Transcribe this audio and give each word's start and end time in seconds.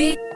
Beep. 0.00 0.29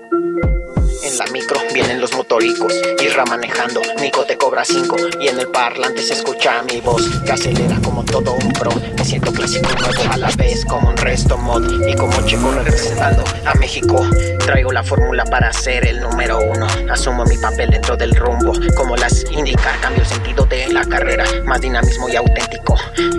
La 1.18 1.26
micro 1.26 1.60
vienen 1.72 2.00
los 2.00 2.12
motoricos, 2.14 2.72
Irra 3.00 3.24
manejando, 3.24 3.80
Nico 4.00 4.24
te 4.24 4.36
cobra 4.36 4.64
5 4.64 4.96
y 5.20 5.28
en 5.28 5.38
el 5.38 5.46
parlante 5.48 6.02
se 6.02 6.14
escucha 6.14 6.62
mi 6.64 6.80
voz 6.80 7.02
que 7.24 7.30
acelera 7.30 7.78
como 7.84 8.04
todo 8.04 8.32
un 8.32 8.52
pro. 8.52 8.72
Me 8.96 9.04
siento 9.04 9.32
clásico 9.32 9.68
nuevo 9.78 10.12
a 10.12 10.16
la 10.16 10.30
vez 10.36 10.64
como 10.64 10.88
un 10.88 10.96
resto 10.96 11.38
mod 11.38 11.86
y 11.86 11.94
como 11.94 12.20
chico 12.26 12.50
representando 12.50 13.22
a 13.44 13.54
México. 13.54 14.04
Traigo 14.44 14.72
la 14.72 14.82
fórmula 14.82 15.24
para 15.24 15.52
ser 15.52 15.86
el 15.86 16.00
número 16.00 16.38
uno. 16.40 16.66
Asumo 16.90 17.24
mi 17.24 17.38
papel 17.38 17.70
dentro 17.70 17.96
del 17.96 18.14
rumbo, 18.16 18.52
como 18.76 18.96
las 18.96 19.24
indica, 19.30 19.76
cambio 19.80 20.04
sentido 20.04 20.44
de 20.46 20.68
la 20.72 20.84
carrera, 20.84 21.24
más 21.44 21.60
dinamismo 21.60 22.08
y 22.08 22.16
auténtico. 22.16 22.76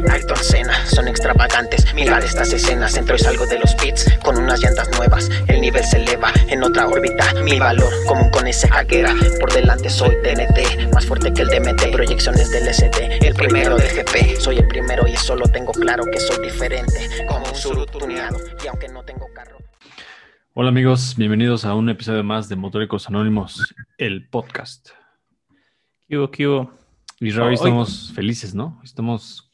Ayrton 0.10 0.44
Senna, 0.44 0.86
son 0.86 1.08
extravagantes. 1.08 1.94
Mirar 1.94 2.24
estas 2.24 2.52
escenas, 2.54 2.96
entro 2.98 3.16
y 3.16 3.20
salgo 3.20 3.46
de 3.46 3.60
los 3.60 3.74
pits 3.76 4.06
con 4.24 4.38
unas 4.38 4.60
llantas 4.60 4.90
nuevas. 4.98 5.30
El 5.48 5.62
nivel 5.62 5.84
se 5.84 5.98
eleva 5.98 6.32
en 6.48 6.64
otra 6.64 6.88
órbita. 6.88 7.34
Mi 7.44 7.60
valor, 7.60 7.85
como 8.08 8.30
con 8.32 8.48
ese 8.48 8.68
hackera. 8.68 9.14
Por 9.40 9.52
delante 9.54 9.90
soy 9.90 10.16
TNT, 10.24 10.94
más 10.94 11.06
fuerte 11.06 11.34
que 11.34 11.42
el 11.44 11.48
DMT. 11.50 11.92
Proyecciones 11.92 12.52
del 12.52 12.74
SD, 12.74 13.20
el 13.26 13.34
primero 13.34 13.76
del 13.78 13.88
GP. 13.90 14.40
Soy 14.40 14.58
el 14.58 14.68
primero 14.68 15.08
y 15.08 15.16
solo 15.16 15.46
tengo 15.48 15.72
claro 15.72 16.04
que 16.06 16.20
soy 16.20 16.44
diferente. 16.46 17.10
Como 17.28 17.46
un 17.48 17.56
surutuneado, 17.56 18.38
y 18.64 18.68
aunque 18.68 18.88
no 18.90 19.04
tengo 19.04 19.28
carro. 19.34 19.58
Hola 20.54 20.70
amigos, 20.70 21.16
bienvenidos 21.18 21.66
a 21.66 21.74
un 21.76 21.90
episodio 21.90 22.24
más 22.24 22.48
de 22.48 22.56
Motóricos 22.56 23.08
Anónimos, 23.10 23.76
el 23.98 24.28
podcast. 24.30 24.90
¿Qué 26.08 26.18
hubo, 26.18 26.32
qué 26.32 26.48
hubo? 26.48 26.72
Y 27.20 27.32
hoy 27.32 27.40
Hoy- 27.48 27.54
estamos 27.56 28.12
felices, 28.16 28.54
¿no? 28.56 28.80
Estamos... 28.84 29.52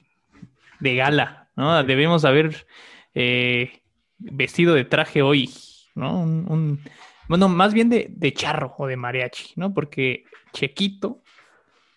De 0.79 0.95
gala, 0.95 1.49
¿no? 1.55 1.83
Debemos 1.83 2.25
haber 2.25 2.65
eh, 3.13 3.81
vestido 4.17 4.73
de 4.73 4.83
traje 4.85 5.21
hoy, 5.21 5.49
¿no? 5.95 6.19
Un, 6.19 6.45
un- 6.51 6.81
bueno, 7.31 7.47
más 7.47 7.73
bien 7.73 7.87
de, 7.87 8.07
de 8.09 8.33
charro 8.33 8.75
o 8.77 8.87
de 8.87 8.97
mariachi, 8.97 9.53
¿no? 9.55 9.73
Porque 9.73 10.25
Chequito, 10.51 11.21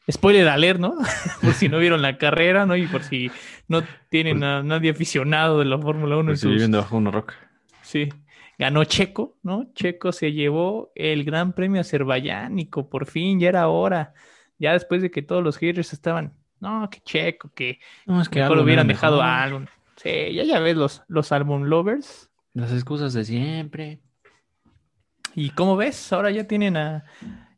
spoiler 0.08 0.46
alert, 0.46 0.78
¿no? 0.78 0.94
por 1.42 1.54
si 1.54 1.68
no 1.68 1.80
vieron 1.80 2.02
la 2.02 2.18
carrera, 2.18 2.66
¿no? 2.66 2.76
Y 2.76 2.86
por 2.86 3.02
si 3.02 3.32
no 3.66 3.82
tienen 4.10 4.44
a 4.44 4.62
nadie 4.62 4.90
aficionado 4.90 5.58
de 5.58 5.64
la 5.64 5.76
Fórmula 5.76 6.16
1 6.18 6.20
en 6.20 6.26
Pues, 6.26 6.40
sus... 6.40 6.92
una 6.92 7.10
roca. 7.10 7.34
Sí. 7.82 8.08
Ganó 8.60 8.84
Checo, 8.84 9.36
¿no? 9.42 9.72
Checo 9.74 10.12
se 10.12 10.32
llevó 10.32 10.92
el 10.94 11.24
Gran 11.24 11.52
Premio 11.52 11.80
Azerbaijánico, 11.80 12.88
por 12.88 13.06
fin, 13.06 13.40
ya 13.40 13.48
era 13.48 13.66
hora. 13.66 14.14
Ya 14.60 14.72
después 14.72 15.02
de 15.02 15.10
que 15.10 15.22
todos 15.22 15.42
los 15.42 15.58
haters 15.58 15.92
estaban, 15.92 16.32
no, 16.60 16.88
que 16.90 17.00
Checo, 17.00 17.50
que 17.52 17.80
No, 18.06 18.22
es 18.22 18.30
mejor 18.30 18.58
hubieran 18.58 18.86
dejado 18.86 19.20
a 19.20 19.42
Albon. 19.42 19.68
Sí, 19.96 20.32
ya 20.32 20.44
ya 20.44 20.60
ves 20.60 20.76
los, 20.76 21.02
los 21.08 21.32
Albon 21.32 21.68
lovers. 21.68 22.30
Las 22.52 22.70
excusas 22.72 23.12
de 23.14 23.24
siempre. 23.24 23.98
Y 25.34 25.50
como 25.50 25.76
ves, 25.76 26.12
ahora 26.12 26.30
ya 26.30 26.46
tienen 26.46 26.76
a 26.76 27.04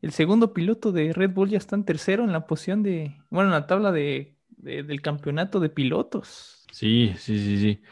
el 0.03 0.13
segundo 0.13 0.53
piloto 0.53 0.93
de 0.93 1.13
Red 1.13 1.31
Bull, 1.31 1.51
ya 1.51 1.59
están 1.59 1.85
tercero 1.85 2.25
en 2.25 2.33
la 2.33 2.47
posición 2.47 2.83
de, 2.83 3.17
bueno, 3.31 3.49
en 3.49 3.55
la 3.55 3.67
tabla 3.67 3.93
de, 3.93 4.35
de- 4.51 4.83
del 4.83 5.03
campeonato 5.03 5.61
de 5.61 5.69
pilotos. 5.69 6.65
Sí, 6.71 7.15
sí, 7.19 7.39
sí, 7.39 7.59
sí. 7.59 7.83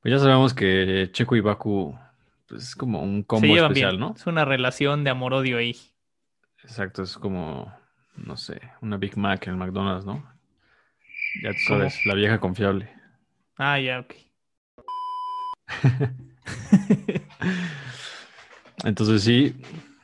Pues 0.00 0.12
ya 0.12 0.18
sabemos 0.18 0.52
que 0.54 1.08
Checo 1.12 1.36
y 1.36 1.40
Baku 1.40 1.96
pues, 2.48 2.62
es 2.64 2.76
como 2.76 3.00
un 3.02 3.20
Se 3.22 3.26
combo 3.26 3.46
llevan 3.46 3.70
especial, 3.70 3.90
bien. 3.92 4.00
¿no? 4.00 4.14
Es 4.16 4.26
una 4.26 4.44
relación 4.44 5.04
de 5.04 5.10
amor-odio 5.10 5.58
ahí. 5.58 5.76
Exacto, 6.62 7.02
es 7.02 7.16
como, 7.16 7.72
no 8.16 8.36
sé, 8.36 8.60
una 8.80 8.96
Big 8.96 9.16
Mac 9.16 9.46
en 9.46 9.54
el 9.54 9.58
McDonald's, 9.58 10.04
¿no? 10.04 10.24
Ya 11.42 11.50
tú 11.52 11.58
¿Cómo? 11.68 11.80
sabes, 11.80 12.06
la 12.06 12.14
vieja 12.14 12.38
confiable. 12.38 12.90
Ah, 13.56 13.78
ya, 13.78 14.00
ok. 14.00 14.14
Entonces 18.84 19.22
sí, 19.22 19.54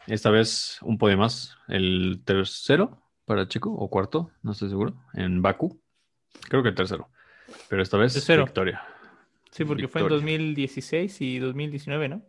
esta 0.07 0.31
vez 0.31 0.79
un 0.83 0.99
podio 0.99 1.19
más. 1.19 1.57
El 1.69 2.23
tercero 2.25 3.03
para 3.25 3.49
Checo 3.49 3.73
o 3.73 3.89
cuarto, 3.91 4.31
no 4.43 4.53
estoy 4.53 4.69
seguro, 4.71 4.95
en 5.15 5.43
Baku. 5.43 5.81
Creo 6.49 6.63
que 6.63 6.71
el 6.71 6.75
tercero. 6.75 7.09
Pero 7.69 7.83
esta 7.83 7.97
vez 7.99 8.15
Tercero. 8.15 8.45
victoria. 8.45 8.83
Sí, 9.51 9.65
porque 9.65 9.89
fue 9.89 10.01
en 10.01 10.07
Victoria. 10.09 10.17
2016 10.17 11.21
y 11.21 11.39
2019, 11.39 12.09
¿no? 12.09 12.23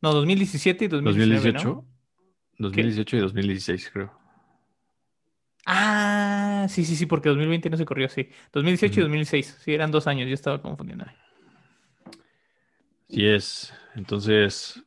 No, 0.00 0.12
2017 0.12 0.84
y 0.84 0.88
2019, 0.88 1.52
2018, 1.52 1.68
¿no? 1.68 1.86
2018 2.58 3.16
y 3.16 3.20
2016, 3.20 3.90
creo. 3.92 4.12
Ah, 5.66 6.66
sí, 6.68 6.84
sí, 6.84 6.96
sí, 6.96 7.06
porque 7.06 7.28
2020 7.28 7.68
no 7.68 7.76
se 7.76 7.84
corrió, 7.84 8.08
sí. 8.08 8.30
2018 8.52 9.00
y 9.00 9.02
Ujú. 9.02 9.08
2006, 9.08 9.58
sí, 9.60 9.74
eran 9.74 9.90
dos 9.90 10.06
años, 10.06 10.28
yo 10.28 10.34
estaba 10.34 10.62
confundiendo. 10.62 11.04
Sí 13.08 13.26
es. 13.26 13.72
Entonces, 13.94 14.82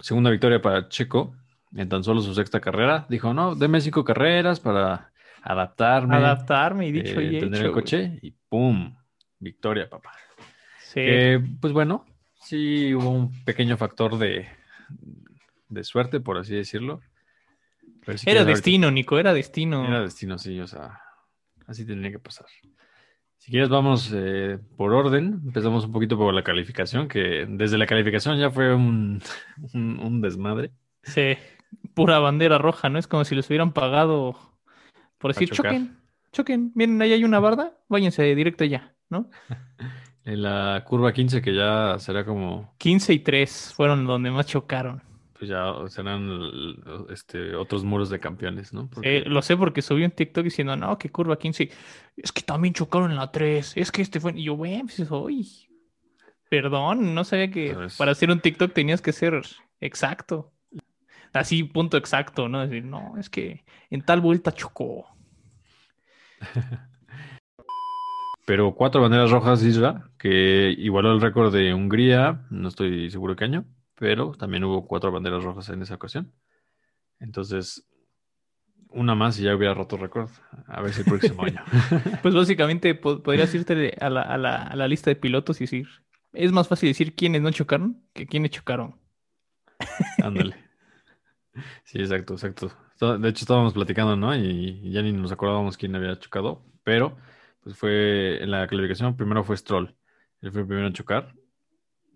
segunda 0.00 0.30
victoria 0.30 0.62
para 0.62 0.88
Checo 0.88 1.34
en 1.74 1.88
tan 1.88 2.04
solo 2.04 2.20
su 2.20 2.34
sexta 2.34 2.60
carrera. 2.60 3.06
Dijo, 3.08 3.34
no, 3.34 3.54
deme 3.54 3.80
cinco 3.80 4.04
carreras 4.04 4.60
para 4.60 5.12
adaptarme, 5.42 6.16
Adaptarme 6.16 6.88
y 6.88 6.92
dicho 6.92 7.20
eh, 7.20 7.24
y 7.24 7.36
hecho. 7.36 7.46
el 7.46 7.60
güey. 7.60 7.72
coche 7.72 8.18
y 8.22 8.30
¡pum! 8.48 8.94
Victoria, 9.38 9.88
papá. 9.88 10.12
Sí. 10.82 11.00
Pues 11.60 11.72
bueno, 11.72 12.04
sí 12.34 12.94
hubo 12.94 13.10
un 13.10 13.44
pequeño 13.44 13.76
factor 13.76 14.18
de, 14.18 14.48
de 15.68 15.84
suerte, 15.84 16.20
por 16.20 16.36
así 16.36 16.54
decirlo. 16.54 17.00
Era 18.26 18.44
destino, 18.44 18.90
Nico, 18.90 19.18
era 19.18 19.32
destino. 19.32 19.86
Era 19.86 20.00
destino, 20.00 20.36
sí, 20.38 20.58
o 20.60 20.66
sea, 20.66 21.00
así 21.66 21.86
tenía 21.86 22.10
que 22.10 22.18
pasar. 22.18 22.46
Si 23.40 23.50
quieres, 23.50 23.68
vamos 23.68 24.12
eh, 24.14 24.58
por 24.76 24.94
orden. 24.94 25.40
Empezamos 25.44 25.84
un 25.84 25.92
poquito 25.92 26.16
por 26.16 26.32
la 26.32 26.44
calificación, 26.44 27.08
que 27.08 27.46
desde 27.48 27.76
la 27.78 27.86
calificación 27.86 28.38
ya 28.38 28.50
fue 28.50 28.74
un, 28.74 29.20
un, 29.74 29.98
un 29.98 30.20
desmadre. 30.20 30.70
Sí, 31.02 31.36
pura 31.94 32.18
bandera 32.18 32.58
roja, 32.58 32.88
¿no? 32.88 32.98
Es 32.98 33.06
como 33.06 33.24
si 33.24 33.34
les 33.34 33.48
hubieran 33.48 33.72
pagado 33.72 34.36
por 35.20 35.34
decir, 35.34 35.50
choquen, 35.50 35.98
choquen, 36.32 36.72
miren, 36.74 37.00
ahí 37.02 37.12
hay 37.12 37.24
una 37.24 37.40
barda, 37.40 37.76
váyanse 37.88 38.34
directo 38.34 38.64
allá, 38.64 38.94
¿no? 39.08 39.30
En 40.22 40.42
la 40.42 40.84
curva 40.86 41.14
15, 41.14 41.40
que 41.40 41.54
ya 41.54 41.98
será 41.98 42.26
como, 42.26 42.74
15 42.76 43.14
y 43.14 43.18
3 43.20 43.72
fueron 43.74 44.06
donde 44.06 44.30
más 44.30 44.44
chocaron. 44.46 45.02
Pues 45.40 45.48
ya 45.48 45.72
serán 45.88 46.28
este, 47.08 47.54
otros 47.54 47.82
muros 47.82 48.10
de 48.10 48.20
campeones, 48.20 48.74
¿no? 48.74 48.90
Porque- 48.90 49.16
Eh, 49.16 49.24
lo 49.24 49.40
sé 49.40 49.56
porque 49.56 49.80
subí 49.80 50.04
un 50.04 50.10
TikTok 50.10 50.44
diciendo, 50.44 50.76
no, 50.76 50.98
que 50.98 51.08
curva 51.08 51.38
15. 51.38 51.70
Es 52.18 52.30
que 52.30 52.42
también 52.42 52.74
chocaron 52.74 53.10
en 53.10 53.16
la 53.16 53.32
3. 53.32 53.72
Es 53.74 53.90
que 53.90 54.02
este 54.02 54.20
fue. 54.20 54.32
Y 54.38 54.44
yo, 54.44 54.56
bueno, 54.56 54.84
pues 54.84 55.10
hoy. 55.10 55.48
Perdón, 56.50 57.14
no 57.14 57.24
sabía 57.24 57.50
que 57.50 57.72
Sabes. 57.72 57.96
para 57.96 58.12
hacer 58.12 58.30
un 58.30 58.40
TikTok 58.40 58.74
tenías 58.74 59.00
que 59.00 59.12
ser 59.12 59.40
exacto. 59.80 60.52
Así, 61.32 61.64
punto 61.64 61.96
exacto, 61.96 62.46
¿no? 62.50 62.60
Decir, 62.60 62.84
no, 62.84 63.14
es 63.16 63.30
que 63.30 63.64
en 63.88 64.02
tal 64.02 64.20
vuelta 64.20 64.52
chocó. 64.52 65.06
Pero 68.44 68.74
cuatro 68.74 69.00
banderas 69.00 69.30
rojas, 69.30 69.62
Isra, 69.62 70.10
que 70.18 70.74
igualó 70.76 71.12
el 71.12 71.20
récord 71.22 71.50
de 71.54 71.72
Hungría, 71.72 72.42
no 72.50 72.68
estoy 72.68 73.10
seguro 73.10 73.36
qué 73.36 73.44
año, 73.44 73.64
pero 74.00 74.32
también 74.32 74.64
hubo 74.64 74.86
cuatro 74.88 75.12
banderas 75.12 75.44
rojas 75.44 75.68
en 75.68 75.82
esa 75.82 75.94
ocasión. 75.96 76.32
Entonces, 77.20 77.86
una 78.88 79.14
más 79.14 79.38
y 79.38 79.42
ya 79.42 79.54
hubiera 79.54 79.74
roto 79.74 79.98
récord. 79.98 80.30
A 80.66 80.80
ver 80.80 80.92
si 80.94 81.00
el 81.02 81.06
próximo 81.06 81.44
año. 81.44 81.62
Pues 82.22 82.34
básicamente 82.34 82.94
po- 82.94 83.22
podrías 83.22 83.54
irte 83.54 83.94
a 84.00 84.08
la, 84.10 84.22
a 84.22 84.38
la- 84.38 84.62
a 84.64 84.74
la 84.74 84.88
lista 84.88 85.10
de 85.10 85.16
pilotos 85.16 85.60
y 85.60 85.64
decir, 85.64 85.86
es 86.32 86.50
más 86.50 86.66
fácil 86.66 86.88
decir 86.88 87.14
quiénes 87.14 87.42
no 87.42 87.50
chocaron 87.52 88.02
que 88.14 88.26
quiénes 88.26 88.52
chocaron. 88.52 88.98
Ándale. 90.22 90.56
Sí, 91.84 91.98
exacto, 91.98 92.34
exacto. 92.34 92.72
De 93.18 93.28
hecho, 93.28 93.44
estábamos 93.44 93.74
platicando, 93.74 94.16
¿no? 94.16 94.34
Y 94.34 94.90
ya 94.90 95.02
ni 95.02 95.12
nos 95.12 95.30
acordábamos 95.32 95.76
quién 95.76 95.94
había 95.94 96.18
chocado, 96.18 96.64
pero 96.84 97.16
pues 97.62 97.76
fue 97.76 98.42
en 98.42 98.50
la 98.50 98.66
clasificación, 98.66 99.14
primero 99.16 99.44
fue 99.44 99.56
Stroll. 99.58 99.94
Él 100.40 100.52
fue 100.52 100.62
el 100.62 100.66
primero 100.66 100.86
en 100.86 100.92
chocar. 100.94 101.34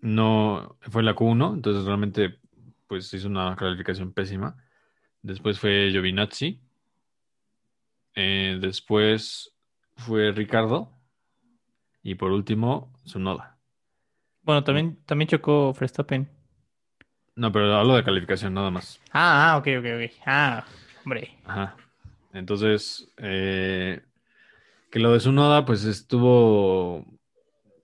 No, 0.01 0.77
fue 0.81 1.03
la 1.03 1.15
Q1, 1.15 1.55
entonces 1.55 1.85
realmente 1.85 2.39
pues 2.87 3.13
hizo 3.13 3.27
una 3.27 3.55
clasificación 3.55 4.13
pésima. 4.13 4.55
Después 5.21 5.59
fue 5.59 5.89
Giovinazzi. 5.91 6.61
Eh, 8.13 8.57
después 8.61 9.55
fue 9.95 10.31
Ricardo. 10.31 10.91
Y 12.03 12.15
por 12.15 12.31
último, 12.31 12.93
Tsunoda. 13.03 13.57
Bueno, 14.43 14.63
también, 14.63 14.99
también 15.05 15.27
chocó 15.27 15.73
Verstappen. 15.73 16.29
No, 17.35 17.51
pero 17.51 17.75
hablo 17.75 17.95
de 17.95 18.03
calificación 18.03 18.53
nada 18.53 18.69
más. 18.69 19.01
Ah, 19.11 19.53
ah, 19.53 19.57
ok, 19.57 19.67
ok, 19.79 19.85
ok. 19.95 20.11
Ah, 20.25 20.65
hombre. 21.03 21.35
Ajá. 21.45 21.75
Entonces, 22.31 23.09
eh, 23.17 24.01
que 24.91 24.99
lo 24.99 25.11
de 25.11 25.17
Tsunoda, 25.17 25.65
pues 25.65 25.83
estuvo, 25.85 27.05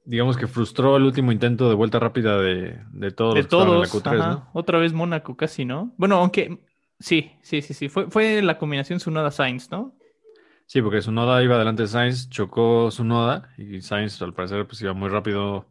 digamos 0.06 0.38
que 0.38 0.48
frustró 0.48 0.98
el 0.98 1.04
último 1.04 1.32
intento 1.32 1.70
de 1.70 1.76
vuelta 1.76 2.00
rápida 2.00 2.40
de, 2.40 2.80
de 2.92 3.12
todos 3.12 3.34
De 3.36 3.42
los 3.42 3.46
estaban 3.46 3.68
en 3.70 3.80
la 3.80 3.88
todos, 3.88 4.04
Q3, 4.04 4.20
ajá. 4.20 4.30
¿no? 4.32 4.50
Otra 4.54 4.80
vez 4.80 4.94
Mónaco 4.94 5.36
casi, 5.38 5.66
¿no? 5.66 5.94
Bueno, 5.98 6.18
aunque 6.18 6.60
sí, 7.00 7.32
sí, 7.42 7.62
sí, 7.62 7.74
sí. 7.74 7.90
Fue, 7.90 8.10
fue 8.10 8.42
la 8.42 8.58
combinación 8.58 9.00
Tsunoda 9.00 9.32
Sainz, 9.32 9.72
¿no? 9.72 9.96
Sí, 10.66 10.82
porque 10.82 11.00
Tsunoda 11.00 11.44
iba 11.44 11.58
delante 11.58 11.84
de 11.84 11.88
Sainz, 11.88 12.30
chocó 12.30 12.88
Tsunoda 12.90 13.50
y 13.58 13.82
Sainz 13.82 14.22
al 14.22 14.34
parecer 14.34 14.66
pues 14.68 14.82
iba 14.82 14.94
muy 14.94 15.10
rápido 15.10 15.68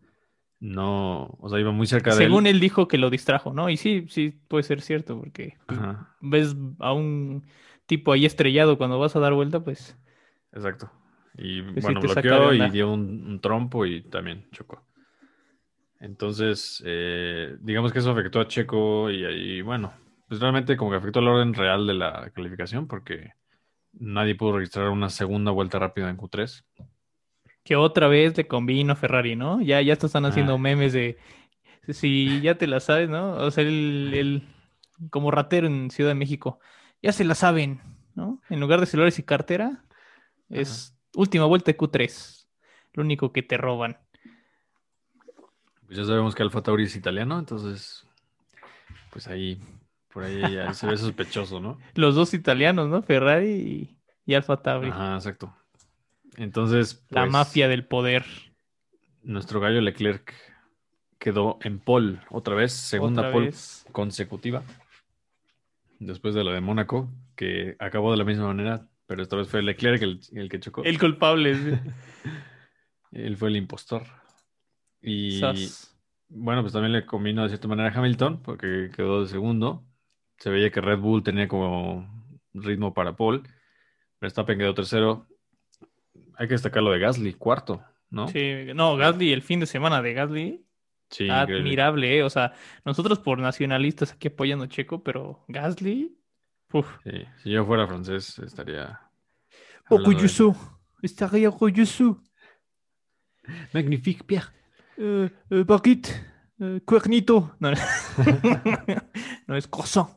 no, 0.60 1.38
o 1.40 1.48
sea, 1.48 1.58
iba 1.58 1.72
muy 1.72 1.86
cerca 1.86 2.14
de 2.14 2.16
Según 2.16 2.46
él. 2.46 2.56
él 2.56 2.60
dijo 2.60 2.86
que 2.86 2.98
lo 2.98 3.08
distrajo, 3.08 3.54
¿no? 3.54 3.70
Y 3.70 3.78
sí, 3.78 4.06
sí 4.08 4.30
puede 4.46 4.62
ser 4.62 4.82
cierto, 4.82 5.18
porque 5.18 5.56
pues, 5.66 5.80
Ajá, 5.80 6.14
ves 6.20 6.54
a 6.80 6.92
un 6.92 7.46
tipo 7.86 8.12
ahí 8.12 8.26
estrellado 8.26 8.76
cuando 8.76 8.98
vas 8.98 9.16
a 9.16 9.20
dar 9.20 9.32
vuelta, 9.32 9.60
pues 9.64 9.96
exacto. 10.52 10.90
Y 11.40 11.62
sí 11.62 11.80
bueno, 11.80 12.00
bloqueó 12.00 12.52
y 12.52 12.70
dio 12.70 12.92
un, 12.92 13.24
un 13.26 13.40
trompo 13.40 13.86
y 13.86 14.02
también 14.02 14.46
chocó. 14.52 14.84
Entonces, 16.00 16.82
eh, 16.86 17.56
digamos 17.60 17.92
que 17.92 17.98
eso 17.98 18.10
afectó 18.10 18.40
a 18.40 18.48
Checo 18.48 19.10
y 19.10 19.24
ahí, 19.24 19.60
bueno, 19.62 19.92
pues 20.28 20.40
realmente 20.40 20.76
como 20.76 20.90
que 20.90 20.96
afectó 20.96 21.20
el 21.20 21.28
orden 21.28 21.52
real 21.54 21.86
de 21.86 21.94
la 21.94 22.30
calificación 22.34 22.86
porque 22.86 23.32
nadie 23.92 24.34
pudo 24.34 24.56
registrar 24.56 24.88
una 24.88 25.10
segunda 25.10 25.50
vuelta 25.50 25.78
rápida 25.78 26.08
en 26.08 26.16
Q3. 26.16 26.64
que 27.62 27.76
otra 27.76 28.08
vez 28.08 28.36
le 28.36 28.46
convino 28.48 28.94
a 28.94 28.96
Ferrari, 28.96 29.36
¿no? 29.36 29.60
Ya, 29.60 29.80
ya 29.82 29.92
están 29.92 30.24
haciendo 30.24 30.54
Ah. 30.54 30.58
memes 30.58 30.92
de 30.94 31.18
si 31.88 32.40
ya 32.40 32.56
te 32.56 32.66
la 32.66 32.80
sabes, 32.80 33.08
¿no? 33.10 33.32
O 33.34 33.50
sea, 33.50 33.62
el, 33.64 34.10
el- 34.14 34.42
como 35.10 35.30
ratero 35.30 35.66
en 35.66 35.90
Ciudad 35.90 36.10
de 36.10 36.14
México, 36.14 36.58
ya 37.02 37.12
se 37.12 37.24
la 37.24 37.34
saben, 37.34 37.80
¿no? 38.14 38.40
En 38.50 38.60
lugar 38.60 38.80
de 38.80 38.86
celulares 38.86 39.18
y 39.18 39.22
cartera, 39.22 39.84
es 40.48 40.94
última 41.14 41.44
vuelta 41.46 41.70
de 41.72 41.78
Q3, 41.78 42.46
lo 42.94 43.02
único 43.02 43.32
que 43.32 43.42
te 43.42 43.56
roban. 43.56 43.98
Pues 45.86 45.98
ya 45.98 46.04
sabemos 46.04 46.34
que 46.34 46.42
Alfa 46.42 46.62
Tauri 46.62 46.84
es 46.84 46.94
italiano, 46.96 47.38
entonces, 47.38 48.06
pues 49.10 49.26
ahí, 49.26 49.60
por 50.12 50.24
ahí, 50.24 50.42
ahí 50.42 50.74
se 50.74 50.86
ve 50.86 50.96
sospechoso, 50.96 51.60
¿no? 51.60 51.78
Los 51.94 52.14
dos 52.14 52.32
italianos, 52.34 52.88
¿no? 52.88 53.02
Ferrari 53.02 53.50
y, 53.50 53.98
y 54.30 54.34
Alfa 54.34 54.62
Tauri. 54.62 54.88
Ajá, 54.90 55.16
exacto. 55.16 55.52
Entonces, 56.36 57.04
La 57.08 57.22
pues, 57.22 57.32
mafia 57.32 57.66
del 57.68 57.84
poder. 57.86 58.24
nuestro 59.22 59.58
gallo 59.60 59.80
Leclerc 59.80 60.32
quedó 61.18 61.58
en 61.62 61.80
pole 61.80 62.20
otra 62.30 62.54
vez, 62.54 62.72
segunda 62.72 63.22
Otra 63.22 63.32
pole 63.32 63.46
vez. 63.46 63.84
consecutiva, 63.92 64.62
después 65.98 66.34
de 66.34 66.44
lo 66.44 66.52
de 66.52 66.60
Mónaco, 66.60 67.10
que 67.36 67.74
acabó 67.80 68.12
de 68.12 68.16
la 68.18 68.24
misma 68.24 68.46
manera, 68.46 68.86
pero 69.10 69.24
esta 69.24 69.34
vez 69.34 69.48
fue 69.48 69.60
Leclerc 69.60 70.00
el, 70.02 70.20
el 70.34 70.48
que 70.48 70.60
chocó. 70.60 70.84
El 70.84 70.96
culpable. 70.96 71.56
sí. 71.56 71.72
Él 73.10 73.36
fue 73.36 73.48
el 73.48 73.56
impostor. 73.56 74.04
Y 75.02 75.40
Sas. 75.40 75.98
bueno, 76.28 76.60
pues 76.60 76.72
también 76.72 76.92
le 76.92 77.04
combinó 77.04 77.42
de 77.42 77.48
cierta 77.48 77.66
manera 77.66 77.88
a 77.88 77.98
Hamilton, 77.98 78.40
porque 78.40 78.88
quedó 78.94 79.22
de 79.22 79.26
segundo. 79.26 79.84
Se 80.38 80.48
veía 80.48 80.70
que 80.70 80.80
Red 80.80 81.00
Bull 81.00 81.24
tenía 81.24 81.48
como 81.48 82.08
ritmo 82.54 82.94
para 82.94 83.16
pole. 83.16 83.42
Verstappen 84.20 84.58
quedó 84.60 84.74
tercero. 84.74 85.26
Hay 86.36 86.46
que 86.46 86.54
destacar 86.54 86.84
lo 86.84 86.92
de 86.92 87.00
Gasly, 87.00 87.34
cuarto, 87.34 87.82
¿no? 88.10 88.28
Sí, 88.28 88.66
no, 88.76 88.96
Gasly, 88.96 89.32
el 89.32 89.42
fin 89.42 89.58
de 89.58 89.66
semana 89.66 90.02
de 90.02 90.12
Gasly, 90.12 90.64
Sí, 91.10 91.28
admirable, 91.28 92.18
¿eh? 92.18 92.22
O 92.22 92.30
sea, 92.30 92.52
nosotros 92.84 93.18
por 93.18 93.40
nacionalistas 93.40 94.12
aquí 94.12 94.28
apoyando 94.28 94.66
a 94.66 94.68
Checo, 94.68 95.02
pero 95.02 95.44
Gasly, 95.48 96.16
uf. 96.72 96.86
Sí, 97.04 97.24
Si 97.42 97.50
yo 97.50 97.64
fuera 97.64 97.86
francés, 97.86 98.38
estaría. 98.40 98.82
hablando 98.84 99.00
de- 99.88 99.94
Orgulloso, 99.94 100.54
estaría 101.02 101.48
orgulloso. 101.48 102.22
Magnifique, 103.72 104.22
Pierre. 104.24 104.52
Baguette, 105.48 106.08
eh, 106.60 106.80
cuernito. 106.84 107.56
No, 107.58 107.70
no 109.46 109.56
es 109.56 109.66
croissant. 109.66 110.10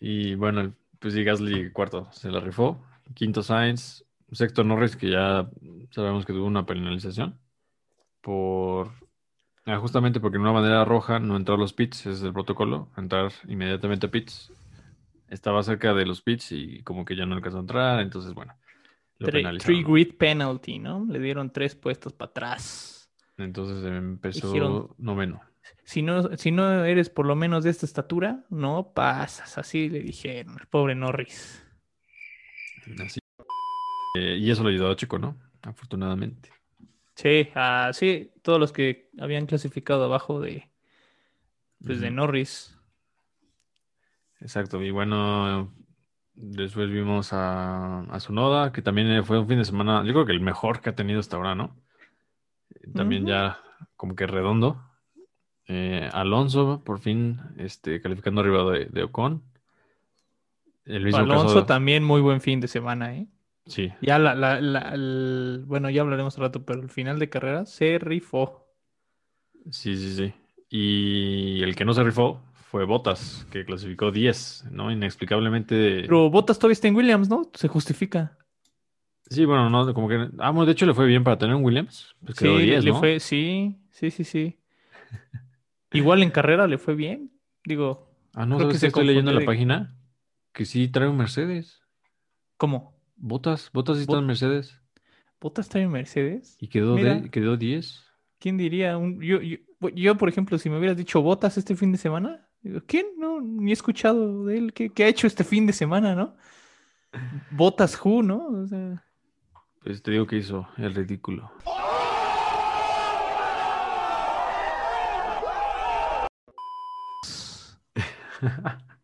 Y 0.00 0.34
bueno, 0.34 0.74
pues 0.98 1.14
sí, 1.14 1.24
Gasly 1.24 1.70
cuarto 1.72 2.08
se 2.12 2.30
la 2.30 2.40
rifó. 2.40 2.84
Quinto 3.14 3.42
Sainz. 3.42 4.04
Sexto 4.32 4.64
Norris, 4.64 4.96
que 4.96 5.10
ya 5.10 5.48
sabemos 5.90 6.24
que 6.26 6.32
tuvo 6.32 6.46
una 6.46 6.66
penalización. 6.66 7.38
Por. 8.20 8.90
Ah, 9.66 9.78
justamente 9.78 10.20
porque 10.20 10.36
en 10.36 10.42
una 10.42 10.52
bandera 10.52 10.84
roja 10.84 11.18
no 11.18 11.36
entró 11.36 11.54
a 11.54 11.58
los 11.58 11.72
pits, 11.72 12.00
ese 12.00 12.10
es 12.12 12.22
el 12.22 12.32
protocolo, 12.32 12.88
entrar 12.96 13.32
inmediatamente 13.48 14.06
a 14.06 14.10
pits. 14.10 14.52
Estaba 15.28 15.62
cerca 15.62 15.94
de 15.94 16.06
los 16.06 16.22
pits 16.22 16.52
y 16.52 16.82
como 16.82 17.04
que 17.04 17.16
ya 17.16 17.26
no 17.26 17.34
alcanzó 17.34 17.58
a 17.58 17.62
entrar, 17.62 18.00
entonces 18.00 18.34
bueno, 18.34 18.54
lo. 19.18 19.28
Three 19.28 19.82
grid 19.82 20.14
penalty, 20.16 20.78
¿no? 20.78 21.06
Le 21.08 21.18
dieron 21.18 21.50
tres 21.50 21.74
puestos 21.74 22.12
para 22.12 22.30
atrás. 22.30 23.10
Entonces 23.36 23.84
empezó 23.84 24.52
Dijeron- 24.52 24.94
noveno. 24.98 25.40
Si 25.82 26.02
no, 26.02 26.36
si 26.36 26.50
no 26.50 26.84
eres 26.84 27.10
por 27.10 27.26
lo 27.26 27.36
menos 27.36 27.64
de 27.64 27.70
esta 27.70 27.86
estatura, 27.86 28.44
no 28.50 28.92
pasas. 28.94 29.58
Así 29.58 29.88
le 29.88 30.00
dijeron, 30.00 30.56
el 30.60 30.66
pobre 30.66 30.94
Norris. 30.94 31.62
Así. 33.04 33.18
Eh, 34.16 34.36
y 34.38 34.50
eso 34.50 34.62
lo 34.62 34.68
ayudó 34.68 34.90
a 34.90 34.96
Chico, 34.96 35.18
¿no? 35.18 35.36
Afortunadamente. 35.62 36.50
Sí, 37.14 37.48
ah, 37.54 37.90
sí, 37.92 38.32
todos 38.42 38.58
los 38.58 38.72
que 38.72 39.10
habían 39.18 39.46
clasificado 39.46 40.04
abajo 40.04 40.40
de, 40.40 40.68
pues, 41.84 42.00
de. 42.00 42.10
Norris. 42.10 42.76
Exacto, 44.40 44.82
y 44.82 44.90
bueno, 44.90 45.72
después 46.34 46.90
vimos 46.90 47.32
a, 47.32 48.00
a 48.00 48.18
Tsunoda, 48.18 48.72
que 48.72 48.82
también 48.82 49.24
fue 49.24 49.38
un 49.38 49.48
fin 49.48 49.58
de 49.58 49.64
semana, 49.64 50.04
yo 50.04 50.12
creo 50.12 50.26
que 50.26 50.32
el 50.32 50.40
mejor 50.40 50.80
que 50.80 50.90
ha 50.90 50.94
tenido 50.94 51.20
hasta 51.20 51.36
ahora, 51.36 51.54
¿no? 51.54 51.76
También 52.94 53.26
ya 53.26 53.60
como 53.96 54.14
que 54.14 54.26
redondo. 54.26 54.82
Eh, 55.66 56.10
Alonso, 56.12 56.82
por 56.84 57.00
fin, 57.00 57.40
este, 57.56 58.02
calificando 58.02 58.42
arriba 58.42 58.70
de, 58.70 58.86
de 58.86 59.02
Ocon. 59.04 59.42
El 60.84 61.04
mismo 61.04 61.20
Alonso 61.20 61.46
caso, 61.46 61.66
también 61.66 62.04
muy 62.04 62.20
buen 62.20 62.42
fin 62.42 62.60
de 62.60 62.68
semana, 62.68 63.16
¿eh? 63.16 63.26
Sí, 63.66 63.92
Ya 64.00 64.18
la, 64.18 64.34
la- 64.34 64.60
la- 64.60 64.90
el- 64.94 65.64
bueno, 65.66 65.90
ya 65.90 66.02
hablaremos 66.02 66.36
al 66.36 66.42
rato, 66.44 66.64
pero 66.64 66.80
el 66.82 66.90
final 66.90 67.18
de 67.18 67.30
carrera 67.30 67.66
se 67.66 67.98
rifó. 67.98 68.66
sí, 69.70 69.96
sí, 69.96 70.14
sí. 70.16 70.34
Y 70.68 71.62
el 71.62 71.76
que 71.76 71.84
no 71.84 71.94
se 71.94 72.02
rifó 72.02 72.42
fue 72.70 72.84
Bottas, 72.84 73.46
que 73.50 73.64
clasificó 73.64 74.10
10, 74.10 74.64
¿no? 74.70 74.90
Inexplicablemente. 74.90 76.02
Pero 76.02 76.30
Bottas 76.30 76.58
todavía 76.58 76.74
está 76.74 76.88
en 76.88 76.96
Williams, 76.96 77.28
¿no? 77.28 77.50
Se 77.54 77.68
justifica. 77.68 78.36
Sí, 79.30 79.44
bueno, 79.44 79.70
no, 79.70 79.92
como 79.94 80.08
que. 80.08 80.28
Ah, 80.38 80.50
bueno, 80.50 80.66
de 80.66 80.72
hecho 80.72 80.86
le 80.86 80.94
fue 80.94 81.06
bien 81.06 81.24
para 81.24 81.38
tener 81.38 81.56
un 81.56 81.64
Williams. 81.64 82.14
Pues 82.24 82.38
Sí, 82.38 82.44
quedó 82.44 82.58
le, 82.58 82.66
10, 82.66 82.84
le 82.84 82.92
¿no? 82.92 83.00
fue, 83.00 83.20
sí, 83.20 83.78
sí, 83.90 84.10
sí, 84.10 84.24
sí. 84.24 84.60
Igual 85.92 86.22
en 86.22 86.30
carrera 86.30 86.66
le 86.66 86.78
fue 86.78 86.94
bien. 86.94 87.32
Digo, 87.64 88.10
Ah, 88.34 88.44
no, 88.46 88.56
Creo 88.56 88.68
¿sabes 88.68 88.74
que 88.74 88.78
se 88.80 88.86
estoy 88.88 89.06
leyendo 89.06 89.30
en 89.30 89.36
la 89.36 89.44
página? 89.46 89.96
Que 90.52 90.64
sí 90.66 90.88
trae 90.88 91.08
un 91.08 91.16
Mercedes. 91.16 91.80
¿cómo? 92.56 92.93
Botas, 93.26 93.70
Botas 93.72 93.96
está 93.96 94.18
en 94.18 94.26
Mercedes. 94.26 94.78
¿Bottas 95.40 95.70
trae 95.70 95.88
Mercedes? 95.88 96.58
Y 96.60 96.68
quedó, 96.68 96.94
Mira. 96.94 97.14
de, 97.14 97.30
quedó 97.30 97.56
10. 97.56 98.04
¿Quién 98.38 98.58
diría? 98.58 98.98
Un, 98.98 99.18
yo, 99.22 99.40
yo, 99.40 99.56
yo, 99.94 100.14
por 100.18 100.28
ejemplo, 100.28 100.58
si 100.58 100.68
me 100.68 100.76
hubieras 100.76 100.98
dicho 100.98 101.22
Botas 101.22 101.56
este 101.56 101.74
fin 101.74 101.90
de 101.90 101.96
semana, 101.96 102.46
digo, 102.60 102.82
¿quién? 102.86 103.06
No, 103.16 103.40
ni 103.40 103.70
he 103.70 103.72
escuchado 103.72 104.44
de 104.44 104.58
él. 104.58 104.74
¿Qué, 104.74 104.90
qué 104.90 105.04
ha 105.04 105.08
hecho 105.08 105.26
este 105.26 105.42
fin 105.42 105.64
de 105.64 105.72
semana, 105.72 106.14
no? 106.14 106.36
Botas 107.50 107.98
Who, 108.04 108.22
¿no? 108.22 108.46
O 108.46 108.66
sea, 108.66 109.02
Pues 109.82 110.02
te 110.02 110.10
digo 110.10 110.26
que 110.26 110.36
hizo 110.36 110.68
el 110.76 110.94
ridículo. 110.94 111.50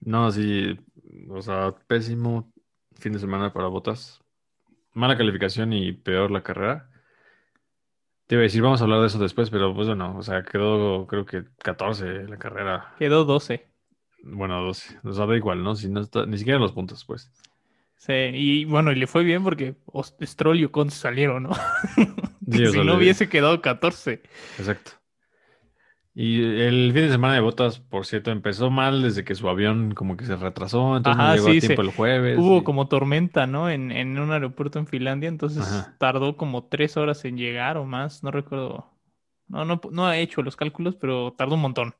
No, 0.00 0.30
sí, 0.30 0.78
o 1.30 1.40
sea, 1.40 1.74
pésimo 1.86 2.52
fin 2.98 3.12
de 3.12 3.18
semana 3.18 3.52
para 3.52 3.68
Botas. 3.68 4.20
Mala 4.92 5.16
calificación 5.16 5.72
y 5.72 5.92
peor 5.92 6.30
la 6.30 6.42
carrera. 6.42 6.90
Te 8.26 8.36
iba 8.36 8.40
a 8.40 8.44
decir, 8.44 8.62
vamos 8.62 8.80
a 8.80 8.84
hablar 8.84 9.00
de 9.00 9.08
eso 9.08 9.18
después, 9.18 9.50
pero 9.50 9.74
pues 9.74 9.86
bueno, 9.86 10.16
o 10.16 10.22
sea, 10.22 10.44
quedó 10.44 11.06
creo 11.06 11.26
que 11.26 11.44
14 11.62 12.28
la 12.28 12.38
carrera. 12.38 12.94
quedó 12.98 13.24
12. 13.24 13.66
Bueno, 14.22 14.62
12. 14.62 15.00
O 15.04 15.12
sea, 15.12 15.26
da 15.26 15.36
igual, 15.36 15.62
¿no? 15.62 15.74
Si 15.74 15.90
no 15.90 16.00
está, 16.00 16.24
ni 16.24 16.38
siquiera 16.38 16.58
los 16.58 16.72
puntos, 16.72 17.04
pues. 17.04 17.30
Sí, 17.96 18.12
y 18.12 18.64
bueno, 18.64 18.92
y 18.92 18.96
le 18.96 19.06
fue 19.06 19.24
bien 19.24 19.42
porque 19.42 19.76
Stroll 20.22 20.60
y 20.60 20.64
Ocon 20.64 20.90
salieron, 20.90 21.44
¿no? 21.44 21.54
Sí, 22.50 22.66
si 22.72 22.84
no 22.84 22.96
hubiese 22.96 23.28
quedado 23.28 23.60
14. 23.60 24.22
Exacto. 24.58 24.92
Y 26.16 26.42
el 26.42 26.92
fin 26.92 27.02
de 27.02 27.10
semana 27.10 27.34
de 27.34 27.40
Botas, 27.40 27.80
por 27.80 28.06
cierto, 28.06 28.30
empezó 28.30 28.70
mal 28.70 29.02
desde 29.02 29.24
que 29.24 29.34
su 29.34 29.48
avión 29.48 29.92
como 29.94 30.16
que 30.16 30.24
se 30.24 30.36
retrasó, 30.36 30.96
entonces 30.96 31.18
no 31.20 31.28
llegó 31.34 31.48
sí, 31.48 31.56
a 31.56 31.60
tiempo 31.60 31.82
se- 31.82 31.86
el 31.88 31.90
jueves. 31.90 32.38
Hubo 32.38 32.58
y- 32.60 32.64
como 32.64 32.88
tormenta, 32.88 33.46
¿no? 33.46 33.68
En, 33.68 33.90
en 33.90 34.18
un 34.18 34.30
aeropuerto 34.32 34.78
en 34.78 34.86
Finlandia, 34.86 35.28
entonces 35.28 35.64
Ajá. 35.64 35.96
tardó 35.98 36.36
como 36.36 36.64
tres 36.66 36.96
horas 36.96 37.24
en 37.24 37.36
llegar 37.36 37.76
o 37.76 37.84
más, 37.84 38.22
no 38.22 38.30
recuerdo. 38.30 38.90
No, 39.48 39.64
no, 39.64 39.80
no 39.90 40.06
ha 40.06 40.16
hecho 40.18 40.42
los 40.42 40.56
cálculos, 40.56 40.96
pero 40.96 41.32
tardó 41.36 41.56
un 41.56 41.60
montón. 41.62 41.88
O 41.90 41.94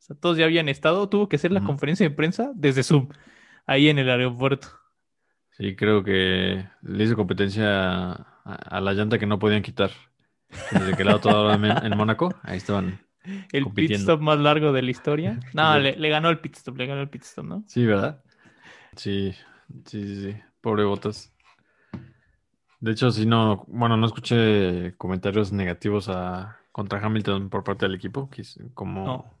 sea, 0.00 0.16
todos 0.16 0.38
ya 0.38 0.46
habían 0.46 0.68
estado, 0.68 1.08
tuvo 1.08 1.28
que 1.28 1.36
hacer 1.36 1.52
la 1.52 1.62
conferencia 1.62 2.08
de 2.08 2.14
prensa 2.14 2.52
desde 2.54 2.82
Zoom, 2.84 3.08
ahí 3.66 3.88
en 3.90 3.98
el 3.98 4.10
aeropuerto. 4.10 4.68
Sí, 5.50 5.76
creo 5.76 6.02
que 6.04 6.66
le 6.82 7.04
hizo 7.04 7.16
competencia 7.16 8.12
a, 8.12 8.14
a 8.44 8.80
la 8.80 8.92
llanta 8.94 9.18
que 9.18 9.26
no 9.26 9.38
podían 9.38 9.62
quitar. 9.62 9.90
Desde 10.70 10.96
que 10.96 11.02
auto 11.04 11.28
estaba 11.30 11.54
en, 11.54 11.64
en 11.64 11.96
Mónaco, 11.96 12.40
ahí 12.42 12.56
estaban. 12.58 13.00
El 13.52 13.66
pit 13.72 13.92
stop 13.92 14.20
más 14.20 14.38
largo 14.38 14.72
de 14.72 14.82
la 14.82 14.90
historia. 14.90 15.38
No, 15.54 15.78
le, 15.78 15.96
le 15.96 16.08
ganó 16.08 16.30
el 16.30 16.38
pit 16.38 16.56
stop, 16.56 16.76
le 16.78 16.86
ganó 16.86 17.00
el 17.02 17.08
pit 17.08 17.22
stop, 17.22 17.44
¿no? 17.44 17.64
Sí, 17.66 17.84
¿verdad? 17.84 18.22
Sí, 18.96 19.32
sí, 19.86 20.02
sí, 20.06 20.22
sí. 20.32 20.36
Pobre 20.60 20.84
Botas. 20.84 21.32
De 22.80 22.92
hecho, 22.92 23.10
sí, 23.10 23.26
no, 23.26 23.64
bueno, 23.68 23.96
no 23.96 24.06
escuché 24.06 24.94
comentarios 24.96 25.52
negativos 25.52 26.08
a, 26.08 26.56
contra 26.72 27.04
Hamilton 27.04 27.50
por 27.50 27.62
parte 27.62 27.84
del 27.86 27.94
equipo, 27.94 28.30
como, 28.72 29.04
No. 29.04 29.34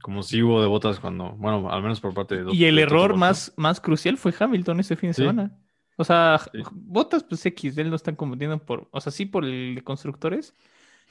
como 0.00 0.22
si 0.22 0.42
hubo 0.42 0.62
de 0.62 0.68
botas 0.68 0.98
cuando, 0.98 1.32
bueno, 1.32 1.70
al 1.70 1.82
menos 1.82 2.00
por 2.00 2.14
parte 2.14 2.42
de 2.42 2.54
Y 2.54 2.64
el 2.64 2.76
de 2.76 2.82
error 2.82 3.14
más, 3.16 3.52
más 3.56 3.80
crucial 3.80 4.16
fue 4.16 4.32
Hamilton 4.38 4.80
ese 4.80 4.96
fin 4.96 5.10
de 5.10 5.14
Sí. 5.14 5.22
semana. 5.22 5.52
O 5.96 6.04
sea, 6.04 6.40
Sí. 6.52 6.60
Botas, 6.72 7.24
pues 7.24 7.44
X, 7.44 7.76
él 7.76 7.90
no 7.90 7.96
están 7.96 8.16
compitiendo 8.16 8.58
por, 8.64 8.88
o 8.90 9.00
sea, 9.00 9.12
sí 9.12 9.26
por 9.26 9.44
el 9.44 9.74
de 9.74 9.82
constructores, 9.82 10.54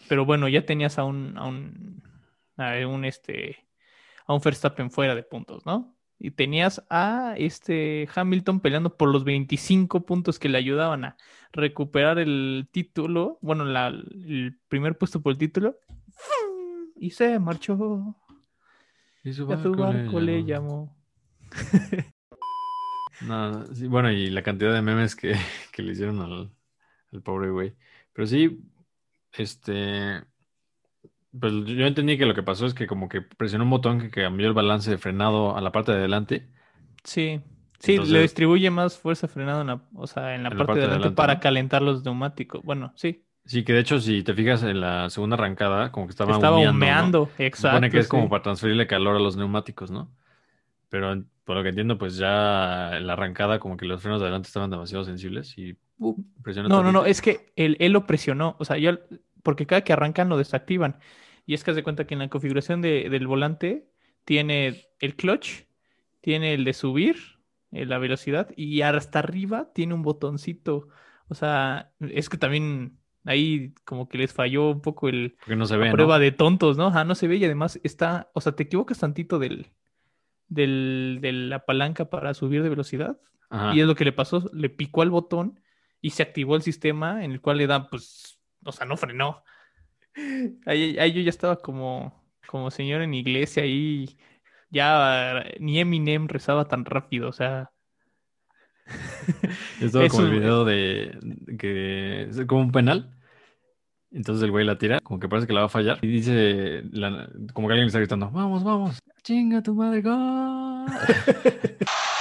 pero 0.08 0.26
bueno, 0.26 0.48
ya 0.48 0.66
tenías 0.66 0.98
a 1.00 1.04
un, 1.04 1.38
a 1.38 1.46
un, 1.48 2.02
a 2.58 2.74
un 2.88 3.06
este, 3.06 3.58
a 4.26 4.34
un 4.34 4.42
Verstappen 4.44 4.92
fuera 4.92 5.16
de 5.16 5.24
puntos, 5.24 5.66
¿no? 5.66 5.94
Y 6.20 6.32
tenías 6.32 6.84
a 6.90 7.36
este 7.38 8.08
Hamilton 8.14 8.60
peleando 8.60 8.98
por 8.98 9.10
los 9.10 9.24
25 9.24 10.06
puntos 10.06 10.40
que 10.40 10.50
le 10.50 10.58
ayudaban 10.58 11.06
a 11.06 11.18
recuperar 11.52 12.18
el 12.20 12.68
título, 12.72 13.38
bueno, 13.42 13.66
la- 13.66 13.88
el 13.88 14.58
primer 14.68 14.98
puesto 14.98 15.22
por 15.22 15.34
el 15.34 15.38
título, 15.38 15.78
y 16.96 17.12
se 17.12 17.38
marchó. 17.40 18.16
Y 19.24 19.34
su 19.34 19.48
Y 19.48 19.54
a 19.54 19.58
su 19.58 19.76
barco 19.76 19.86
le 19.86 19.94
barco 19.94 20.20
le 20.20 20.44
llamó. 20.44 20.48
llamó. 20.48 20.98
No, 23.20 23.66
sí, 23.74 23.88
bueno, 23.88 24.12
y 24.12 24.30
la 24.30 24.44
cantidad 24.44 24.74
de 24.74 24.82
memes 24.82 25.16
que, 25.16 25.34
que 25.72 25.82
le 25.82 25.92
hicieron 25.94 26.22
al, 26.22 26.52
al 27.12 27.22
pobre 27.22 27.50
güey. 27.50 27.76
Pero 28.14 28.28
sí, 28.28 28.60
este, 29.44 30.24
pues 31.40 31.54
yo 31.66 31.86
entendí 31.86 32.18
que 32.18 32.26
lo 32.26 32.34
que 32.34 32.44
pasó 32.44 32.66
es 32.66 32.74
que 32.74 32.88
como 32.88 33.10
que 33.10 33.22
presionó 33.22 33.64
un 33.66 33.70
botón 33.70 34.00
que 34.00 34.10
cambió 34.10 34.48
el 34.48 34.54
balance 34.54 34.90
de 34.90 34.98
frenado 34.98 35.56
a 35.56 35.62
la 35.62 35.72
parte 35.72 35.92
de 35.92 36.00
adelante. 36.00 36.48
Sí, 37.04 37.42
sí, 37.80 37.92
Entonces- 37.94 38.14
le 38.14 38.22
distribuye 38.22 38.70
más 38.70 38.98
fuerza 38.98 39.28
frenada 39.28 39.62
en 39.62 39.68
la, 39.68 39.82
o 39.96 40.08
sea, 40.08 40.36
en 40.36 40.44
la 40.44 40.50
En 40.50 40.58
la 40.58 40.66
parte, 40.66 40.80
de 40.80 40.80
de 40.82 40.86
adelante 40.88 41.10
adelante, 41.10 41.16
para 41.16 41.36
¿no? 41.36 41.40
calentar 41.40 41.82
los 41.82 42.04
neumáticos. 42.04 42.64
Bueno, 42.64 42.94
sí, 42.96 43.24
Sí, 43.46 43.64
que 43.64 43.72
de 43.72 43.80
hecho, 43.80 44.02
si 44.02 44.24
te 44.24 44.34
fijas 44.34 44.62
en 44.64 44.82
la 44.82 45.10
segunda 45.10 45.36
arrancada, 45.38 45.90
como 45.92 46.06
que 46.08 46.12
estaba, 46.12 46.34
estaba 46.34 46.58
humeando, 46.58 46.72
¿no? 46.74 46.76
humeando, 46.78 47.32
Se 47.38 47.46
exacto. 47.46 47.68
supone 47.78 47.90
que 47.92 48.00
es 48.00 48.08
como 48.10 48.28
para 48.30 48.44
transferirle 48.44 48.88
calor 48.88 49.16
a 49.16 49.20
los 49.20 49.38
neumáticos, 49.38 49.90
¿no? 49.90 50.12
Pero 50.90 51.24
por 51.46 51.56
lo 51.58 51.64
que 51.64 51.70
entiendo, 51.70 51.98
pues 51.98 52.18
ya 52.18 52.98
en 52.98 53.08
la 53.08 53.14
arrancada, 53.14 53.60
como 53.60 53.78
que 53.78 53.86
los 53.86 54.02
frenos 54.02 54.20
de 54.20 54.26
adelante 54.28 54.48
estaban 54.48 54.70
demasiado 54.70 55.06
sensibles 55.06 55.58
y 55.58 55.76
¡pum! 55.98 56.26
presionó 56.44 56.68
No, 56.70 56.84
no, 56.84 56.92
no, 56.92 57.06
es 57.06 57.22
que 57.22 57.52
él, 57.56 57.78
él 57.80 57.94
lo 57.94 58.06
presionó, 58.06 58.58
o 58.60 58.66
sea, 58.66 58.78
ya, 58.78 59.00
porque 59.48 59.66
cada 59.66 59.86
que 59.86 59.94
arrancan 59.94 60.28
lo 60.28 60.38
desactivan. 60.38 61.00
Y 61.46 61.54
es 61.54 61.64
que 61.64 61.72
haz 61.72 61.78
de 61.78 61.84
cuenta 61.84 62.06
que 62.06 62.16
en 62.16 62.20
la 62.20 62.28
configuración 62.28 62.82
de- 62.82 63.08
del 63.10 63.28
volante 63.28 63.88
tiene 64.26 64.90
el 65.00 65.16
clutch, 65.16 65.64
tiene 66.20 66.54
el 66.54 66.66
de 66.66 66.74
subir, 66.74 67.16
eh, 67.72 67.86
la 67.86 67.98
velocidad, 67.98 68.50
y 68.58 68.82
hasta 68.82 69.20
arriba 69.20 69.72
tiene 69.74 69.94
un 69.94 70.02
botoncito. 70.02 70.90
O 71.30 71.34
sea, 71.34 71.94
es 72.02 72.28
que 72.28 72.38
también 72.38 73.00
ahí 73.24 73.74
como 73.86 74.10
que 74.10 74.18
les 74.18 74.34
falló 74.34 74.70
un 74.70 74.82
poco 74.82 75.08
el, 75.08 75.38
Porque 75.40 75.56
no 75.56 75.66
se 75.66 75.78
la 75.78 75.94
prueba 75.94 76.20
de 76.20 76.34
tontos, 76.34 76.76
¿no? 76.76 76.88
Ajá, 76.88 77.06
no 77.06 77.16
se 77.16 77.30
ve 77.30 77.38
y 77.38 77.46
además 77.46 77.80
está, 77.84 78.30
o 78.34 78.42
sea, 78.42 78.52
te 78.52 78.64
equivocas 78.64 79.00
tantito 79.00 79.40
del, 79.40 79.68
del, 80.50 81.20
de 81.22 81.32
la 81.32 81.66
palanca 81.66 82.10
para 82.10 82.34
subir 82.34 82.64
de 82.64 82.70
velocidad 82.70 83.18
Ajá. 83.50 83.74
y 83.74 83.80
es 83.80 83.88
lo 83.88 83.96
que 83.96 84.04
le 84.04 84.12
pasó, 84.12 84.50
le 84.52 84.70
picó 84.70 85.04
al 85.04 85.10
botón 85.10 85.62
y 86.02 86.10
se 86.10 86.24
activó 86.24 86.58
el 86.58 86.64
sistema 86.64 87.24
en 87.24 87.32
el 87.32 87.40
cual 87.40 87.60
le 87.60 87.68
da, 87.68 87.90
pues, 87.90 88.37
o 88.68 88.72
sea, 88.72 88.86
no 88.86 88.98
frenó. 88.98 89.44
Ahí, 90.66 90.98
ahí 91.00 91.14
yo 91.14 91.22
ya 91.22 91.30
estaba 91.30 91.58
como, 91.58 92.14
como 92.48 92.72
señor 92.72 93.02
en 93.02 93.14
iglesia 93.14 93.66
y 93.66 94.18
ya 94.70 95.44
ni 95.60 95.80
Eminem 95.80 96.28
rezaba 96.28 96.68
tan 96.68 96.86
rápido, 96.86 97.30
o 97.30 97.34
sea, 97.34 97.72
Estaba 99.82 100.06
es 100.06 100.12
como 100.12 100.24
el 100.26 100.30
un- 100.34 100.40
video 100.40 100.66
de 100.66 101.18
que 101.60 102.24
es 102.24 102.46
como 102.46 102.62
un 102.62 102.72
penal. 102.72 103.14
Entonces 104.12 104.44
el 104.44 104.52
güey 104.52 104.66
la 104.66 104.78
tira, 104.78 105.00
como 105.02 105.20
que 105.20 105.28
parece 105.28 105.48
que 105.48 105.54
la 105.54 105.60
va 105.62 105.66
a 105.66 105.70
fallar. 105.70 106.00
Y 106.02 106.08
dice, 106.08 106.82
la- 106.92 107.30
como 107.54 107.68
que 107.68 107.74
alguien 107.74 107.86
le 107.86 107.88
está 107.88 108.00
gritando, 108.00 108.32
vamos, 108.32 108.64
vamos, 108.64 109.00
chinga 109.24 109.62
tu 109.62 109.76
madre, 109.76 110.02
gol. 110.02 110.86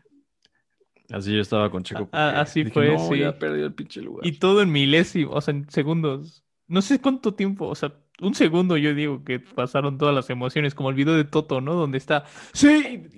Así 1.10 1.32
yo 1.34 1.40
estaba 1.40 1.70
con 1.70 1.82
Checo. 1.82 2.08
Ah, 2.12 2.40
así 2.40 2.64
dije, 2.64 2.74
fue, 2.74 2.92
no, 2.92 2.98
sí. 3.08 3.20
ya 3.20 3.38
perdió 3.38 3.64
el 3.64 3.72
pinche 3.72 4.02
lugar. 4.02 4.26
y 4.26 4.32
todo 4.32 4.60
en 4.60 4.70
milésimo, 4.70 5.32
o 5.32 5.40
sea, 5.40 5.54
en 5.54 5.68
segundos. 5.70 6.44
No 6.66 6.82
sé 6.82 7.00
cuánto 7.00 7.32
tiempo, 7.32 7.66
o 7.66 7.74
sea, 7.74 7.94
un 8.20 8.34
segundo 8.34 8.76
yo 8.76 8.94
digo 8.94 9.24
que 9.24 9.40
pasaron 9.40 9.96
todas 9.96 10.14
las 10.14 10.28
emociones, 10.28 10.74
como 10.74 10.90
el 10.90 10.96
video 10.96 11.14
de 11.16 11.24
Toto, 11.24 11.62
¿no? 11.62 11.74
Donde 11.74 11.96
está, 11.96 12.24
sí, 12.52 13.08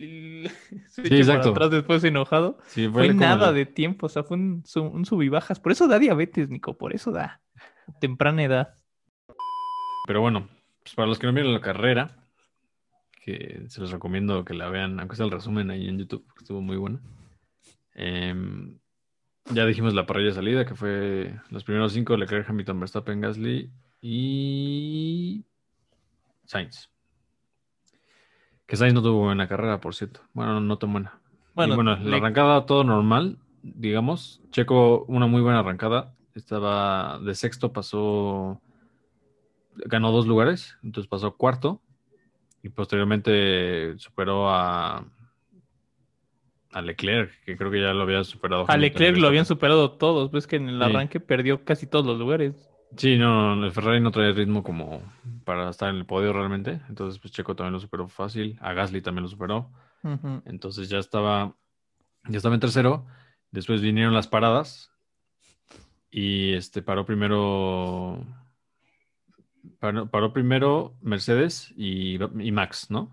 para 0.96 1.16
exacto. 1.16 1.50
atrás 1.50 1.70
después 1.72 2.04
enojado. 2.04 2.58
Sí, 2.66 2.86
Fue 2.88 3.08
como 3.08 3.20
nada 3.20 3.52
de 3.52 3.66
tiempo, 3.66 4.06
o 4.06 4.08
sea, 4.08 4.22
fue 4.22 4.36
un, 4.36 4.62
un 4.76 5.04
sub 5.04 5.22
y 5.22 5.28
bajas. 5.28 5.58
Por 5.58 5.72
eso 5.72 5.88
da 5.88 5.98
diabetes, 5.98 6.48
Nico, 6.48 6.78
por 6.78 6.94
eso 6.94 7.10
da. 7.10 7.40
Temprana 8.00 8.44
edad. 8.44 8.74
Pero 10.06 10.20
bueno, 10.20 10.48
pues 10.82 10.94
para 10.94 11.08
los 11.08 11.18
que 11.18 11.26
no 11.26 11.32
vieron 11.32 11.52
la 11.52 11.60
carrera, 11.60 12.19
que 13.20 13.64
se 13.68 13.80
los 13.80 13.90
recomiendo 13.90 14.44
que 14.44 14.54
la 14.54 14.68
vean, 14.70 14.98
aunque 14.98 15.14
sea 15.16 15.26
el 15.26 15.30
resumen 15.30 15.70
ahí 15.70 15.88
en 15.88 15.98
YouTube, 15.98 16.24
porque 16.26 16.42
estuvo 16.44 16.60
muy 16.62 16.76
buena. 16.76 17.00
Em, 17.94 18.78
ya 19.52 19.66
dijimos 19.66 19.94
la 19.94 20.06
parrilla 20.06 20.28
de 20.30 20.34
salida, 20.34 20.64
que 20.64 20.74
fue 20.74 21.34
los 21.50 21.62
primeros 21.64 21.92
cinco, 21.92 22.16
Leclerc, 22.16 22.48
Hamilton, 22.48 22.80
Verstappen, 22.80 23.20
Gasly 23.20 23.70
y 24.00 25.44
Sainz. 26.44 26.88
Que 28.66 28.76
Sainz 28.76 28.94
no 28.94 29.02
tuvo 29.02 29.24
buena 29.24 29.48
carrera, 29.48 29.80
por 29.80 29.94
cierto. 29.94 30.20
Bueno, 30.32 30.60
no 30.60 30.78
tan 30.78 30.92
buena. 30.92 31.20
Y 31.22 31.52
Bueno, 31.56 31.74
bueno, 31.74 31.96
le- 31.96 32.10
la 32.10 32.16
arrancada 32.18 32.64
todo 32.66 32.84
normal, 32.84 33.38
digamos. 33.62 34.40
Checo, 34.50 35.04
una 35.06 35.26
muy 35.26 35.42
buena 35.42 35.58
arrancada. 35.60 36.14
Estaba 36.34 37.18
de 37.18 37.34
sexto, 37.34 37.72
pasó, 37.72 38.62
ganó 39.74 40.12
dos 40.12 40.26
lugares, 40.26 40.78
entonces 40.82 41.08
pasó 41.08 41.36
cuarto 41.36 41.82
y 42.62 42.68
posteriormente 42.68 43.98
superó 43.98 44.50
a, 44.50 45.04
a 46.72 46.82
Leclerc, 46.82 47.32
que 47.44 47.56
creo 47.56 47.70
que 47.70 47.80
ya 47.80 47.92
lo 47.92 48.02
había 48.02 48.22
superado. 48.24 48.64
a 48.68 48.76
Leclerc 48.76 49.16
lo 49.18 49.28
habían 49.28 49.46
superado 49.46 49.92
todos, 49.92 50.30
ves 50.30 50.46
que 50.46 50.56
en 50.56 50.68
el 50.68 50.78
Sí. 50.78 50.84
arranque 50.84 51.20
perdió 51.20 51.64
casi 51.64 51.86
todos 51.86 52.06
los 52.06 52.18
lugares. 52.18 52.68
Sí, 52.96 53.16
no, 53.16 53.54
no, 53.56 53.64
el 53.66 53.72
Ferrari 53.72 54.00
no 54.00 54.10
trae 54.10 54.32
ritmo 54.32 54.62
como 54.62 55.02
para 55.44 55.70
estar 55.70 55.88
en 55.90 55.96
el 55.96 56.06
podio 56.06 56.32
realmente, 56.32 56.80
entonces 56.88 57.20
pues 57.20 57.32
Checo 57.32 57.54
también 57.54 57.72
lo 57.74 57.80
superó 57.80 58.08
fácil, 58.08 58.58
a 58.60 58.72
Gasly 58.72 59.00
también 59.00 59.22
lo 59.22 59.28
superó. 59.28 59.70
Entonces 60.44 60.88
ya 60.88 60.98
estaba, 60.98 61.54
ya 62.28 62.38
estaba 62.38 62.54
en 62.54 62.60
tercero. 62.60 63.06
Después 63.50 63.80
vinieron 63.82 64.14
las 64.14 64.26
paradas. 64.28 64.90
Y 66.10 66.54
este 66.54 66.82
paró 66.82 67.04
primero. 67.04 68.24
Paró, 69.78 70.10
paró 70.10 70.32
primero 70.32 70.96
Mercedes 71.02 71.72
y, 71.76 72.18
y 72.42 72.52
Max, 72.52 72.90
¿no? 72.90 73.10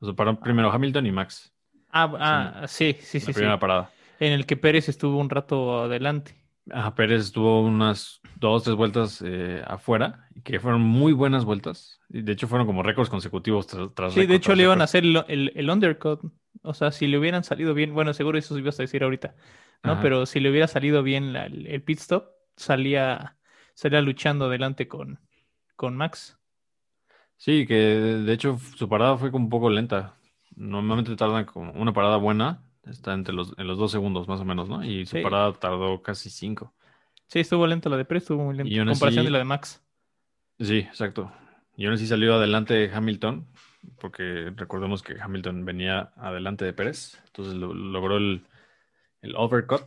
O 0.00 0.06
sea, 0.06 0.14
paró 0.14 0.38
primero 0.40 0.70
Hamilton 0.70 1.06
y 1.06 1.12
Max. 1.12 1.52
Ah, 1.92 2.60
ah, 2.62 2.68
sí, 2.68 2.96
sí, 3.00 3.18
la 3.18 3.26
sí, 3.26 3.32
sí. 3.32 3.40
primera 3.40 3.58
parada. 3.58 3.90
En 4.20 4.32
el 4.32 4.46
que 4.46 4.56
Pérez 4.56 4.88
estuvo 4.88 5.18
un 5.18 5.30
rato 5.30 5.82
adelante. 5.82 6.36
Ajá, 6.70 6.94
Pérez 6.94 7.22
estuvo 7.22 7.62
unas 7.62 8.20
dos, 8.38 8.62
tres 8.64 8.76
vueltas 8.76 9.22
eh, 9.24 9.62
afuera, 9.66 10.28
y 10.34 10.42
que 10.42 10.60
fueron 10.60 10.82
muy 10.82 11.12
buenas 11.12 11.44
vueltas. 11.44 11.98
Y 12.08 12.22
de 12.22 12.32
hecho, 12.32 12.46
fueron 12.48 12.66
como 12.66 12.82
récords 12.82 13.10
consecutivos 13.10 13.66
tras, 13.66 13.88
tras 13.94 14.14
Sí, 14.14 14.26
de 14.26 14.34
hecho 14.34 14.54
le 14.54 14.64
iban 14.64 14.80
a 14.80 14.84
hacer 14.84 15.04
el, 15.04 15.24
el, 15.28 15.52
el 15.54 15.70
undercut. 15.70 16.20
O 16.62 16.74
sea, 16.74 16.90
si 16.92 17.06
le 17.06 17.18
hubieran 17.18 17.44
salido 17.44 17.74
bien, 17.74 17.94
bueno, 17.94 18.12
seguro 18.12 18.38
eso 18.38 18.58
ibas 18.58 18.78
a 18.80 18.82
decir 18.82 19.02
ahorita, 19.04 19.34
¿no? 19.82 19.92
Ajá. 19.92 20.00
Pero 20.00 20.26
si 20.26 20.40
le 20.40 20.50
hubiera 20.50 20.66
salido 20.66 21.02
bien 21.02 21.32
la- 21.32 21.46
el, 21.46 21.66
el 21.66 21.82
pit 21.82 21.98
stop, 22.00 22.26
salía, 22.56 23.38
salía 23.74 24.00
luchando 24.00 24.46
adelante 24.46 24.88
con, 24.88 25.20
con 25.80 25.96
Max. 25.96 26.36
Sí, 27.38 27.66
que 27.66 27.74
de 27.74 28.32
hecho 28.34 28.58
su 28.76 28.86
parada 28.86 29.16
fue 29.16 29.30
como 29.30 29.44
un 29.44 29.50
poco 29.50 29.70
lenta. 29.70 30.14
Normalmente 30.54 31.16
tardan 31.16 31.46
como 31.46 31.72
una 31.72 31.94
parada 31.94 32.18
buena, 32.18 32.62
está 32.84 33.14
entre 33.14 33.32
los, 33.34 33.54
en 33.56 33.66
los 33.66 33.78
dos 33.78 33.90
segundos 33.90 34.28
más 34.28 34.40
o 34.40 34.44
menos, 34.44 34.68
¿no? 34.68 34.84
Y 34.84 35.06
su 35.06 35.16
Sí. 35.16 35.22
parada 35.22 35.54
tardó 35.54 36.02
casi 36.02 36.28
cinco. 36.28 36.74
Sí, 37.28 37.40
estuvo 37.40 37.66
lenta 37.66 37.88
la 37.88 37.96
de 37.96 38.04
Pérez, 38.04 38.24
estuvo 38.24 38.44
muy 38.44 38.54
lenta. 38.56 38.70
Y 38.70 38.78
En 38.78 38.88
comparación 38.88 39.20
así- 39.20 39.26
de 39.26 39.30
la 39.30 39.38
de 39.38 39.44
Max. 39.44 39.82
Sí, 40.58 40.78
exacto. 40.80 41.32
Y 41.78 41.86
aún 41.86 41.94
así 41.94 42.06
salió 42.06 42.34
adelante 42.34 42.90
Hamilton, 42.92 43.46
porque 44.00 44.52
recordemos 44.54 45.02
que 45.02 45.18
Hamilton 45.18 45.64
venía 45.64 46.12
adelante 46.16 46.66
de 46.66 46.74
Pérez, 46.74 47.18
entonces 47.24 47.54
lo- 47.54 47.72
logró 47.72 48.18
el, 48.18 48.44
el 49.22 49.34
overcut. 49.34 49.84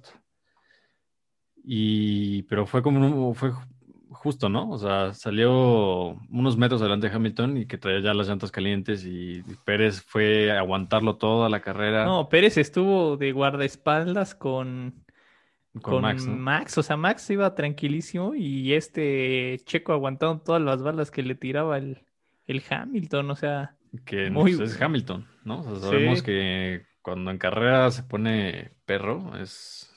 Y, 1.64 2.44
pero 2.44 2.66
fue 2.66 2.82
como 2.82 3.00
un- 3.30 3.36
fue 3.36 3.52
justo, 4.14 4.50
¿no? 4.50 4.70
O 4.70 4.78
sea, 4.78 5.14
salió 5.14 6.16
unos 6.30 6.58
metros 6.58 6.82
adelante 6.82 7.10
de 7.10 7.16
Hamilton 7.16 7.58
y 7.58 7.66
que 7.66 7.78
traía 7.78 8.00
ya 8.02 8.14
las 8.14 8.28
llantas 8.28 8.52
calientes 8.52 9.06
y 9.06 9.44
Pérez 9.66 10.02
fue 10.02 10.52
a 10.52 10.60
aguantarlo 10.60 11.18
toda 11.18 11.50
la 11.50 11.62
carrera 11.62 12.06
No, 12.06 12.30
Pérez 12.30 12.58
estuvo 12.58 13.18
de 13.18 13.32
guardaespaldas 13.32 14.36
con, 14.36 15.04
con, 15.74 15.82
con 15.82 16.02
Max, 16.04 16.26
¿no? 16.28 16.36
Max. 16.36 16.78
O 16.78 16.84
sea, 16.84 16.98
Max 16.98 17.30
iba 17.30 17.54
tranquilísimo 17.56 18.36
y 18.36 18.74
este 18.74 19.60
Checo 19.66 19.94
aguantando 19.94 20.42
todas 20.42 20.62
las 20.62 20.82
balas 20.82 21.12
que 21.12 21.24
le 21.24 21.36
tiraba 21.36 21.78
el, 21.78 22.04
el 22.48 22.64
Hamilton. 22.70 23.32
O 23.32 23.36
sea, 23.36 23.76
que 24.06 24.30
Muy 24.30 24.56
pues, 24.56 24.72
es. 24.76 24.82
Hamilton, 24.82 25.28
¿no? 25.44 25.60
O 25.62 25.64
sea, 25.64 25.90
sabemos 25.90 26.20
Sí. 26.20 26.26
que 26.26 26.86
cuando 27.02 27.32
en 27.32 27.38
carrera 27.38 27.92
se 27.92 28.04
pone 28.04 28.72
perro 28.86 29.36
es 29.38 29.93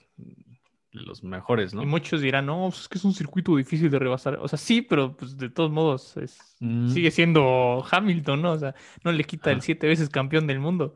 los 0.96 1.22
mejores, 1.22 1.74
¿no? 1.74 1.82
Y 1.82 1.86
muchos 1.86 2.20
dirán, 2.20 2.46
no, 2.46 2.66
pues 2.70 2.82
es 2.82 2.88
que 2.88 2.98
es 2.98 3.04
un 3.04 3.12
circuito 3.14 3.54
difícil 3.56 3.90
de 3.90 3.98
rebasar. 3.98 4.38
O 4.40 4.48
sea, 4.48 4.58
sí, 4.58 4.82
pero 4.82 5.16
pues 5.16 5.36
de 5.36 5.50
todos 5.50 5.70
modos 5.70 6.16
es- 6.16 6.56
Mm. 6.60 6.88
sigue 6.88 7.10
siendo 7.10 7.84
Hamilton, 7.90 8.42
¿no? 8.42 8.52
O 8.52 8.58
sea, 8.58 8.74
no 9.04 9.12
le 9.12 9.24
quita 9.24 9.52
el 9.52 9.60
siete 9.62 9.86
veces 9.86 10.08
campeón 10.08 10.46
del 10.46 10.58
mundo. 10.58 10.94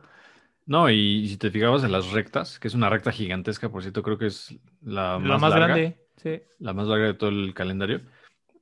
No, 0.67 0.89
y, 0.89 1.27
si 1.29 1.37
te 1.37 1.51
fijabas 1.51 1.83
en 1.85 1.93
las 1.93 2.13
rectas, 2.13 2.59
que 2.59 2.69
es 2.69 2.75
una 2.75 2.89
recta 2.89 3.11
gigantesca, 3.13 3.69
por 3.71 3.83
cierto, 3.83 4.03
creo 4.03 4.19
que 4.19 4.27
es 4.27 4.55
la 4.83 5.13
La 5.15 5.19
más, 5.19 5.41
más 5.41 5.51
larga, 5.51 5.67
grande, 5.67 5.99
sí. 6.17 6.41
la 6.61 6.73
más 6.73 6.87
larga 6.87 7.07
de 7.07 7.15
todo 7.15 7.31
el 7.31 7.53
calendario. 7.55 8.03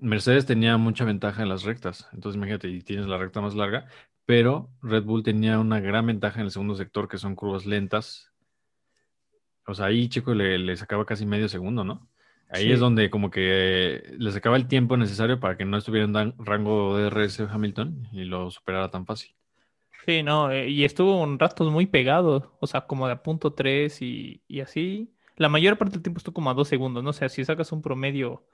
Mercedes 0.01 0.47
tenía 0.47 0.77
mucha 0.77 1.05
ventaja 1.05 1.43
en 1.43 1.49
las 1.49 1.65
rectas, 1.65 2.09
entonces 2.13 2.37
imagínate, 2.37 2.69
y 2.69 2.81
tienes 2.83 3.07
la 3.07 3.19
recta 3.19 3.41
más 3.41 3.55
larga, 3.55 3.87
pero 4.25 4.71
Red 4.83 5.05
Bull 5.05 5.23
tenía 5.23 5.59
una 5.59 5.81
gran 5.81 6.07
ventaja 6.07 6.41
en 6.41 6.47
el 6.47 6.53
segundo 6.53 6.77
sector, 6.77 7.09
que 7.09 7.19
son 7.19 7.35
curvas 7.35 7.67
lentas. 7.67 8.31
O 9.69 9.75
sea, 9.75 9.87
ahí 9.87 10.09
Chico 10.09 10.35
le, 10.35 10.59
le 10.59 10.77
sacaba 10.77 11.07
casi 11.07 11.27
medio 11.27 11.49
segundo, 11.49 11.85
¿no? 11.85 12.09
Ahí 12.49 12.71
Sí. 12.71 12.73
es 12.73 12.81
donde 12.81 13.11
como 13.11 13.31
que 13.31 14.03
le 14.19 14.33
sacaba 14.33 14.57
el 14.57 14.69
tiempo 14.69 14.97
necesario 14.97 15.39
para 15.41 15.57
que 15.57 15.65
no 15.67 15.77
estuviera 15.77 16.07
en 16.07 16.35
rango 16.39 16.97
de 16.97 17.05
DRS 17.11 17.41
Hamilton 17.41 18.09
y 18.13 18.25
lo 18.25 18.51
superara 18.51 18.91
tan 18.91 19.07
fácil. 19.07 19.35
Sí, 20.07 20.23
no, 20.23 20.51
eh, 20.51 20.69
y 20.71 20.85
estuvo 20.85 21.21
un 21.23 21.39
ratos 21.39 21.71
muy 21.71 21.87
pegado, 21.87 22.57
o 22.61 22.67
sea, 22.67 22.87
como 22.87 23.07
de 23.07 23.13
a 23.15 23.23
punto 23.23 23.53
3 23.53 24.01
y, 24.03 24.43
y 24.49 24.61
así. 24.61 25.15
La 25.37 25.49
mayor 25.49 25.77
parte 25.77 25.95
del 25.95 26.03
tiempo 26.03 26.19
estuvo 26.19 26.35
como 26.35 26.51
a 26.51 26.55
dos 26.55 26.69
segundos, 26.69 27.05
¿no? 27.05 27.11
O 27.11 27.13
sea, 27.13 27.29
si 27.29 27.45
sacas 27.45 27.73
un 27.73 27.83
promedio 27.83 28.47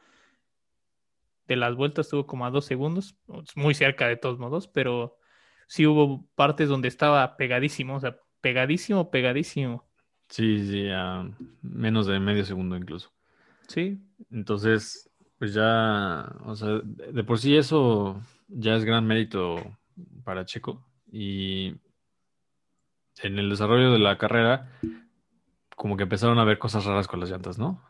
de 1.47 1.57
las 1.57 1.75
vueltas, 1.77 2.07
estuvo 2.07 2.27
como 2.27 2.47
a 2.47 2.51
dos 2.51 2.65
segundos, 2.65 3.17
muy 3.55 3.75
cerca 3.75 4.09
de 4.09 4.17
todos 4.17 4.39
modos, 4.39 4.67
pero 4.69 5.19
sí 5.67 5.87
hubo 5.87 6.27
partes 6.35 6.69
donde 6.69 6.89
estaba 6.89 7.37
pegadísimo, 7.37 7.97
o 7.97 8.01
sea, 8.01 8.19
pegadísimo, 8.41 9.11
pegadísimo. 9.11 9.87
Sí, 10.35 10.67
sí, 10.67 10.89
a 10.91 11.31
menos 11.63 12.09
de 12.09 12.19
medio 12.19 12.45
segundo 12.45 12.77
incluso. 12.77 13.13
Sí, 13.69 14.01
Entonces, 14.33 15.09
pues 15.39 15.55
ya, 15.55 16.29
o 16.45 16.57
sea, 16.57 16.81
de 16.83 17.23
por 17.23 17.39
sí 17.39 17.57
eso 17.57 18.21
ya 18.49 18.75
es 18.75 18.85
gran 18.85 19.07
mérito 19.07 19.55
para 20.25 20.45
Checo. 20.45 20.85
Y 21.13 21.77
en 23.23 23.39
el 23.39 23.49
desarrollo 23.49 23.93
de 23.93 24.01
la 24.01 24.19
carrera, 24.19 24.73
como 25.77 25.97
que 25.97 26.03
empezaron 26.03 26.41
a 26.41 26.45
ver 26.45 26.59
cosas 26.59 26.85
raras 26.85 27.07
con 27.07 27.21
las 27.21 27.31
llantas, 27.31 27.57
¿no? 27.57 27.81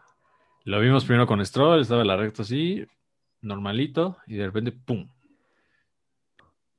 Lo 0.65 0.81
vimos 0.81 1.07
primero 1.07 1.27
con 1.27 1.43
Stroll, 1.47 1.81
estaba 1.81 2.03
en 2.03 2.09
la 2.09 2.19
recta 2.19 2.43
así, 2.43 2.87
normalito, 3.41 4.19
y 4.27 4.35
de 4.35 4.45
repente, 4.45 4.71
¡pum! 4.71 5.09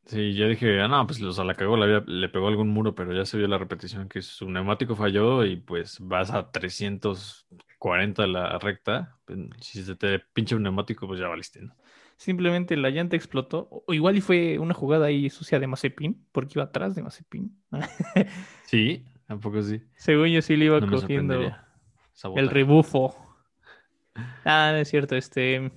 Sí, 0.05 0.35
yo 0.35 0.47
dije, 0.47 0.81
ah, 0.81 0.87
no, 0.87 1.05
pues 1.07 1.21
o 1.21 1.31
sea, 1.31 1.43
la 1.43 1.55
cagó, 1.55 1.77
la 1.77 2.03
le 2.05 2.29
pegó 2.29 2.47
algún 2.47 2.69
muro, 2.69 2.93
pero 2.93 3.13
ya 3.13 3.25
se 3.25 3.37
vio 3.37 3.47
la 3.47 3.57
repetición 3.57 4.07
que 4.07 4.21
su 4.21 4.49
neumático 4.49 4.95
falló 4.95 5.43
y 5.45 5.55
pues 5.55 5.97
vas 5.99 6.31
a 6.31 6.51
340 6.51 8.27
la 8.27 8.59
recta. 8.59 9.17
Si 9.59 9.83
se 9.83 9.95
te 9.95 10.19
pincha 10.19 10.55
un 10.55 10.63
neumático, 10.63 11.07
pues 11.07 11.19
ya 11.19 11.27
valiste, 11.27 11.61
¿no? 11.61 11.75
simplemente 12.17 12.77
la 12.77 12.89
llanta 12.89 13.15
explotó, 13.15 13.83
o 13.85 13.93
igual 13.93 14.17
y 14.17 14.21
fue 14.21 14.57
una 14.59 14.73
jugada 14.73 15.07
ahí 15.07 15.29
sucia 15.29 15.59
de 15.59 15.67
Mazepin, 15.67 16.25
porque 16.31 16.53
iba 16.55 16.63
atrás 16.63 16.95
de 16.95 17.03
Mazepin. 17.03 17.51
Sí, 18.65 19.05
tampoco 19.27 19.61
sí. 19.61 19.81
Según 19.95 20.29
yo 20.29 20.41
sí 20.41 20.55
le 20.55 20.65
iba 20.65 20.79
No 20.79 20.87
cogiendo. 20.87 21.39
El 22.35 22.49
rebufo. 22.49 23.15
Ah, 24.43 24.69
no 24.71 24.77
es 24.77 24.89
cierto, 24.89 25.15
este. 25.15 25.71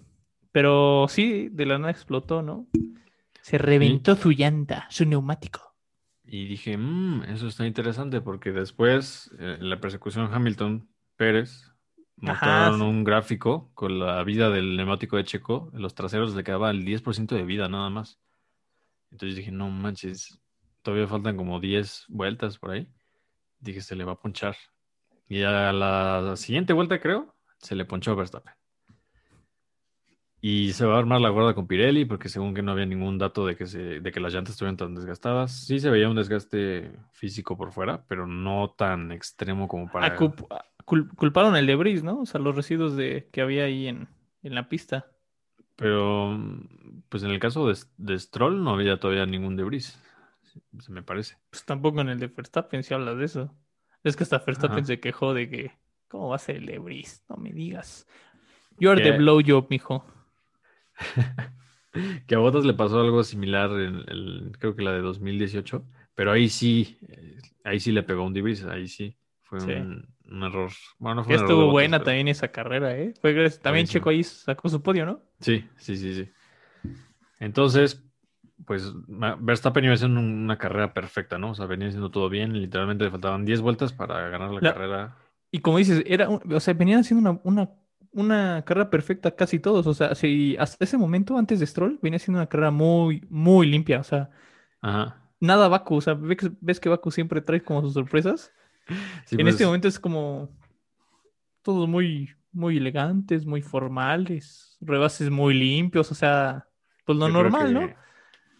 Pero 0.53 1.07
sí, 1.09 1.49
de 1.51 1.67
la 1.67 1.79
nada 1.79 1.91
explotó, 1.91 2.43
¿no? 2.43 2.67
Se 3.49 3.57
reventó 3.57 4.15
su 4.15 4.31
llanta, 4.31 4.87
su 4.91 5.07
neumático. 5.07 5.75
Y 6.23 6.47
dije, 6.47 6.77
"Mm, 6.77 7.23
eso 7.25 7.49
está 7.49 7.67
interesante 7.67 8.21
porque 8.21 8.53
después, 8.53 9.35
eh, 9.39 9.57
en 9.59 9.71
la 9.71 9.81
persecución 9.81 10.29
Hamilton-Pérez, 10.31 11.65
Ajá, 11.65 12.33
mostraron 12.33 12.81
sí. 12.81 12.85
un 12.85 13.05
gráfico 13.05 13.71
con 13.73 13.99
la 14.01 14.23
vida 14.23 14.51
del 14.51 14.77
neumático 14.77 15.17
de 15.17 15.25
Checo. 15.25 15.71
En 15.73 15.81
los 15.81 15.95
traseros 15.95 16.35
le 16.35 16.45
quedaba 16.45 16.71
el 16.71 16.85
10% 16.85 17.35
de 17.35 17.45
vida 17.45 17.71
nada 17.71 17.89
más. 17.89 18.21
Entonces 19.11 19.37
dije, 19.37 19.51
no 19.51 19.71
manches, 19.71 20.43
todavía 20.83 21.07
faltan 21.07 21.39
como 21.39 21.59
10 21.59 22.05
vueltas 22.09 22.59
por 22.59 22.73
ahí. 22.73 22.93
Dije, 23.61 23.81
se 23.81 23.97
le 23.97 24.05
va 24.05 24.13
a 24.13 24.21
ponchar. 24.21 24.57
Y 25.27 25.43
a 25.43 25.73
la 25.73 26.35
siguiente 26.37 26.75
vuelta, 26.75 27.01
creo, 27.01 27.35
se 27.57 27.75
le 27.75 27.87
ponchó 27.87 28.11
a 28.11 28.15
Verstappen. 28.15 28.53
Y 30.41 30.73
se 30.73 30.87
va 30.87 30.95
a 30.95 30.99
armar 30.99 31.21
la 31.21 31.31
gorda 31.31 31.55
con 31.55 31.67
Pirelli 31.67 32.05
porque 32.05 32.29
según 32.29 32.55
que 32.55 32.63
no 32.63 32.71
había 32.71 32.87
ningún 32.87 33.19
dato 33.19 33.45
de 33.45 33.57
que, 33.57 33.67
se, 33.67 34.01
de 34.01 34.13
que 34.13 34.21
las 34.21 34.33
llantas 34.33 34.53
estuvieran 34.53 34.77
tan 34.77 34.95
desgastadas. 34.95 35.67
Sí 35.67 35.81
se 35.81 35.91
veía 35.91 36.09
un 36.09 36.15
desgaste 36.15 36.93
físico 37.13 37.57
por 37.57 37.73
fuera, 37.73 38.05
pero 38.07 38.27
no 38.27 38.73
tan 38.77 39.11
extremo 39.11 39.67
como 39.67 39.91
para... 39.91 40.17
Acup- 40.17 40.47
a- 40.51 40.65
cul- 40.85 41.13
culparon 41.17 41.57
el 41.57 41.67
debris, 41.67 42.05
¿no? 42.05 42.21
O 42.21 42.27
sea, 42.27 42.41
los 42.41 42.55
residuos 42.55 42.97
de, 42.97 43.29
que 43.33 43.41
había 43.41 43.65
ahí 43.65 43.89
en, 43.89 44.07
en 44.45 44.55
la 44.55 44.69
pista. 44.69 45.07
Pero, 45.75 46.39
pues 47.09 47.25
en 47.25 47.31
el 47.31 47.41
caso 47.41 47.67
de, 47.69 47.77
de 47.97 48.19
Stroll 48.19 48.63
no 48.63 48.71
había 48.71 48.99
todavía 49.01 49.27
ningún 49.27 49.57
debris, 49.57 50.01
se 50.79 50.93
me 50.93 51.03
parece. 51.03 51.37
Pues 51.51 51.65
tampoco 51.65 52.01
en 52.01 52.11
el 52.11 52.21
de 52.21 52.29
Verstappen 52.29 52.83
si 52.85 52.95
hablas 52.95 53.19
de 53.19 53.25
eso. 53.25 53.55
Es 54.05 54.17
que 54.17 54.23
hasta 54.23 54.39
Verstappen 54.39 54.79
Ajá. 54.79 54.87
se 54.87 55.01
quejó 55.01 55.35
de 55.35 55.51
que, 55.51 55.73
¿cómo 56.07 56.29
va 56.29 56.37
a 56.37 56.41
ser 56.41 56.57
el 56.57 56.67
debris? 56.67 57.25
No 57.29 57.37
me 57.37 57.53
digas. 57.53 58.07
You're 58.79 59.01
¿Qué? 59.03 59.11
the 59.11 59.19
blowjob, 59.19 59.67
mijo. 59.69 60.05
Que 62.27 62.35
a 62.35 62.39
Bottas 62.39 62.65
le 62.65 62.75
pasó 62.75 63.01
algo 63.01 63.25
similar 63.25 63.71
en 63.73 63.97
el, 64.07 64.53
creo 64.59 64.77
que 64.77 64.83
la 64.83 64.93
de 64.93 65.01
2018, 65.01 65.85
pero 66.15 66.31
ahí 66.31 66.49
sí, 66.49 66.99
eh, 67.09 67.39
ahí 67.65 67.81
sí 67.81 67.93
le 67.93 68.03
pegó 68.03 68.25
un 68.25 68.35
debris, 68.35 68.63
ahí 68.65 68.87
sí, 68.87 69.17
fue 69.43 69.59
Sí. 69.61 69.73
un, 69.73 70.07
un 70.31 70.43
error. 70.45 70.71
Bueno, 70.99 71.17
no 71.17 71.25
fue 71.25 71.35
un 71.35 71.41
estuvo 71.41 71.71
buena 71.71 72.03
también 72.03 72.29
esa 72.29 72.49
carrera, 72.49 72.97
¿eh? 72.97 73.15
Fue 73.21 73.51
también. 73.51 73.87
Checo 73.87 74.11
ahí 74.11 74.23
sacó 74.23 74.69
su 74.69 74.83
podio, 74.83 75.07
¿no? 75.07 75.23
Sí, 75.41 75.65
sí, 75.79 75.97
sí, 75.97 76.15
sí. 76.15 76.31
Entonces, 77.41 78.05
pues 78.67 78.93
Verstappen 79.41 79.85
iba 79.85 79.95
haciendo 79.95 80.21
un- 80.21 80.45
una 80.45 80.59
carrera 80.59 80.93
perfecta, 80.93 81.39
¿no? 81.39 81.53
O 81.53 81.55
sea, 81.55 81.67
venía 81.67 81.89
haciendo 81.89 82.11
todo 82.11 82.29
bien, 82.29 82.53
literalmente 82.61 83.05
le 83.05 83.11
faltaban 83.11 83.45
10 83.45 83.61
vueltas 83.61 83.93
para 83.93 84.29
ganar 84.29 84.51
la 84.51 84.61
La- 84.61 84.73
carrera. 84.75 85.17
Y 85.51 85.61
como 85.61 85.79
dices, 85.79 86.03
era 86.07 86.29
un- 86.29 86.41
o 86.53 86.61
sea, 86.61 86.75
venían 86.75 87.01
haciendo 87.01 87.31
una, 87.31 87.41
una, 87.45 87.71
una 88.19 88.65
carrera 88.65 88.91
perfecta 88.91 89.31
casi 89.31 89.61
todos. 89.61 89.87
O 89.87 89.95
sea, 89.95 90.15
si 90.15 90.57
hasta 90.59 90.85
ese 90.85 90.99
momento, 90.99 91.39
antes 91.39 91.61
de 91.61 91.67
Stroll, 91.67 91.99
venía 92.03 92.19
siendo 92.19 92.41
una 92.41 92.49
carrera 92.49 92.73
muy, 92.73 93.25
muy 93.31 93.67
limpia. 93.67 94.01
O 94.01 94.05
sea, 94.05 94.31
Ajá. 94.81 95.23
nada 95.41 95.69
Baku. 95.69 95.97
O 95.97 96.01
sea, 96.01 96.15
ves, 96.15 96.51
ves 96.61 96.81
que 96.81 96.89
Baku 96.89 97.13
siempre 97.13 97.41
trae 97.41 97.63
como 97.63 97.81
sus 97.83 97.95
sorpresas. 97.95 98.53
Sí, 99.25 99.37
en 99.37 99.43
pues, 99.43 99.55
este 99.55 99.67
momento 99.67 99.87
es 99.87 100.01
como 100.01 100.51
todos 101.63 101.89
muy, 101.89 102.31
muy 102.51 102.79
elegantes, 102.79 103.47
muy 103.47 103.63
formales, 103.63 104.77
rebases 104.81 105.31
muy 105.31 105.55
limpios. 105.55 106.11
O 106.11 106.15
sea, 106.15 106.67
pues 107.05 107.17
lo 107.17 107.29
yo 107.29 107.33
normal, 107.33 107.73
¿no? 107.73 108.08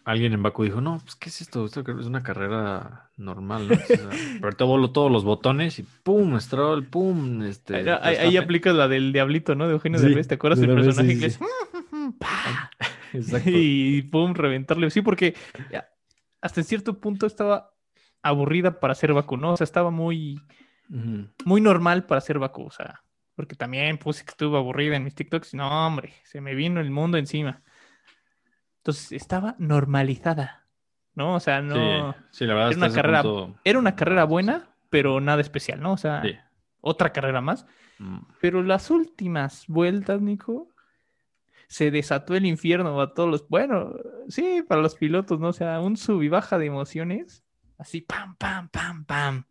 Alguien 0.09 0.33
en 0.33 0.41
Baku 0.41 0.63
dijo, 0.63 0.81
no, 0.81 0.97
pues, 1.03 1.15
¿qué 1.15 1.29
es 1.29 1.39
esto? 1.41 1.65
Esto 1.65 1.81
es 1.81 2.07
una 2.07 2.23
carrera 2.23 3.11
normal, 3.15 3.67
¿no? 3.67 3.75
O 3.75 3.77
sea, 3.77 4.09
apretó 4.39 4.89
todos 4.91 5.11
los 5.11 5.23
botones 5.23 5.77
y 5.77 5.83
¡pum! 5.83 6.39
Stroll, 6.39 6.87
¡pum! 6.87 7.43
Este, 7.43 7.75
Ahí, 7.75 7.81
ahí- 7.81 7.87
ahí 7.87 8.01
Verstappen. 8.15 8.43
aplicas 8.43 8.75
la 8.75 8.87
del 8.87 9.13
diablito, 9.13 9.53
¿no? 9.53 9.67
De 9.67 9.73
Eugenio 9.73 9.99
Sí, 9.99 10.07
Derbez. 10.07 10.27
¿Te 10.27 10.33
acuerdas 10.33 10.59
de 10.61 10.65
del 10.65 10.75
personaje 10.77 11.13
sí, 11.13 11.19
que 11.19 11.29
sí, 11.29 11.37
es... 11.43 12.15
¡Pah! 12.19 12.71
Exacto. 13.13 13.51
y 13.53 14.01
pum, 14.01 14.33
reventarle. 14.33 14.89
Sí, 14.89 15.03
porque 15.03 15.35
ya, 15.71 15.87
hasta 16.41 16.61
en 16.61 16.65
cierto 16.65 16.99
punto 16.99 17.27
estaba 17.27 17.75
aburrida 18.23 18.79
para 18.79 18.95
ser 18.95 19.13
Baku, 19.13 19.37
¿no? 19.37 19.53
O 19.53 19.57
sea, 19.57 19.65
estaba 19.65 19.91
muy, 19.91 20.41
muy 21.45 21.61
normal 21.61 22.07
para 22.07 22.19
ser 22.21 22.39
Baku, 22.39 22.63
o 22.63 22.71
sea, 22.71 23.03
porque 23.35 23.55
también 23.55 23.99
puse 23.99 24.25
que 24.25 24.31
estuve 24.31 24.57
aburrida 24.57 24.95
en 24.95 25.03
mis 25.03 25.13
TikToks 25.13 25.53
y 25.53 25.57
no, 25.57 25.87
hombre, 25.87 26.13
se 26.23 26.41
me 26.41 26.55
vino 26.55 26.81
el 26.81 26.89
mundo 26.89 27.19
encima. 27.19 27.61
Entonces 28.79 29.11
estaba 29.11 29.55
normalizada, 29.59 30.65
¿no? 31.15 31.35
O 31.35 31.39
sea, 31.39 31.61
no. 31.61 32.13
Sí, 32.13 32.19
sí, 32.31 32.45
la 32.45 32.53
verdad 32.55 32.71
Era 32.71 32.77
una 32.85 32.93
carrera- 32.93 33.23
punto- 33.23 33.59
Era 33.63 33.79
una 33.79 33.95
carrera 33.95 34.23
buena, 34.25 34.69
pero 34.89 35.19
nada 35.21 35.41
especial, 35.41 35.81
¿no? 35.81 35.93
O 35.93 35.97
sea, 35.97 36.21
Sí. 36.23 36.35
otra 36.81 37.11
carrera 37.11 37.41
más. 37.41 37.65
Mm. 37.99 38.19
Pero 38.41 38.63
las 38.63 38.89
últimas 38.89 39.65
vueltas, 39.67 40.21
Nico, 40.21 40.69
se 41.67 41.91
desató 41.91 42.35
el 42.35 42.45
infierno 42.45 42.99
a 43.01 43.13
todos 43.13 43.29
los. 43.29 43.47
Bueno, 43.49 43.93
sí, 44.29 44.63
para 44.67 44.81
los 44.81 44.95
pilotos, 44.95 45.39
¿no? 45.39 45.49
O 45.49 45.53
sea, 45.53 45.79
un 45.81 45.97
sub 45.97 46.23
y 46.23 46.29
baja 46.29 46.57
de 46.57 46.65
emociones. 46.67 47.43
Así, 47.77 48.01
pam, 48.01 48.35
pam, 48.37 48.69
pam, 48.69 49.05
pam. 49.05 49.43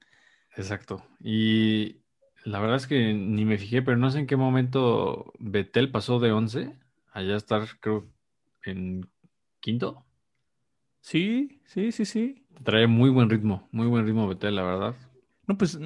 Exacto. 0.56 1.04
Y 1.22 1.98
la 2.44 2.58
verdad 2.60 2.76
es 2.76 2.86
que 2.86 3.12
ni 3.14 3.44
me 3.44 3.58
fijé, 3.58 3.82
pero 3.82 3.96
no 3.98 4.10
sé 4.10 4.18
en 4.20 4.26
qué 4.26 4.36
momento 4.36 5.32
Betel 5.38 5.90
pasó 5.90 6.18
de 6.18 6.32
11 6.32 6.76
a 7.12 7.22
ya 7.22 7.36
estar, 7.36 7.62
creo, 7.80 8.06
en 8.64 9.08
quinto. 9.60 10.04
Sí, 11.00 11.60
sí, 11.64 11.92
sí, 11.92 12.04
sí. 12.04 12.46
Trae 12.64 12.86
muy 12.86 13.10
buen 13.10 13.30
ritmo, 13.30 13.68
muy 13.72 13.86
buen 13.86 14.04
ritmo 14.04 14.28
Betel, 14.28 14.56
la 14.56 14.62
verdad. 14.62 14.94
No, 15.46 15.56
pues 15.56 15.78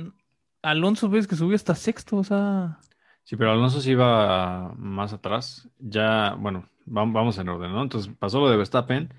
Alonso 0.62 1.08
ves 1.08 1.26
que 1.26 1.36
subió 1.36 1.54
hasta 1.54 1.74
sexto, 1.74 2.16
o 2.16 2.24
sea. 2.24 2.78
Sí, 3.24 3.36
pero 3.36 3.52
Alonso 3.52 3.80
sí 3.80 3.92
iba 3.92 4.72
más 4.76 5.12
atrás. 5.12 5.68
Ya, 5.78 6.34
bueno, 6.38 6.68
vam- 6.86 7.12
vamos 7.12 7.38
en 7.38 7.48
orden, 7.48 7.72
¿no? 7.72 7.82
Entonces 7.82 8.12
pasó 8.18 8.40
lo 8.40 8.50
de 8.50 8.56
Verstappen. 8.56 9.12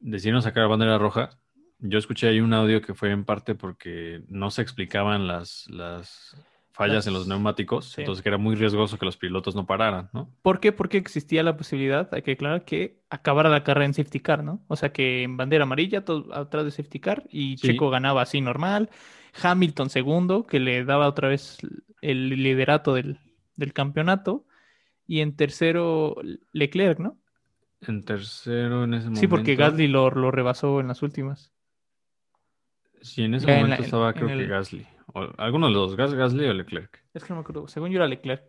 decidieron 0.00 0.42
sacar 0.42 0.62
la 0.64 0.68
bandera 0.68 0.98
roja. 0.98 1.30
Yo 1.78 1.98
escuché 1.98 2.28
ahí 2.28 2.40
un 2.40 2.54
audio 2.54 2.80
que 2.80 2.94
fue 2.94 3.10
en 3.10 3.24
parte 3.24 3.54
porque 3.54 4.22
no 4.28 4.50
se 4.50 4.62
explicaban 4.62 5.26
las, 5.26 5.66
las 5.68 6.36
fallas 6.76 7.06
en 7.06 7.14
los 7.14 7.26
neumáticos, 7.28 7.86
sí. 7.92 8.00
entonces 8.02 8.22
que 8.22 8.28
era 8.28 8.36
muy 8.36 8.56
riesgoso 8.56 8.98
que 8.98 9.06
los 9.06 9.16
pilotos 9.16 9.54
no 9.54 9.64
pararan, 9.64 10.10
¿no? 10.12 10.28
¿Por 10.42 10.58
qué? 10.58 10.72
Porque 10.72 10.98
existía 10.98 11.42
la 11.44 11.56
posibilidad, 11.56 12.12
hay 12.12 12.22
que 12.22 12.32
aclarar, 12.32 12.64
que 12.64 13.00
acabara 13.08 13.48
la 13.48 13.62
carrera 13.64 13.86
en 13.86 13.94
safety 13.94 14.18
car, 14.20 14.42
¿no? 14.44 14.62
O 14.68 14.74
sea 14.76 14.92
que 14.92 15.22
en 15.22 15.36
bandera 15.36 15.62
amarilla, 15.62 16.04
todo 16.04 16.34
atrás 16.34 16.64
de 16.64 16.72
safety 16.72 16.98
car, 17.00 17.24
y 17.30 17.56
Sí. 17.58 17.68
Checo 17.68 17.90
ganaba 17.90 18.22
así 18.22 18.40
normal. 18.40 18.90
Hamilton 19.40 19.88
segundo, 19.88 20.44
que 20.46 20.58
le 20.60 20.84
daba 20.84 21.08
otra 21.08 21.28
vez 21.28 21.58
el 22.02 22.28
liderato 22.28 22.92
del, 22.94 23.18
del 23.56 23.72
campeonato. 23.72 24.44
Y 25.06 25.20
en 25.20 25.36
tercero, 25.36 26.16
Leclerc, 26.52 26.98
¿no? 26.98 27.18
En 27.82 28.04
tercero 28.04 28.84
en 28.84 28.94
ese 28.94 29.04
momento. 29.04 29.20
Sí, 29.20 29.26
porque 29.28 29.54
Gasly 29.54 29.86
lo, 29.88 30.10
lo 30.10 30.30
rebasó 30.30 30.80
en 30.80 30.88
las 30.88 31.02
últimas. 31.02 31.52
Sí, 33.02 33.22
en 33.22 33.34
ese 33.34 33.46
Ya 33.46 33.54
en 33.54 33.60
momento 33.62 33.80
la- 33.82 33.84
estaba 33.86 34.06
en 34.08 34.14
creo 34.14 34.26
que 34.28 34.32
el- 34.34 34.48
Gasly. 34.48 34.86
O, 35.12 35.28
alguno 35.38 35.66
de 35.66 35.72
los 35.72 35.90
dos, 35.90 35.96
Gas- 35.96 36.14
Gasly 36.14 36.46
o 36.46 36.54
Leclerc. 36.54 37.02
Es 37.12 37.22
que 37.24 37.30
no 37.30 37.36
me 37.36 37.40
acuerdo. 37.42 37.68
Según 37.68 37.90
yo 37.90 37.96
era 37.96 38.08
Leclerc. 38.08 38.42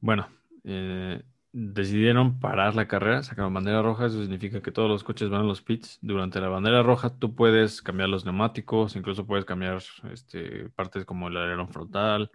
Bueno, 0.00 0.28
eh, 0.64 1.22
decidieron 1.52 2.38
parar 2.38 2.74
la 2.74 2.86
carrera, 2.86 3.22
sacaron 3.22 3.54
bandera 3.54 3.82
roja, 3.82 4.06
eso 4.06 4.20
significa 4.20 4.60
que 4.60 4.70
todos 4.72 4.88
los 4.88 5.04
coches 5.04 5.30
van 5.30 5.40
a 5.42 5.44
los 5.44 5.62
pits. 5.62 5.98
Durante 6.02 6.40
la 6.40 6.48
bandera 6.48 6.82
roja 6.82 7.18
tú 7.18 7.34
puedes 7.34 7.82
cambiar 7.82 8.08
los 8.08 8.24
neumáticos, 8.24 8.94
incluso 8.96 9.26
puedes 9.26 9.44
cambiar 9.44 9.82
este, 10.12 10.68
partes 10.70 11.04
como 11.04 11.28
el 11.28 11.36
alerón 11.36 11.68
frontal, 11.70 12.30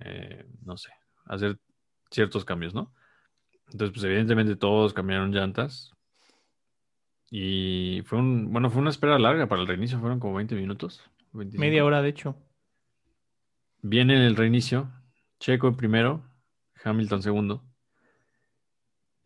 eh, 0.00 0.46
no 0.64 0.76
sé, 0.76 0.90
hacer 1.26 1.58
ciertos 2.10 2.44
cambios, 2.44 2.74
¿no? 2.74 2.92
Entonces, 3.72 3.90
pues 3.92 4.04
evidentemente 4.04 4.56
todos 4.56 4.94
cambiaron 4.94 5.32
llantas. 5.32 5.92
Y 7.30 8.02
fue 8.06 8.18
un, 8.18 8.52
bueno, 8.52 8.70
fue 8.70 8.80
una 8.80 8.90
espera 8.90 9.18
larga 9.18 9.48
para 9.48 9.60
el 9.60 9.68
reinicio, 9.68 9.98
fueron 9.98 10.20
como 10.20 10.34
20 10.34 10.54
minutos. 10.54 11.02
25. 11.34 11.60
Media 11.60 11.84
hora, 11.84 12.02
de 12.02 12.08
hecho. 12.08 12.36
Viene 13.82 14.26
el 14.26 14.36
reinicio. 14.36 14.90
Checo 15.40 15.68
en 15.68 15.76
primero, 15.76 16.22
Hamilton 16.82 17.22
segundo. 17.22 17.64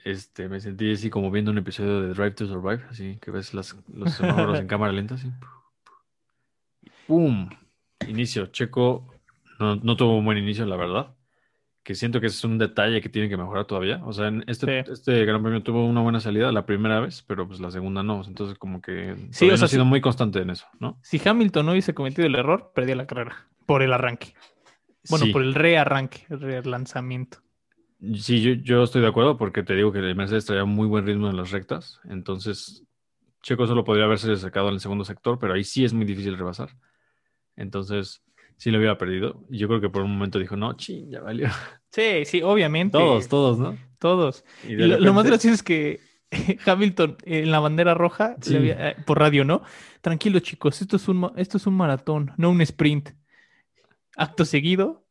Este, 0.04 0.48
me 0.48 0.60
sentí 0.60 0.92
así 0.92 1.10
como 1.10 1.30
viendo 1.30 1.50
un 1.50 1.58
episodio 1.58 2.00
de 2.00 2.14
Drive 2.14 2.32
to 2.32 2.46
Survive, 2.46 2.84
así 2.88 3.18
que 3.20 3.30
ves 3.30 3.52
las, 3.54 3.76
los 3.92 4.12
semáforos 4.14 4.58
en 4.58 4.66
cámara 4.66 4.92
lenta, 4.92 5.14
así. 5.14 5.30
¡Pum! 7.06 7.48
Inicio. 8.06 8.46
Checo 8.46 9.06
no, 9.58 9.76
no 9.76 9.96
tuvo 9.96 10.18
un 10.18 10.24
buen 10.24 10.38
inicio, 10.38 10.64
la 10.66 10.76
verdad. 10.76 11.14
Que 11.88 11.94
siento 11.94 12.20
que 12.20 12.26
es 12.26 12.44
un 12.44 12.58
detalle 12.58 13.00
que 13.00 13.08
tiene 13.08 13.30
que 13.30 13.38
mejorar 13.38 13.64
todavía. 13.64 14.02
O 14.04 14.12
sea, 14.12 14.28
en 14.28 14.44
este, 14.46 14.84
Sí. 14.84 14.92
este 14.92 15.24
Gran 15.24 15.42
Premio 15.42 15.62
tuvo 15.62 15.86
una 15.86 16.02
buena 16.02 16.20
salida 16.20 16.52
la 16.52 16.66
primera 16.66 17.00
vez, 17.00 17.22
pero 17.26 17.48
pues 17.48 17.60
la 17.60 17.70
segunda 17.70 18.02
no. 18.02 18.22
Entonces, 18.26 18.58
como 18.58 18.82
que 18.82 19.16
Sí, 19.30 19.48
o 19.50 19.56
sea, 19.56 19.64
ha 19.64 19.68
sido 19.68 19.86
muy 19.86 20.02
constante 20.02 20.40
en 20.40 20.50
eso, 20.50 20.66
¿no? 20.80 20.98
Si 21.02 21.18
Hamilton 21.26 21.64
no 21.64 21.72
hubiese 21.72 21.94
cometido 21.94 22.26
el 22.26 22.34
error, 22.34 22.72
perdía 22.74 22.94
la 22.94 23.06
carrera. 23.06 23.48
Por 23.64 23.82
el 23.82 23.94
arranque. 23.94 24.34
Bueno, 25.08 25.24
Sí. 25.24 25.32
por 25.32 25.40
el 25.42 25.54
rearranque, 25.54 26.26
el 26.28 26.40
relanzamiento. 26.40 27.38
Sí, 28.16 28.42
yo, 28.42 28.52
yo 28.52 28.82
estoy 28.82 29.00
de 29.00 29.08
acuerdo 29.08 29.38
porque 29.38 29.62
te 29.62 29.74
digo 29.74 29.90
que 29.90 30.00
el 30.00 30.14
Mercedes 30.14 30.44
traía 30.44 30.66
muy 30.66 30.86
buen 30.86 31.06
ritmo 31.06 31.30
en 31.30 31.38
las 31.38 31.52
rectas. 31.52 32.00
Entonces, 32.10 32.84
Checo 33.42 33.66
solo 33.66 33.82
podría 33.84 34.04
haberse 34.04 34.36
sacado 34.36 34.68
en 34.68 34.74
el 34.74 34.80
segundo 34.80 35.06
sector, 35.06 35.38
pero 35.38 35.54
ahí 35.54 35.64
sí 35.64 35.86
es 35.86 35.94
muy 35.94 36.04
difícil 36.04 36.36
rebasar. 36.36 36.68
Entonces, 37.56 38.22
sí 38.58 38.70
lo 38.70 38.76
hubiera 38.78 38.98
perdido. 38.98 39.42
Yo 39.48 39.66
creo 39.68 39.80
que 39.80 39.88
por 39.88 40.02
un 40.02 40.12
momento 40.12 40.38
dijo, 40.38 40.54
no, 40.56 40.74
ching, 40.74 41.10
ya 41.10 41.20
valió. 41.22 41.48
Sí, 41.90 42.26
sí, 42.26 42.42
obviamente. 42.42 42.98
Todos, 42.98 43.28
todos, 43.28 43.58
¿no? 43.58 43.78
Todos. 43.98 44.44
Y 44.68 44.72
Y 44.72 44.76
de 44.76 44.88
lo, 44.88 44.98
lo 45.00 45.14
más 45.14 45.24
repente- 45.24 45.28
gracioso 45.30 45.54
es 45.54 45.62
que 45.62 46.00
Hamilton 46.66 47.16
en 47.24 47.50
la 47.50 47.60
bandera 47.60 47.94
roja, 47.94 48.36
Sí. 48.42 48.52
le 48.52 48.58
había- 48.58 48.90
eh, 48.90 48.96
por 49.06 49.18
radio, 49.18 49.44
¿no? 49.46 49.62
Tranquilos, 50.02 50.42
chicos, 50.42 50.82
esto 50.82 50.96
es 50.96 51.08
un, 51.08 51.32
esto 51.36 51.56
es 51.56 51.66
un 51.66 51.74
maratón, 51.74 52.32
no 52.36 52.50
un 52.50 52.60
sprint. 52.60 53.08
Acto 54.16 54.44
seguido, 54.44 55.06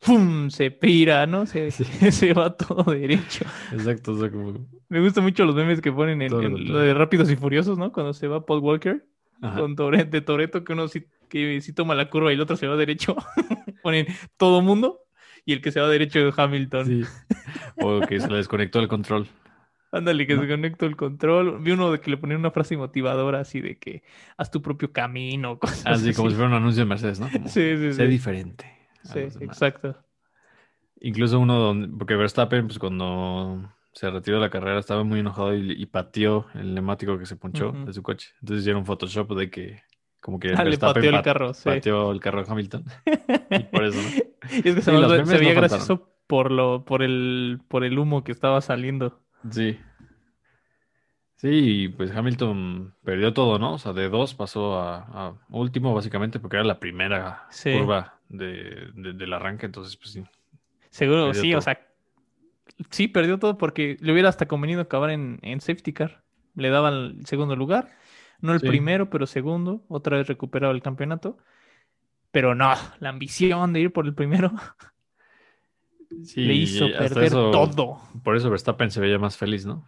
¡pum! 0.00 0.50
Se 0.50 0.70
pira, 0.70 1.26
¿no? 1.26 1.46
Se, 1.46 1.70
se 2.12 2.32
va 2.32 2.56
todo 2.56 2.92
derecho. 2.92 3.44
Exacto, 3.72 4.12
o 4.12 4.18
sea, 4.18 4.30
como... 4.30 4.66
Me 4.88 5.00
gustan 5.00 5.24
mucho 5.24 5.44
los 5.44 5.54
memes 5.54 5.80
que 5.80 5.92
ponen 5.92 6.22
en, 6.22 6.30
Todo 6.30 6.42
lo 6.42 6.56
en 6.58 6.72
lo 6.72 6.78
de 6.78 6.94
Rápidos 6.94 7.30
y 7.30 7.36
Furiosos, 7.36 7.78
¿no? 7.78 7.92
Cuando 7.92 8.12
se 8.14 8.26
va 8.26 8.44
Paul 8.46 8.60
Walker 8.60 9.06
Ajá. 9.42 9.60
con 9.60 9.76
Tore- 9.76 10.08
de 10.08 10.20
Toreto, 10.22 10.64
que 10.64 10.72
uno 10.72 10.88
sí, 10.88 11.04
que 11.28 11.60
sí 11.60 11.72
toma 11.72 11.94
la 11.94 12.08
curva 12.10 12.30
y 12.32 12.34
el 12.34 12.40
otro 12.40 12.56
se 12.56 12.66
va 12.66 12.76
derecho. 12.76 13.16
ponen 13.82 14.06
todo 14.36 14.60
mundo 14.62 15.00
y 15.44 15.52
el 15.52 15.60
que 15.62 15.70
se 15.72 15.80
va 15.80 15.88
derecho 15.88 16.18
es 16.28 16.38
Hamilton. 16.38 16.86
Sí. 16.86 17.02
O 17.80 18.00
que 18.00 18.18
se 18.20 18.28
le 18.28 18.36
desconectó 18.38 18.80
el 18.80 18.88
control. 18.88 19.28
Ándale, 19.92 20.26
que 20.26 20.34
¿No? 20.34 20.42
se 20.42 20.48
conectó 20.48 20.84
el 20.84 20.96
control. 20.96 21.62
Vi 21.62 21.70
uno 21.70 21.90
de 21.92 22.00
que 22.00 22.10
le 22.10 22.16
ponía 22.18 22.36
una 22.36 22.50
frase 22.50 22.76
motivadora 22.76 23.40
así 23.40 23.60
de 23.60 23.78
que 23.78 24.02
haz 24.36 24.50
tu 24.50 24.60
propio 24.60 24.92
camino, 24.92 25.58
cosas 25.60 25.86
Así 25.86 26.08
así. 26.10 26.16
como 26.16 26.28
si 26.30 26.34
fuera 26.36 26.50
un 26.50 26.56
anuncio 26.56 26.82
de 26.82 26.88
Mercedes, 26.88 27.20
¿no? 27.20 27.30
Como, 27.30 27.48
Sí, 27.48 27.76
sí, 27.76 27.92
sé 27.92 28.02
sí. 28.04 28.06
diferente. 28.08 28.64
Sí, 29.04 29.20
los 29.20 29.38
demás". 29.38 29.56
exacto. 29.56 29.96
Incluso 31.00 31.38
uno 31.38 31.58
donde, 31.58 31.88
porque 31.96 32.16
Verstappen, 32.16 32.66
pues 32.66 32.78
cuando 32.78 33.72
se 33.92 34.10
retiró 34.10 34.36
de 34.38 34.42
la 34.42 34.50
carrera 34.50 34.78
estaba 34.80 35.04
muy 35.04 35.20
enojado 35.20 35.54
y, 35.56 35.70
y 35.72 35.86
pateó 35.86 36.46
el 36.54 36.74
neumático 36.74 37.16
que 37.18 37.26
se 37.26 37.36
ponchó 37.36 37.70
Ujú. 37.70 37.84
de 37.86 37.92
su 37.92 38.02
coche. 38.02 38.30
Entonces 38.40 38.62
hicieron 38.62 38.80
un 38.80 38.86
Photoshop 38.86 39.32
de 39.36 39.50
que 39.50 39.82
como 40.20 40.38
que 40.40 40.52
Ah, 40.56 40.64
le 40.64 40.78
pateó 40.78 41.10
el 41.10 41.22
carro, 41.22 41.54
sí. 41.54 41.62
pateó 41.64 42.10
el 42.12 42.20
carro 42.20 42.42
de 42.44 42.50
Hamilton. 42.50 42.84
y 43.50 43.58
por 43.64 43.84
eso, 43.84 43.98
¿no? 44.02 44.08
Y 44.64 44.68
es 44.68 44.74
que 44.76 44.82
se, 44.82 44.90
Sí, 44.90 44.96
me- 44.96 45.26
se 45.26 45.38
veía 45.38 45.54
no 45.54 45.60
gracioso 45.60 46.08
por 46.26 46.50
lo, 46.50 46.84
por 46.84 47.02
el, 47.02 47.60
por 47.68 47.84
el 47.84 47.98
humo 47.98 48.24
que 48.24 48.32
estaba 48.32 48.60
saliendo. 48.60 49.20
Sí. 49.50 49.78
Sí, 51.36 51.88
pues 51.96 52.10
Hamilton 52.14 52.94
perdió 53.04 53.32
todo, 53.32 53.58
¿no? 53.60 53.74
O 53.74 53.78
sea, 53.78 53.92
de 53.92 54.08
dos 54.08 54.34
pasó 54.34 54.78
a, 54.80 54.98
a 55.28 55.34
último, 55.50 55.94
básicamente, 55.94 56.40
porque 56.40 56.56
era 56.56 56.64
la 56.64 56.80
primera 56.80 57.46
Sí. 57.50 57.72
curva 57.72 58.18
de, 58.28 58.88
de- 58.94 59.12
del 59.12 59.32
arranque. 59.32 59.66
Entonces, 59.66 59.96
pues 59.96 60.10
sí. 60.10 60.24
Seguro, 60.90 61.32
sí, 61.34 61.50
todo. 61.50 61.58
o 61.58 61.62
sea, 61.62 61.80
sí, 62.90 63.06
perdió 63.06 63.38
todo 63.38 63.56
porque 63.56 63.96
le 64.00 64.12
hubiera 64.12 64.28
hasta 64.28 64.46
convenido 64.48 64.80
acabar 64.80 65.10
en, 65.10 65.38
en 65.42 65.60
safety 65.60 65.92
car. 65.92 66.22
Le 66.56 66.70
daban 66.70 66.94
el 66.94 67.26
segundo 67.26 67.54
lugar, 67.54 67.88
no 68.40 68.52
el 68.54 68.60
Sí. 68.60 68.68
primero, 68.68 69.10
pero 69.10 69.26
segundo, 69.26 69.84
otra 69.88 70.16
vez 70.16 70.26
recuperado 70.26 70.72
el 70.72 70.82
campeonato. 70.82 71.38
Pero 72.30 72.54
no, 72.54 72.72
la 73.00 73.08
ambición 73.08 73.72
de 73.72 73.80
ir 73.80 73.92
por 73.92 74.04
el 74.06 74.14
primero 74.14 74.52
Sí, 76.24 76.40
le 76.42 76.54
hizo 76.54 76.86
perder 76.86 77.24
eso- 77.24 77.50
todo. 77.50 78.00
Por 78.24 78.36
eso 78.36 78.50
Verstappen 78.50 78.90
se 78.90 79.00
veía 79.00 79.18
más 79.18 79.36
feliz, 79.36 79.66
¿no? 79.66 79.84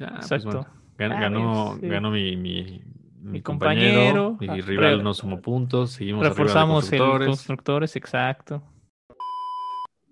"Ah, 0.00 0.16
pues 0.18 0.32
Exacto. 0.32 0.44
bueno, 0.44 0.66
gan- 0.98 1.16
Ah, 1.16 1.20
ganó, 1.20 1.76
sí. 1.80 1.88
ganó 1.88 2.10
mi, 2.10 2.36
mi, 2.36 2.82
mi 3.20 3.32
Mi 3.32 3.42
compañero, 3.42 4.36
mi 4.40 4.48
ah, 4.48 4.54
rival 4.56 5.02
no 5.02 5.12
sumó 5.14 5.40
puntos, 5.40 5.92
seguimos 5.92 6.22
de 6.22 6.28
Reforzamos 6.28 6.84
el 6.92 6.98
constructores. 6.98 7.28
constructores, 7.28 7.96
exacto. 7.96 8.62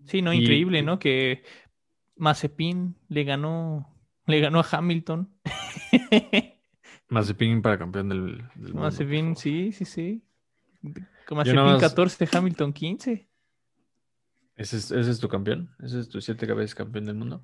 Sí, 0.04 0.20
no, 0.22 0.32
Y- 0.32 0.38
increíble, 0.38 0.82
¿no? 0.82 0.98
Que 0.98 1.44
Mazepin 2.16 2.96
le 3.08 3.24
ganó, 3.24 3.88
le 4.26 4.40
ganó 4.40 4.60
a 4.60 4.66
Hamilton. 4.70 5.30
Mazepin 7.14 7.62
para 7.62 7.78
campeón 7.78 8.08
del, 8.08 8.36
del 8.54 8.74
mundo, 8.74 8.80
Mazepin, 8.80 9.36
sí, 9.36 9.72
sí, 9.72 9.84
sí. 9.84 10.22
Mazepin 11.30 11.56
más- 11.56 11.80
14, 11.80 12.28
Hamilton 12.32 12.72
15. 12.72 13.28
¿Ese 14.56 14.76
es, 14.76 14.90
ese 14.90 15.10
es 15.10 15.18
tu 15.18 15.28
campeón? 15.28 15.70
¿Ese 15.82 16.00
es 16.00 16.08
tu 16.08 16.20
siete 16.20 16.46
veces 16.52 16.74
campeón 16.74 17.06
del 17.06 17.16
mundo? 17.16 17.42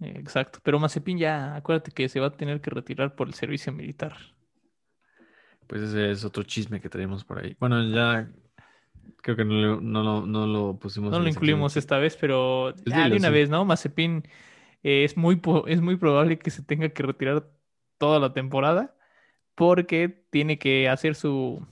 Exacto, 0.00 0.58
pero 0.62 0.80
Mazepin 0.80 1.18
ya, 1.18 1.54
acuérdate 1.54 1.92
que 1.92 2.08
se 2.08 2.18
va 2.18 2.26
a 2.28 2.36
tener 2.36 2.60
que 2.60 2.70
retirar 2.70 3.14
por 3.14 3.28
el 3.28 3.34
servicio 3.34 3.72
militar. 3.72 4.16
Pues 5.66 5.82
ese 5.82 6.10
es 6.10 6.24
otro 6.24 6.42
chisme 6.42 6.80
que 6.80 6.88
tenemos 6.88 7.24
por 7.24 7.38
ahí. 7.38 7.56
Bueno, 7.60 7.82
ya 7.88 8.28
creo 9.22 9.36
que 9.36 9.44
no, 9.44 9.54
lo- 9.54 9.80
no, 9.80 10.26
no 10.26 10.46
lo 10.46 10.78
pusimos. 10.78 11.12
No 11.12 11.20
lo 11.20 11.28
incluimos 11.28 11.76
esta 11.76 11.98
vez, 11.98 12.16
pero 12.16 12.74
ya 12.84 13.08
de 13.08 13.16
una 13.16 13.28
sí. 13.28 13.34
vez, 13.34 13.48
¿no? 13.48 13.64
Mazepin 13.64 14.24
eh, 14.82 15.04
es 15.04 15.16
muy, 15.16 15.40
es 15.66 15.80
muy 15.80 15.96
probable 15.96 16.38
que 16.38 16.50
se 16.50 16.62
tenga 16.62 16.88
que 16.88 17.02
retirar 17.02 17.48
toda 17.98 18.18
la 18.20 18.32
temporada 18.32 18.96
porque 19.54 20.08
tiene 20.30 20.58
que 20.58 20.88
hacer 20.88 21.14
su, 21.14 21.66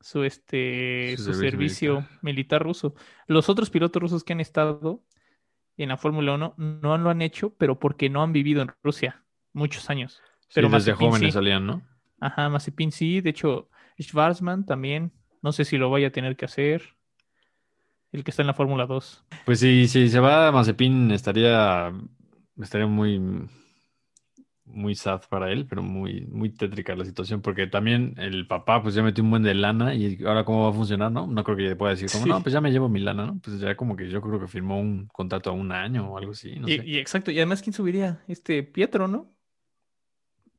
su, 0.00 0.24
este, 0.24 1.16
Su 1.16 1.24
su 1.24 1.34
servicio 1.34 1.94
militar. 1.96 2.18
militar. 2.22 2.62
ruso. 2.62 2.94
Los 3.26 3.48
otros 3.48 3.70
pilotos 3.70 4.02
rusos 4.02 4.24
que 4.24 4.32
han 4.32 4.40
estado 4.40 5.04
en 5.76 5.88
la 5.90 5.96
Fórmula 5.96 6.34
1 6.34 6.54
no 6.58 6.98
lo 6.98 7.10
han 7.10 7.22
hecho, 7.22 7.54
pero 7.56 7.78
porque 7.78 8.10
no 8.10 8.22
han 8.22 8.32
vivido 8.32 8.62
en 8.62 8.72
Rusia 8.82 9.24
muchos 9.52 9.90
años. 9.90 10.22
Sí, 10.48 10.62
Pero 10.62 10.68
desde 10.70 10.92
Mazepin 10.92 11.08
jóvenes 11.08 11.32
sí. 11.32 11.32
salían, 11.32 11.66
¿no? 11.66 11.82
Ajá, 12.20 12.48
Mazepin 12.48 12.92
sí, 12.92 13.20
de 13.20 13.30
hecho, 13.30 13.68
Schwarzman 14.00 14.66
también. 14.66 15.12
No 15.42 15.52
sé 15.52 15.64
si 15.64 15.76
lo 15.78 15.90
vaya 15.90 16.08
a 16.08 16.12
tener 16.12 16.36
que 16.36 16.44
hacer. 16.44 16.96
El 18.12 18.22
que 18.24 18.30
está 18.30 18.42
en 18.42 18.46
la 18.48 18.54
Fórmula 18.54 18.86
2. 18.86 19.24
Pues 19.44 19.60
sí, 19.60 19.88
si 19.88 20.08
se 20.08 20.20
va 20.20 20.52
Mazepin 20.52 21.10
estaría, 21.10 21.92
estaría 22.60 22.86
muy, 22.86 23.18
muy 24.64 24.94
sad 24.94 25.22
para 25.28 25.50
él, 25.50 25.66
pero 25.66 25.82
muy, 25.82 26.22
muy 26.26 26.48
tétrica 26.50 26.94
la 26.94 27.04
situación, 27.04 27.42
porque 27.42 27.66
también 27.66 28.14
el 28.18 28.46
papá 28.46 28.82
pues 28.82 28.94
ya 28.94 29.02
metió 29.02 29.22
un 29.24 29.30
buen 29.30 29.42
de 29.42 29.54
lana 29.54 29.94
y 29.94 30.18
ahora 30.24 30.44
cómo 30.44 30.62
va 30.64 30.70
a 30.70 30.72
funcionar, 30.72 31.10
¿no? 31.10 31.26
No 31.26 31.42
creo 31.44 31.56
que 31.56 31.68
ya 31.68 31.76
pueda 31.76 31.92
decir 31.92 32.08
como, 32.10 32.24
Sí. 32.24 32.30
no, 32.30 32.40
pues 32.42 32.52
ya 32.52 32.60
me 32.60 32.70
llevo 32.70 32.88
mi 32.88 33.00
lana, 33.00 33.26
¿no? 33.26 33.38
Pues 33.40 33.58
ya 33.60 33.76
como 33.76 33.96
que 33.96 34.08
yo 34.08 34.20
creo 34.22 34.38
que 34.40 34.46
firmó 34.46 34.78
un 34.80 35.06
contrato 35.08 35.50
a 35.50 35.52
un 35.52 35.72
año 35.72 36.08
o 36.10 36.16
algo 36.18 36.32
así, 36.32 36.54
no 36.58 36.68
y, 36.68 36.78
sé. 36.78 36.86
y 36.86 36.98
exacto, 36.98 37.30
y 37.30 37.38
además, 37.38 37.60
¿quién 37.62 37.72
subiría? 37.74 38.22
Este 38.28 38.62
Pietro, 38.62 39.08
¿no? 39.08 39.32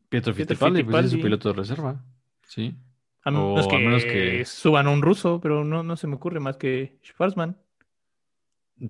Pietro 0.09 0.33
Pietro 0.33 0.55
Fittipaldi, 0.55 0.83
pues 0.83 1.05
es 1.05 1.11
su 1.11 1.19
piloto 1.21 1.49
de 1.49 1.55
reserva. 1.55 2.03
Sí. 2.47 2.75
A 3.23 3.29
O 3.31 3.33
menos, 3.55 3.65
a 3.65 3.69
que, 3.69 3.77
menos 3.79 4.03
que- 4.05 4.45
suban 4.45 4.85
a 4.87 4.91
un 4.91 5.01
ruso, 5.01 5.39
pero 5.41 5.63
no, 5.63 5.81
no 5.81 5.95
se 5.95 6.07
me 6.07 6.15
ocurre 6.15 6.39
más 6.39 6.57
que 6.57 6.99
Schwarzman. 7.03 7.57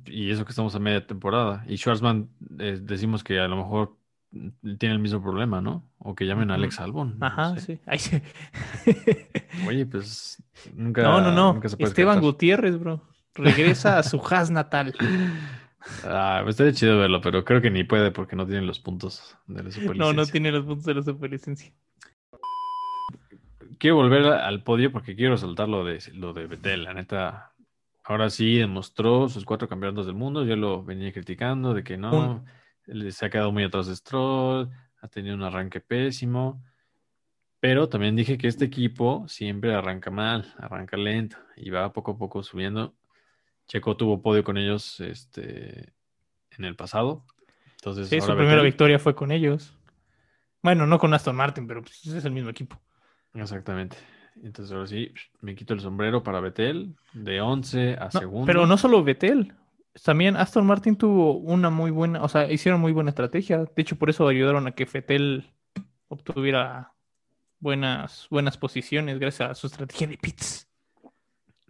Y 0.08 0.32
eso 0.32 0.44
que 0.44 0.50
estamos 0.52 0.74
a 0.76 0.80
media 0.80 1.06
temporada. 1.06 1.64
Y 1.68 1.78
Schwarzman, 1.78 2.30
eh, 2.60 2.80
decimos 2.82 3.24
que 3.24 3.40
a 3.40 3.48
lo 3.48 3.56
mejor 3.58 3.96
tiene 4.80 4.96
el 4.96 5.00
mismo 5.00 5.22
problema, 5.22 5.62
¿no? 5.62 5.84
O 6.00 6.16
que 6.16 6.26
llamen 6.26 6.52
a 6.52 6.56
Alex. 6.56 6.80
Albon. 6.80 7.20
no 7.20 7.26
Ajá, 7.28 7.56
sé. 7.58 7.78
sí. 7.78 7.82
Ay, 7.86 8.00
sí. 8.00 8.22
Oye, 9.68 9.86
pues 9.92 10.42
nunca. 10.76 11.04
no, 11.04 11.22
no, 11.22 11.32
no. 11.32 11.54
nunca 11.54 11.70
se 11.70 11.78
puede 11.78 11.90
Esteban. 11.90 12.20
Gutiérrez, 12.20 12.78
bro. 12.80 13.02
Regresa 13.36 13.98
a 14.00 14.04
su 14.04 14.18
Haas 14.30 14.50
natal. 14.52 14.94
Ah, 16.04 16.40
pues 16.44 16.54
estaría 16.54 16.74
chido 16.74 16.98
verlo, 17.00 17.20
pero 17.22 17.44
creo 17.44 17.62
que 17.62 17.70
ni 17.70 17.84
puede 17.84 18.12
porque 18.12 18.36
no 18.36 18.46
tiene 18.46 18.62
los 18.62 18.80
puntos 18.80 19.38
de 19.48 19.64
la 19.64 19.70
No, 19.96 20.14
no 20.14 20.26
superlicencia. 20.26 20.32
tiene 20.32 20.52
los 20.52 20.66
puntos 20.66 20.86
de 20.86 20.94
la 20.96 21.02
superlicencia. 21.04 21.74
Quiero 23.80 23.98
volver 23.98 24.26
al 24.28 24.64
podio 24.64 24.92
porque 24.92 25.16
quiero 25.16 25.34
resaltar 25.34 25.68
lo 25.68 25.84
de, 25.84 26.02
lo 26.14 26.34
de 26.34 26.48
Vettel. 26.48 26.84
La 26.86 26.94
neta, 26.94 27.54
ahora 28.04 28.30
sí 28.30 28.56
demostró 28.58 29.28
sus 29.28 29.44
cuatro 29.46 29.68
campeonatos 29.68 30.06
del 30.06 30.16
mundo. 30.16 30.46
Yo 30.46 30.56
lo 30.56 30.84
venía 30.84 31.12
criticando 31.12 31.74
de 31.74 31.84
que 31.84 31.98
no, 31.98 32.46
se 33.12 33.26
ha 33.26 33.30
quedado 33.30 33.52
muy 33.52 33.64
atrás 33.64 33.88
de 33.88 33.96
Stroll, 33.96 34.70
ha 35.02 35.08
tenido 35.08 35.36
un 35.36 35.44
arranque 35.44 35.80
pésimo. 35.82 36.62
Pero 37.60 37.88
también 37.88 38.16
dije 38.16 38.38
que 38.38 38.48
este 38.48 38.66
equipo 38.66 39.26
siempre 39.28 39.74
arranca 39.74 40.12
mal, 40.12 40.54
arranca 40.58 40.98
lento 40.98 41.38
y 41.56 41.70
va 41.70 41.94
poco 41.94 42.12
a 42.12 42.18
poco 42.18 42.44
subiendo. 42.44 42.94
Checo 43.68 43.96
tuvo 43.96 44.22
podio 44.22 44.44
con 44.44 44.58
ellos 44.58 45.00
este, 45.00 45.94
en 46.52 46.66
el 46.66 46.76
pasado. 46.76 47.26
Entonces, 47.76 48.10
Sí, 48.10 48.20
su 48.20 48.36
primera 48.36 48.62
victoria 48.62 49.00
fue 49.00 49.16
con 49.16 49.32
ellos. 49.32 49.74
Bueno, 50.62 50.86
no 50.88 51.00
con 51.00 51.14
Aston 51.14 51.36
Martin, 51.36 51.66
pero 51.68 51.82
pues 51.82 52.06
es 52.06 52.26
el 52.26 52.32
mismo 52.32 52.50
equipo. 52.50 52.82
Exactamente. 53.34 53.96
Entonces 54.42 54.74
ahora 54.74 54.88
sí, 54.88 55.14
me 55.42 55.56
quito 55.56 55.74
el 55.74 55.80
sombrero 55.80 56.22
para 56.24 56.40
Betel, 56.42 56.96
de 57.14 57.40
11 57.40 57.94
a 57.94 58.06
No, 58.06 58.20
segundo. 58.20 58.46
pero 58.46 58.66
no 58.66 58.78
solo 58.78 59.04
Vettel. 59.04 59.54
También 60.04 60.36
Aston 60.38 60.66
Martin 60.66 60.96
tuvo 60.96 61.38
una 61.38 61.70
muy 61.70 61.92
buena, 61.92 62.24
o 62.24 62.28
sea, 62.30 62.52
hicieron 62.52 62.82
muy 62.82 62.92
buena 62.92 63.10
estrategia. 63.12 63.60
De 63.60 63.82
hecho, 63.82 63.96
por 63.96 64.10
eso 64.10 64.28
ayudaron 64.28 64.66
a 64.68 64.72
que 64.72 64.86
Vettel 64.86 65.46
obtuviera 66.08 66.94
buenas, 67.60 68.28
buenas 68.30 68.58
posiciones 68.58 69.20
gracias 69.20 69.52
a 69.52 69.56
su 69.56 69.68
estrategia 69.68 70.08
de 70.08 70.18
pits. 70.18 70.68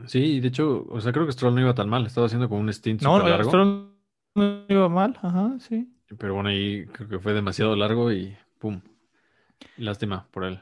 Sí, 0.08 0.20
y 0.20 0.40
de 0.40 0.48
hecho, 0.48 0.86
o 0.90 1.00
sea, 1.02 1.12
creo 1.12 1.26
que 1.26 1.32
Stroll 1.34 1.54
no 1.56 1.62
iba 1.62 1.74
tan 1.76 1.90
mal, 1.90 2.06
estaba 2.06 2.26
haciendo 2.28 2.50
como 2.50 2.62
un 2.62 2.72
stint 2.74 3.02
No, 3.02 3.18
súper 3.18 3.30
largo, 3.32 3.50
Stroll 3.50 3.94
no 4.36 4.66
iba 4.68 4.90
mal, 4.90 5.18
ajá, 5.22 5.56
sí. 5.60 5.94
pero 6.18 6.34
bueno, 6.34 6.50
ahí 6.50 6.86
creo 6.88 7.08
que 7.08 7.20
fue 7.20 7.34
demasiado 7.34 7.76
largo 7.76 8.12
y 8.12 8.36
pum, 8.58 8.82
lástima 9.78 10.28
por 10.32 10.46
él. 10.46 10.60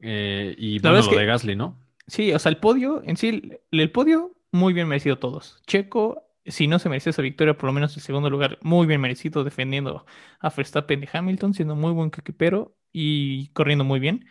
Eh, 0.00 0.54
y 0.58 0.78
bueno, 0.80 1.00
lo 1.00 1.08
que- 1.10 1.16
de 1.16 1.26
Gasly, 1.26 1.56
¿no? 1.56 1.78
Sí, 2.06 2.32
o 2.32 2.38
sea, 2.38 2.50
el 2.50 2.56
podio, 2.56 3.02
en 3.04 3.16
sí, 3.16 3.28
el, 3.28 3.60
el 3.70 3.92
podio, 3.92 4.34
muy 4.52 4.72
bien 4.74 4.88
merecido 4.88 5.18
todos. 5.18 5.60
Checo, 5.66 6.28
si 6.44 6.66
no 6.66 6.78
se 6.78 6.88
merecía 6.88 7.10
esa 7.10 7.22
victoria, 7.22 7.56
por 7.56 7.66
lo 7.68 7.72
menos 7.72 7.96
el 7.96 8.02
segundo 8.02 8.30
lugar, 8.30 8.58
muy 8.62 8.86
bien 8.86 9.00
merecido, 9.00 9.44
defendiendo 9.44 10.06
a 10.40 10.50
Verstappen 10.50 11.02
y 11.02 11.08
Hamilton, 11.12 11.54
siendo 11.54 11.76
muy 11.76 11.92
buen 11.92 12.10
coequipero 12.10 12.76
y 12.92 13.48
corriendo 13.48 13.84
muy 13.84 14.00
bien. 14.00 14.26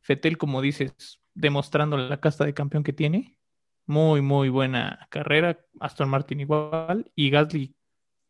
Fettel, 0.00 0.38
como 0.38 0.62
dices, 0.62 1.20
demostrando 1.34 1.96
la 1.96 2.20
casta 2.20 2.44
de 2.44 2.54
campeón 2.54 2.84
que 2.84 2.92
tiene. 2.92 3.36
Muy, 3.86 4.22
muy 4.22 4.48
buena 4.48 5.08
carrera. 5.10 5.58
Aston 5.80 6.08
Martin 6.08 6.40
igual. 6.40 7.10
Y 7.14 7.30
Gasly, 7.30 7.76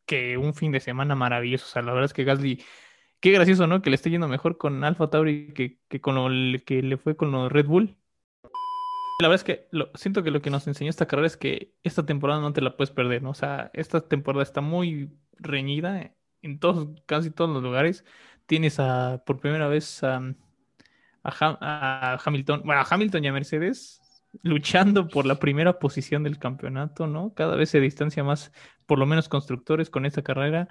que 0.07 0.37
un 0.39 0.55
fin 0.55 0.73
de 0.73 0.81
semana 0.81 1.15
maravilloso. 1.15 1.67
O 1.67 1.69
sea, 1.69 1.83
la 1.83 1.93
verdad 1.93 2.07
es 2.07 2.15
que 2.15 2.25
Gasly, 2.25 2.65
qué 3.21 3.33
gracioso, 3.33 3.67
¿no? 3.67 3.83
Que 3.83 3.91
le 3.91 3.97
esté 3.97 4.11
yendo 4.11 4.29
mejor 4.29 4.59
con 4.59 4.85
Alfa 4.85 5.11
Tauri 5.11 5.53
que, 5.55 5.81
que 5.89 6.01
con 6.01 6.15
lo 6.53 6.65
que 6.65 6.83
le 6.83 6.97
fue 6.97 7.17
con 7.17 7.33
los 7.33 7.51
Red 7.53 7.67
Bull. 7.67 7.97
La 9.21 9.29
verdad 9.29 9.35
es 9.35 9.45
que 9.45 9.69
lo, 9.71 9.91
siento 9.95 10.23
que 10.23 10.31
lo 10.31 10.43
que 10.43 10.51
nos 10.51 10.67
enseñó 10.67 10.91
esta 10.91 11.07
carrera 11.07 11.27
es 11.27 11.37
que 11.37 11.73
esta 11.83 12.05
temporada 12.05 12.41
no 12.41 12.53
te 12.53 12.61
la 12.61 12.77
puedes 12.77 12.91
perder, 12.91 13.23
¿no? 13.23 13.31
O 13.31 13.35
sea, 13.35 13.71
esta 13.73 14.01
temporada 14.09 14.43
está 14.43 14.61
muy 14.61 15.11
reñida 15.35 16.15
en 16.43 16.59
todos, 16.59 16.89
casi 17.07 17.31
todos 17.31 17.51
los 17.51 17.63
lugares. 17.63 18.05
Tienes 18.47 18.81
a, 18.81 19.23
por 19.25 19.41
primera 19.41 19.69
vez 19.69 20.03
a, 20.03 20.17
a, 21.23 21.31
Ham- 21.31 21.59
a 21.61 22.19
Hamilton, 22.25 22.63
bueno, 22.65 22.81
a 22.81 22.87
Hamilton 22.89 23.25
y 23.25 23.29
a 23.29 23.33
Mercedes 23.33 24.01
luchando 24.43 25.07
por 25.09 25.27
la 25.27 25.39
primera 25.39 25.79
posición 25.79 26.25
del 26.25 26.39
campeonato, 26.41 27.07
¿no? 27.07 27.35
Cada 27.35 27.55
vez 27.55 27.71
se 27.71 27.81
distancia 27.81 28.25
más, 28.25 28.53
por 28.85 28.99
lo 28.99 29.07
menos 29.07 29.29
constructores 29.29 29.91
con 29.91 30.07
esta 30.07 30.23
carrera. 30.23 30.69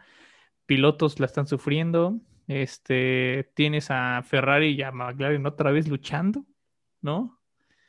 Pilotos 0.66 1.20
la 1.22 1.28
están 1.28 1.48
sufriendo. 1.48 2.20
Este, 2.48 3.50
tienes 3.56 3.90
a 3.90 4.22
Ferrari 4.24 4.72
y 4.76 4.82
a 4.82 4.92
McLaren 4.92 5.46
otra 5.46 5.72
vez 5.72 5.88
luchando, 5.88 6.46
¿no? 7.02 7.40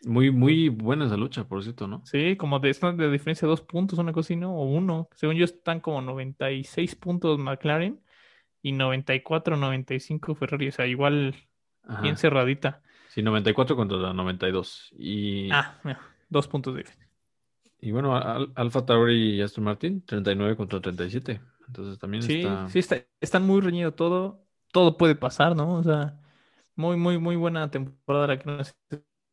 Muy, 0.06 0.30
muy 0.30 0.68
buena 0.68 1.06
esa 1.06 1.16
lucha, 1.16 1.44
por 1.44 1.62
cierto, 1.62 1.86
¿no? 1.86 2.02
Sí, 2.04 2.36
como 2.36 2.58
de, 2.58 2.70
están 2.70 2.96
de 2.96 3.10
diferencia 3.10 3.46
de 3.46 3.50
dos 3.50 3.62
puntos, 3.62 3.98
una 3.98 4.12
cosa 4.12 4.34
¿no? 4.34 4.54
O 4.54 4.64
uno. 4.64 5.08
Según 5.14 5.36
yo, 5.36 5.44
están 5.44 5.80
como 5.80 6.02
96 6.02 6.94
puntos 6.94 7.38
McLaren 7.38 8.00
y 8.62 8.72
94, 8.72 9.56
95 9.56 10.34
Ferrari. 10.34 10.68
O 10.68 10.72
sea, 10.72 10.86
igual 10.86 11.34
Ajá. 11.88 12.02
bien 12.02 12.16
cerradita. 12.16 12.82
Sí, 13.08 13.22
94 13.22 13.76
contra 13.76 13.98
la 13.98 14.12
92. 14.12 14.90
Y, 14.98 15.50
Ah, 15.52 15.78
mira, 15.84 16.00
dos 16.28 16.48
puntos 16.48 16.74
de 16.74 16.84
y 17.80 17.92
bueno, 17.92 18.16
Al- 18.16 18.50
Alfa 18.54 18.84
Tauri 18.86 19.36
y 19.36 19.42
Aston 19.42 19.64
Martin, 19.64 20.02
39 20.06 20.56
contra 20.56 20.80
37. 20.80 21.40
Entonces 21.66 21.98
también 21.98 22.24
Sí, 22.24 22.42
está... 22.42 22.68
sí, 22.68 22.78
está, 22.78 22.96
están 23.20 23.46
muy 23.46 23.60
reñido 23.60 23.92
todo. 23.92 24.40
Todo 24.72 24.96
puede 24.96 25.14
pasar, 25.14 25.54
¿no? 25.54 25.74
O 25.74 25.82
sea, 25.82 26.18
muy, 26.76 26.96
muy, 26.96 27.18
muy 27.18 27.36
buena 27.36 27.70
temporada 27.70 28.26
la 28.28 28.38
que 28.38 28.46
nos 28.50 28.74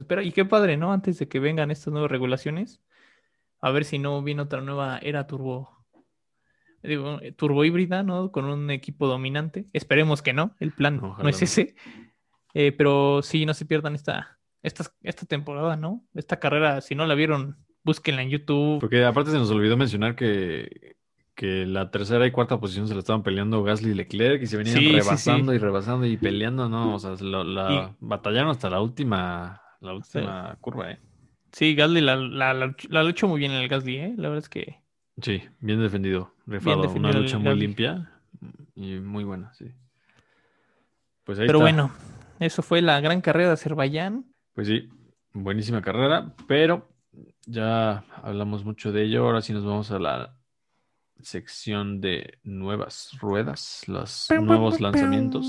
espera. 0.01 0.23
Y 0.23 0.31
qué 0.31 0.45
padre, 0.45 0.77
¿no? 0.77 0.91
Antes 0.93 1.17
de 1.19 1.27
que 1.27 1.39
vengan 1.39 1.71
estas 1.71 1.91
nuevas 1.93 2.11
regulaciones, 2.11 2.81
a 3.61 3.71
ver 3.71 3.85
si 3.85 3.99
no 3.99 4.21
viene 4.23 4.41
otra 4.41 4.61
nueva 4.61 4.97
era 5.01 5.27
turbo, 5.27 5.85
digo, 6.83 7.19
eh, 7.21 7.31
turbo 7.31 7.63
híbrida, 7.63 8.03
¿no? 8.03 8.31
Con 8.31 8.45
un 8.45 8.69
equipo 8.71 9.07
dominante. 9.07 9.65
Esperemos 9.73 10.21
que 10.21 10.33
no, 10.33 10.55
el 10.59 10.71
plan 10.71 10.99
Ojalá 11.03 11.23
no 11.23 11.29
es 11.29 11.41
ese. 11.41 11.75
Eh, 12.53 12.71
pero 12.71 13.21
sí, 13.21 13.45
no 13.45 13.53
se 13.53 13.65
pierdan 13.65 13.95
esta, 13.95 14.39
esta, 14.61 14.91
esta 15.03 15.25
temporada, 15.25 15.77
¿no? 15.77 16.03
Esta 16.15 16.39
carrera, 16.39 16.81
si 16.81 16.95
no 16.95 17.05
la 17.05 17.15
vieron, 17.15 17.57
búsquenla 17.83 18.23
en 18.23 18.29
YouTube. 18.29 18.79
Porque 18.79 19.05
aparte 19.05 19.31
se 19.31 19.37
nos 19.37 19.49
olvidó 19.51 19.77
mencionar 19.77 20.15
que, 20.15 20.97
que 21.35 21.65
la 21.65 21.91
tercera 21.91 22.25
y 22.27 22.31
cuarta 22.31 22.59
posición 22.59 22.87
se 22.87 22.93
la 22.93 22.99
estaban 22.99 23.23
peleando 23.23 23.63
Gasly 23.63 23.91
y 23.91 23.93
Leclerc 23.93 24.41
y 24.41 24.47
se 24.47 24.57
venían 24.57 24.77
Sí, 24.79 24.91
rebasando 24.91 25.51
sí. 25.51 25.55
y 25.55 25.59
rebasando 25.59 26.05
y 26.05 26.17
peleando, 26.17 26.67
¿no? 26.67 26.95
O 26.95 26.99
sea, 26.99 27.11
la 27.21 27.71
Y- 27.91 27.95
batallaron 28.01 28.51
hasta 28.51 28.69
la 28.69 28.81
última, 28.81 29.61
la 29.81 29.93
última 29.93 30.57
curva, 30.61 30.91
¿eh? 30.91 30.99
Sí, 31.51 31.75
Gasly 31.75 31.99
la, 32.01 32.15
la, 32.15 32.53
la, 32.53 32.75
la 32.89 33.03
luchó 33.03 33.27
muy 33.27 33.39
bien 33.39 33.51
en 33.51 33.61
el 33.61 33.67
Gasly, 33.67 33.97
¿eh? 33.97 34.13
La 34.17 34.29
verdad 34.29 34.43
es 34.43 34.49
que 34.49 34.79
Sí, 35.21 35.43
bien 35.59 35.81
defendido, 35.81 36.33
rifado, 36.47 36.81
defendido 36.83 37.09
una 37.09 37.19
lucha 37.19 37.37
muy 37.37 37.55
limpia 37.55 38.09
y 38.75 38.95
muy 38.95 39.23
buena, 39.23 39.53
sí. 39.53 39.65
Pues 41.23 41.37
ahí 41.39 41.47
Pero 41.47 41.59
está. 41.59 41.63
bueno, 41.65 41.91
eso 42.39 42.61
fue 42.63 42.81
la 42.81 42.99
gran 43.01 43.21
carrera 43.21 43.49
de 43.49 43.53
Azerbaiyán. 43.53 44.25
Pues 44.53 44.67
sí, 44.67 44.89
buenísima 45.33 45.81
carrera, 45.81 46.33
pero 46.47 46.89
ya 47.45 48.03
hablamos 48.23 48.65
mucho 48.65 48.91
de 48.91 49.03
ello. 49.03 49.25
Ahora 49.25 49.41
sí 49.41 49.53
nos 49.53 49.65
vamos 49.65 49.91
a 49.91 49.99
la 49.99 50.35
sección 51.21 52.01
de 52.01 52.39
nuevas 52.43 53.11
ruedas, 53.19 53.83
los 53.87 54.27
nuevos 54.31 54.79
lanzamientos. 54.81 55.45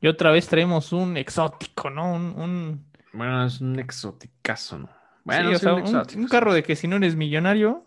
Y 0.00 0.06
otra 0.06 0.30
vez 0.30 0.48
traemos 0.48 0.92
un 0.92 1.16
exótico, 1.16 1.90
¿no? 1.90 2.14
Un, 2.14 2.22
un, 2.40 2.86
Bueno, 3.14 3.46
es 3.46 3.60
un 3.60 3.78
exoticazo, 3.78 4.78
¿no? 4.78 4.90
sí, 5.28 5.42
Bueno, 5.42 5.50
o 5.54 5.58
sí, 5.58 5.64
sea, 5.64 5.74
un 5.74 5.82
un- 6.16 6.28
carro 6.28 6.52
de 6.54 6.62
que 6.62 6.76
si 6.76 6.88
no 6.88 6.96
eres 6.96 7.16
millonario, 7.16 7.86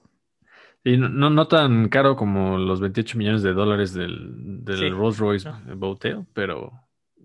Y 0.83 0.97
no, 0.97 1.09
no, 1.09 1.29
no 1.29 1.47
tan 1.47 1.89
caro 1.89 2.15
como 2.15 2.57
los 2.57 2.79
28 2.79 3.17
millones 3.17 3.43
de 3.43 3.53
dólares 3.53 3.93
del, 3.93 4.63
del 4.63 4.79
Sí, 4.79 4.91
Rolls 4.91 5.17
Royce 5.17 5.49
no. 5.49 5.61
Bowtail, 5.75 6.25
pero 6.33 6.71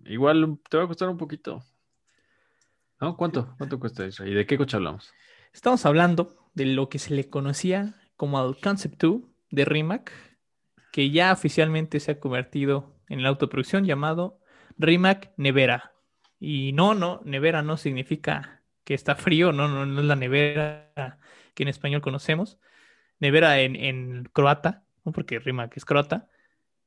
igual 0.04 0.58
te 0.68 0.76
va 0.78 0.84
a 0.84 0.86
costar 0.88 1.08
un 1.08 1.16
poquito. 1.16 1.62
¿No? 3.02 3.16
¿Cuánto? 3.18 3.54
¿Cuánto 3.58 3.78
cuesta 3.78 4.06
eso? 4.06 4.24
¿Y 4.26 4.32
de 4.34 4.46
qué 4.46 4.56
coche 4.56 4.76
hablamos? 4.76 5.14
estamos 5.52 5.84
hablando 5.86 6.36
de 6.54 6.66
lo 6.66 6.88
que 6.88 6.98
se 6.98 7.14
le 7.14 7.28
conocía 7.28 7.94
como 8.16 8.44
el 8.46 8.58
Concept 8.60 9.00
2 9.00 9.22
de 9.50 9.64
Rimac, 9.64 10.12
que 10.92 11.10
ya 11.10 11.32
oficialmente 11.32 12.00
se 12.00 12.12
ha 12.12 12.20
convertido 12.20 12.94
en 13.08 13.22
la 13.22 13.30
autoproducción 13.30 13.84
llamado 13.84 14.40
Rimac 14.78 15.32
Nevera. 15.36 15.91
Y 16.44 16.72
no, 16.72 16.94
no, 16.94 17.20
nevera 17.24 17.62
no 17.62 17.76
significa 17.76 18.64
que 18.82 18.94
está 18.94 19.14
frío, 19.14 19.52
no, 19.52 19.68
no, 19.68 19.86
no 19.86 20.00
es 20.00 20.06
la 20.06 20.16
nevera 20.16 21.20
que 21.54 21.62
en 21.62 21.68
español 21.68 22.00
conocemos. 22.02 22.58
Nevera 23.20 23.60
en, 23.60 24.24
croata, 24.32 24.82
porque 25.04 25.38
Rimac 25.38 25.76
es 25.76 25.84
croata, 25.84 26.28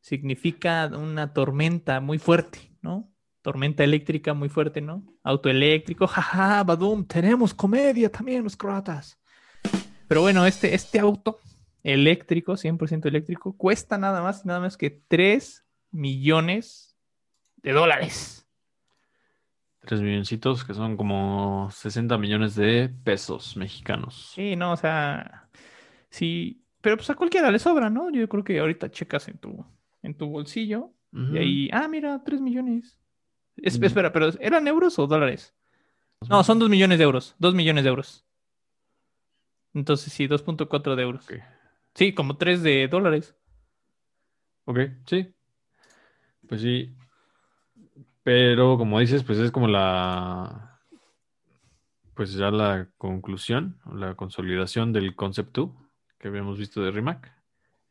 significa 0.01 0.87
una 0.87 1.31
tormenta 1.31 2.01
muy 2.01 2.19
fuerte, 2.19 2.73
¿no? 2.81 3.09
Tormenta 3.41 3.85
eléctrica 3.85 4.33
muy 4.33 4.49
fuerte, 4.49 4.81
¿no? 4.81 5.05
Auto 5.23 5.49
eléctrico, 5.49 6.05
jaja, 6.05 6.61
badum, 6.65 7.07
tenemos 7.07 7.53
comedia 7.53 8.11
también 8.11 8.43
los 8.43 8.57
croatas. 8.57 9.21
Pero 10.09 10.19
bueno, 10.19 10.45
este, 10.45 10.75
este 10.75 10.99
auto 10.99 11.39
eléctrico, 11.81 12.57
100% 12.57 13.05
eléctrico, 13.05 13.55
cuesta 13.55 13.97
nada 13.97 14.21
más 14.21 14.45
nada 14.45 14.59
más 14.59 14.75
que 14.75 14.89
3 14.89 15.65
millones 15.91 16.97
de 17.63 17.71
dólares. 17.71 18.44
3 19.85 20.01
milloncitos, 20.01 20.63
que 20.65 20.73
son 20.73 20.97
como 20.97 21.69
60 21.71 22.17
millones 22.17 22.55
de 22.55 22.89
pesos 23.03 23.55
mexicanos. 23.57 24.31
Sí, 24.35 24.55
no, 24.55 24.73
o 24.73 24.77
sea, 24.77 25.49
sí, 26.09 26.63
pero 26.81 26.97
pues 26.97 27.09
a 27.09 27.15
cualquiera 27.15 27.51
le 27.51 27.59
sobra, 27.59 27.89
¿no? 27.89 28.09
Yo 28.11 28.27
creo 28.27 28.43
que 28.43 28.59
ahorita 28.59 28.91
checas 28.91 29.27
en 29.27 29.37
tu, 29.37 29.65
en 30.03 30.15
tu 30.17 30.27
bolsillo 30.27 30.93
Ujú. 31.13 31.35
y 31.35 31.37
ahí, 31.37 31.69
ah, 31.71 31.87
mira, 31.87 32.21
3 32.23 32.41
millones. 32.41 32.97
Es- 33.57 33.79
Mm. 33.79 33.85
Espera, 33.85 34.11
pero 34.11 34.29
¿eran 34.39 34.67
euros 34.67 34.99
o 34.99 35.07
dólares? 35.07 35.53
No, 36.29 36.43
son 36.43 36.59
2 36.59 36.69
millones 36.69 36.97
de 36.97 37.03
euros, 37.03 37.35
2 37.39 37.53
millones 37.55 37.83
de 37.83 37.89
euros. 37.89 38.25
Entonces 39.73 40.11
sí, 40.13 40.27
2.4 40.27 40.95
de 40.95 41.03
euros. 41.03 41.25
Ok. 41.25 41.35
Sí, 41.93 42.13
como 42.13 42.37
3 42.37 42.63
de 42.63 42.87
dólares. 42.87 43.35
Ok, 44.65 44.79
sí. 45.05 45.33
Pues 46.47 46.61
sí. 46.61 46.95
Pero 48.25 48.75
como 48.79 48.99
dices, 48.99 49.23
pues 49.23 49.37
es 49.37 49.51
como 49.51 49.67
la. 49.67 50.79
Pues 52.15 52.33
ya 52.33 52.49
la 52.49 52.87
conclusión, 52.97 53.77
la 53.93 54.15
consolidación 54.15 54.91
del 54.91 55.15
Concept 55.15 55.53
2 55.55 55.69
que 56.17 56.27
habíamos 56.29 56.57
visto 56.57 56.81
de 56.83 56.89
Rimac. 56.89 57.31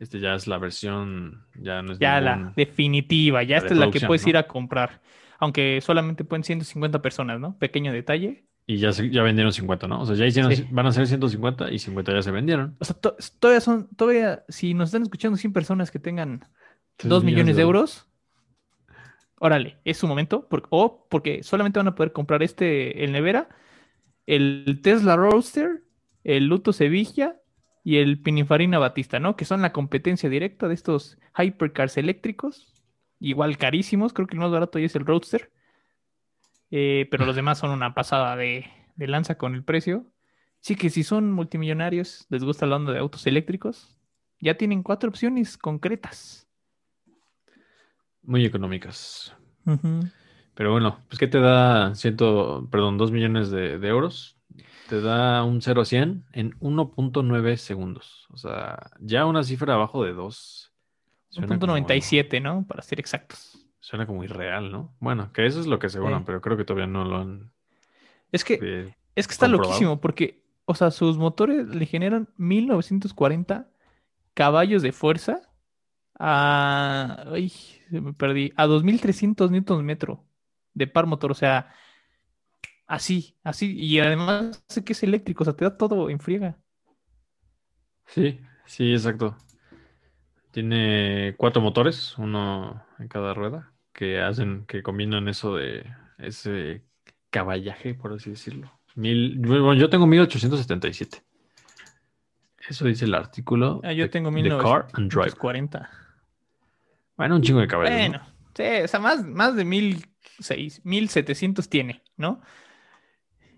Este 0.01 0.19
ya 0.19 0.35
es 0.35 0.49
la 0.49 0.59
versión, 0.59 1.47
ya 1.55 1.83
no 1.83 1.93
es 1.93 2.01
Ya 2.01 2.21
la 2.21 2.53
definitiva, 2.57 3.45
ya 3.45 3.57
la 3.57 3.59
esta 3.59 3.75
es 3.75 3.79
la 3.79 3.91
que 3.93 4.01
puedes 4.01 4.25
¿no? 4.25 4.31
ir 4.31 4.37
a 4.39 4.49
comprar. 4.49 5.01
Aunque 5.39 5.81
solamente 5.81 6.25
pueden 6.25 6.43
150 6.43 7.01
personas, 7.01 7.39
¿no? 7.39 7.57
Pequeño 7.59 7.93
detalle. 7.93 8.45
Y 8.67 8.79
ya, 8.79 8.93
se- 8.93 9.11
ya 9.11 9.23
vendieron 9.23 9.53
50, 9.53 9.87
¿no? 9.87 10.01
O 10.01 10.07
sea, 10.07 10.17
ya 10.17 10.27
hicieron, 10.27 10.51
Sí. 10.57 10.67
van 10.73 10.87
a 10.87 10.93
ser 10.93 11.07
150 11.07 11.71
y 11.71 11.79
50 11.79 12.13
ya 12.13 12.23
se 12.23 12.33
vendieron. 12.33 12.77
O 12.81 12.85
sea, 12.85 12.97
to- 12.97 13.17
todavía 13.39 13.61
son, 13.61 13.89
todavía, 13.95 14.43
si 14.49 14.75
nos 14.75 14.89
están 14.89 15.03
escuchando 15.03 15.37
100 15.37 15.53
personas 15.53 15.93
que 15.93 16.01
tengan 16.01 16.41
Tres 16.97 17.09
2 17.11 17.23
millones 17.23 17.55
de 17.57 17.63
euros, 17.63 18.09
órale, 19.39 19.79
es 19.85 19.99
su 19.99 20.07
momento. 20.09 20.49
por- 20.49 20.67
o 20.71 21.07
porque 21.11 21.43
solamente 21.43 21.79
van 21.79 21.89
a 21.89 21.95
poder 21.95 22.13
comprar 22.13 22.43
este, 22.43 23.05
el 23.05 23.13
Nevera, 23.13 23.49
el 24.27 24.81
Tesla 24.83 25.17
Roadster, 25.17 25.85
el 26.25 26.47
Luto 26.47 26.73
Sevilla 26.73 27.41
y 27.85 27.99
el 27.99 28.21
Pininfarina 28.23 28.79
Batista, 28.79 29.21
¿no? 29.21 29.37
Que 29.37 29.45
son 29.45 29.63
la 29.63 29.73
competencia 29.73 30.29
directa 30.31 30.69
de 30.69 30.75
estos 30.75 31.19
hypercars 31.39 31.97
eléctricos, 31.99 32.73
igual 33.21 33.59
carísimos, 33.59 34.13
creo 34.13 34.27
que 34.27 34.35
el 34.37 34.41
más 34.41 34.51
barato 34.51 34.79
ya 34.79 34.87
es 34.87 34.97
el 34.97 35.07
Roadster. 35.07 35.51
Eh, 36.71 37.07
pero 37.11 37.25
los 37.27 37.37
demás 37.37 37.59
son 37.59 37.71
una 37.71 37.95
pasada 37.95 38.37
de, 38.37 38.67
de 38.97 39.07
lanza 39.07 39.37
con 39.37 39.55
el 39.55 39.65
precio. 39.65 40.07
Sí 40.61 40.77
que 40.77 40.91
si 40.91 41.03
son 41.05 41.31
multimillonarios, 41.33 42.27
les 42.31 42.43
gusta 42.43 42.67
la 42.67 42.77
onda 42.77 42.93
de 42.93 42.99
autos 42.99 43.27
eléctricos, 43.27 43.99
ya 44.41 44.57
tienen 44.57 44.83
cuatro 44.83 45.11
opciones 45.11 45.59
concretas. 45.59 46.44
Muy 48.25 48.45
económicas. 48.45 49.35
Pero 50.55 50.73
bueno, 50.73 50.99
pues 51.09 51.19
¿qué 51.19 51.27
te 51.27 51.41
da 51.41 51.95
ciento, 51.95 52.69
perdón, 52.71 52.97
2 52.99 53.11
millones 53.13 53.51
de, 53.51 53.79
de 53.79 53.89
euros? 53.89 54.37
Te 54.89 55.01
da 55.01 55.43
un 55.45 55.63
0 55.63 55.81
a 55.81 55.85
100 55.85 56.25
en 56.33 56.53
1.9 56.61 57.57
segundos. 57.57 58.27
O 58.31 58.37
sea, 58.37 58.91
ya 59.01 59.25
una 59.27 59.43
cifra 59.43 59.75
abajo 59.75 60.05
de 60.05 60.13
2. 60.13 60.73
Suena 61.31 61.59
como- 61.59 61.73
1.97, 61.77 62.41
¿no? 62.41 62.67
Para 62.67 62.83
ser 62.83 63.01
exactos. 63.01 63.67
Suena 63.81 64.07
como 64.07 64.23
irreal, 64.25 64.71
¿no? 64.71 64.95
Bueno, 65.01 65.33
que 65.33 65.45
eso 65.47 65.61
es 65.61 65.67
lo 65.67 65.79
que 65.79 65.89
aseguran, 65.89 66.21
Sí. 66.21 66.25
pero 66.27 66.41
creo 66.41 66.57
que 66.57 66.65
todavía 66.65 66.87
no 66.87 67.05
lo 67.05 67.17
han... 67.19 67.51
Es 68.33 68.45
que, 68.45 68.59
eh, 68.63 68.97
es 69.15 69.27
que 69.27 69.33
está 69.33 69.47
comprobado. 69.47 69.71
loquísimo 69.73 70.01
porque, 70.01 70.43
o 70.65 70.75
sea, 70.75 70.91
sus 70.91 71.19
motores 71.19 71.67
le 71.69 71.85
generan 71.87 72.29
1940 72.37 73.69
caballos 74.35 74.83
de 74.83 74.93
fuerza 74.93 75.41
a... 76.19 77.25
Ay, 77.33 77.49
se 77.49 78.01
me 78.01 78.13
perdí. 78.13 78.53
A 78.57 78.67
2300 78.67 79.51
newtons 79.51 79.83
metro 79.83 80.25
de 80.73 80.87
par 80.87 81.07
motor. 81.07 81.31
O 81.33 81.35
sea, 81.35 81.73
así, 82.87 83.37
así. 83.43 83.75
Y 83.79 84.01
además 84.01 84.65
sé 84.69 84.85
que 84.85 84.93
es 84.93 85.03
eléctrico, 85.03 85.43
o 85.43 85.45
sea, 85.45 85.55
te 85.55 85.65
da 85.65 85.77
todo 85.77 86.11
en 86.11 86.21
friega. 86.21 86.59
Sí, 88.07 88.41
sí, 88.67 88.93
exacto. 88.93 89.37
Tiene 90.51 91.35
cuatro 91.37 91.61
motores, 91.61 92.17
uno 92.19 92.85
en 92.99 93.09
cada 93.09 93.35
rueda, 93.35 93.73
que 93.93 94.21
hacen, 94.21 94.67
que 94.67 94.83
combinan 94.83 95.27
eso 95.29 95.57
de 95.57 95.85
ese 96.19 96.85
caballaje, 97.31 97.95
por 97.95 98.13
así 98.13 98.31
decirlo. 98.31 98.71
Mil, 98.95 99.39
bueno, 99.41 99.75
yo 99.75 99.91
tengo 99.91 100.07
1877. 100.07 101.25
Eso 102.69 102.85
dice 102.87 103.05
el 103.07 103.15
artículo 103.15 103.81
Ah, 103.83 103.93
yo 103.93 104.05
de- 104.05 104.09
tengo 104.11 104.31
de 104.31 104.49
Car 104.51 104.87
and 104.93 105.11
Drive. 105.11 105.33
1940. 105.35 105.91
Bueno, 107.17 107.37
un 107.37 107.43
chingo 107.43 107.61
de 107.61 107.69
caballos, 107.69 107.93
¿no? 107.93 107.99
Bueno, 107.99 108.27
sí, 108.55 108.85
o 108.85 108.89
sea, 108.89 109.01
más, 109.01 109.25
más 109.25 109.57
de 109.57 109.65
mil 109.65 110.05
seis, 110.39 110.81
mil 110.85 111.09
setecientos 111.09 111.69
tiene, 111.69 112.03
¿no? 112.17 112.41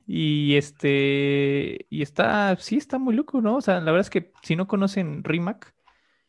Y 0.07 0.55
este, 0.57 1.87
y 1.91 2.03
está, 2.03 2.57
sí, 2.57 2.77
está 2.77 2.99
muy 2.99 3.15
loco, 3.15 3.41
¿no? 3.41 3.57
O 3.57 3.61
sea, 3.61 3.81
la 3.81 3.93
verdad 3.93 4.03
es 4.03 4.11
que 4.11 4.33
si 4.43 4.55
no 4.55 4.69
conocen 4.69 5.25
Rimac, 5.25 5.75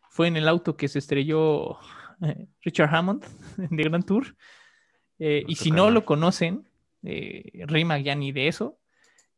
fue 0.09 0.27
en 0.27 0.37
el 0.37 0.47
auto 0.47 0.77
que 0.77 0.87
se 0.87 0.99
estrelló 0.99 1.77
eh, 2.21 2.47
Richard 2.61 2.93
Hammond 2.93 3.23
de 3.57 3.83
Grand 3.83 4.05
Tour. 4.05 4.35
Eh, 5.19 5.39
y 5.41 5.45
Nuestro 5.45 5.63
si 5.63 5.71
no 5.71 5.91
lo 5.91 6.05
conocen, 6.05 6.67
eh, 7.03 7.63
Rimac 7.67 8.03
ya 8.03 8.15
ni 8.15 8.31
de 8.31 8.47
eso, 8.47 8.79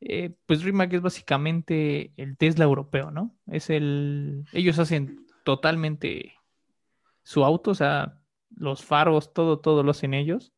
eh, 0.02 0.34
pues 0.46 0.64
Rimac 0.64 0.94
es 0.94 1.02
básicamente 1.02 2.14
el 2.16 2.38
Tesla 2.38 2.64
europeo, 2.64 3.12
¿no? 3.12 3.36
Es 3.48 3.70
el, 3.70 4.46
ellos 4.54 4.80
hacen 4.80 5.26
totalmente 5.44 6.36
su 7.30 7.46
auto, 7.46 7.72
o 7.72 7.76
sea, 7.76 8.20
los 8.56 8.84
faros, 8.84 9.34
todo, 9.34 9.60
todo 9.60 9.84
lo 9.84 9.92
hacen 9.92 10.16
ellos, 10.16 10.52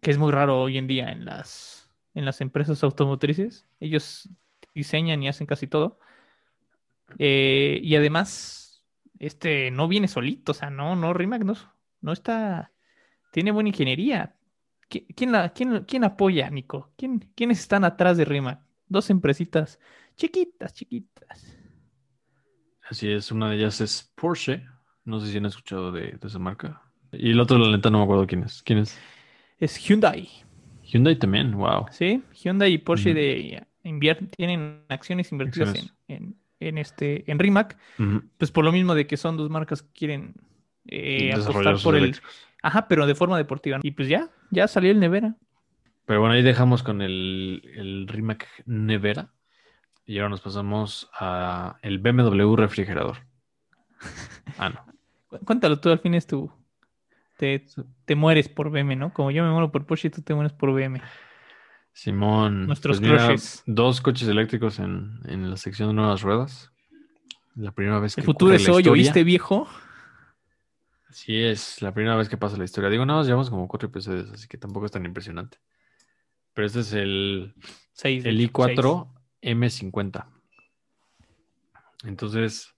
que 0.00 0.10
es 0.10 0.18
muy 0.18 0.32
raro 0.32 0.60
hoy 0.60 0.78
en 0.78 0.86
día 0.86 1.10
en 1.10 1.24
las, 1.24 1.90
en 2.14 2.24
las 2.24 2.40
empresas 2.40 2.82
automotrices. 2.84 3.66
Ellos 3.80 4.28
diseñan 4.74 5.22
y 5.22 5.28
hacen 5.28 5.46
casi 5.46 5.66
todo. 5.66 5.98
Eh, 7.18 7.80
y 7.82 7.96
además, 7.96 8.82
este 9.18 9.70
no 9.70 9.88
viene 9.88 10.08
solito, 10.08 10.52
o 10.52 10.54
sea, 10.54 10.70
no, 10.70 10.96
no, 10.96 11.12
Rimac 11.14 11.44
no, 11.44 11.54
no 12.00 12.12
está, 12.12 12.72
tiene 13.32 13.52
buena 13.52 13.70
ingeniería. 13.70 14.36
¿Qui- 14.90 15.06
¿Quién, 15.16 15.32
quién, 15.54 15.84
quién 15.86 16.04
apoya, 16.04 16.50
Nico? 16.50 16.92
¿Quién, 16.96 17.20
¿Quiénes 17.36 17.60
están 17.60 17.84
atrás 17.84 18.16
de 18.18 18.24
Rimac? 18.26 18.62
Dos 18.88 19.10
empresitas 19.10 19.80
chiquitas, 20.16 20.74
chiquitas. 20.74 21.58
Así 22.88 23.10
es, 23.10 23.32
una 23.32 23.50
de 23.50 23.56
ellas 23.56 23.80
es 23.80 24.12
Porsche. 24.14 24.64
No 25.04 25.20
sé 25.20 25.30
si 25.30 25.36
han 25.38 25.46
escuchado 25.46 25.92
de, 25.92 26.12
de 26.12 26.26
esa 26.28 26.38
marca. 26.38 26.82
Y 27.12 27.30
el 27.30 27.40
otro, 27.40 27.58
la 27.58 27.70
neta, 27.76 27.90
no 27.90 27.98
me 27.98 28.04
acuerdo 28.04 28.26
quién 28.26 28.42
es. 28.44 28.62
¿Quién 28.62 28.78
es? 28.80 28.98
Es 29.58 29.76
Hyundai. 29.78 30.28
Hyundai 30.82 31.16
también, 31.16 31.52
wow. 31.56 31.86
Sí, 31.90 32.22
Hyundai 32.42 32.72
y 32.74 32.78
Porsche 32.78 33.14
de 33.14 33.66
invier- 33.84 34.28
tienen 34.36 34.82
acciones 34.88 35.30
invertidas 35.32 35.68
en, 35.70 35.74
Acciones. 35.76 35.94
en, 36.08 36.36
en 36.60 36.78
este 36.78 37.30
en 37.30 37.38
Rimac, 37.38 37.76
pues 38.38 38.50
por 38.50 38.64
lo 38.64 38.72
mismo 38.72 38.94
de 38.94 39.06
que 39.06 39.16
son 39.16 39.36
dos 39.36 39.50
marcas 39.50 39.82
que 39.82 39.92
quieren 39.92 40.34
eh, 40.86 41.32
apostar 41.32 41.76
por 41.82 41.94
el, 41.96 42.04
eléctricos. 42.04 42.46
ajá, 42.62 42.88
pero 42.88 43.06
de 43.06 43.14
forma 43.14 43.36
deportiva. 43.38 43.78
Y 43.82 43.92
pues 43.92 44.08
ya, 44.08 44.28
ya 44.50 44.68
salió 44.68 44.90
el 44.90 45.00
Nevera. 45.00 45.36
Pero 46.06 46.20
bueno, 46.20 46.34
ahí 46.34 46.42
dejamos 46.42 46.82
con 46.82 47.00
el, 47.00 47.62
el 47.76 48.06
Rimac 48.08 48.46
Nevera. 48.66 49.32
Y 50.06 50.18
ahora 50.18 50.28
nos 50.30 50.42
pasamos 50.42 51.08
a 51.18 51.78
el 51.82 51.98
BMW 51.98 52.56
refrigerador. 52.56 53.18
Ah, 54.58 54.68
no. 54.68 54.93
Cu- 55.38 55.44
Cuéntalo 55.44 55.78
tú, 55.80 55.90
al 55.90 55.98
fin 55.98 56.14
es 56.14 56.26
tu 56.26 56.50
te, 57.36 57.66
te 58.04 58.14
mueres 58.14 58.48
por 58.48 58.70
BM, 58.70 58.96
¿no? 58.96 59.12
Como 59.12 59.30
yo 59.30 59.42
me 59.44 59.50
muero 59.50 59.72
por 59.72 59.86
Porsche, 59.86 60.10
tú 60.10 60.22
te 60.22 60.34
mueres 60.34 60.52
por 60.52 60.72
BM. 60.72 61.00
Simón. 61.92 62.66
Nuestros 62.66 63.00
pues 63.00 63.10
mira, 63.10 63.34
dos 63.66 64.00
coches 64.00 64.28
eléctricos 64.28 64.78
en, 64.78 65.20
en 65.26 65.50
la 65.50 65.56
sección 65.56 65.88
de 65.88 65.94
nuevas 65.94 66.22
ruedas. 66.22 66.70
La 67.56 67.70
primera 67.72 68.00
vez 68.00 68.14
que 68.14 68.20
El 68.20 68.24
futuro 68.24 68.52
es 68.54 68.68
hoy. 68.68 68.86
¿oíste, 68.88 69.22
viejo? 69.24 69.68
Sí, 71.10 71.36
es 71.40 71.80
la 71.82 71.94
primera 71.94 72.16
vez 72.16 72.28
que 72.28 72.36
pasa 72.36 72.56
la 72.56 72.64
historia. 72.64 72.90
Digo, 72.90 73.06
nada 73.06 73.20
más 73.20 73.26
llevamos 73.26 73.48
como 73.50 73.68
cuatro 73.68 73.88
episodios, 73.88 74.30
así 74.32 74.48
que 74.48 74.58
tampoco 74.58 74.86
es 74.86 74.92
tan 74.92 75.04
impresionante. 75.04 75.58
Pero 76.52 76.66
este 76.66 76.80
es 76.80 76.92
el, 76.92 77.54
Seis. 77.92 78.24
el 78.24 78.40
hecho, 78.40 78.64
seis. 78.64 78.78
i4 78.78 79.08
M50. 79.42 80.26
Entonces, 82.04 82.73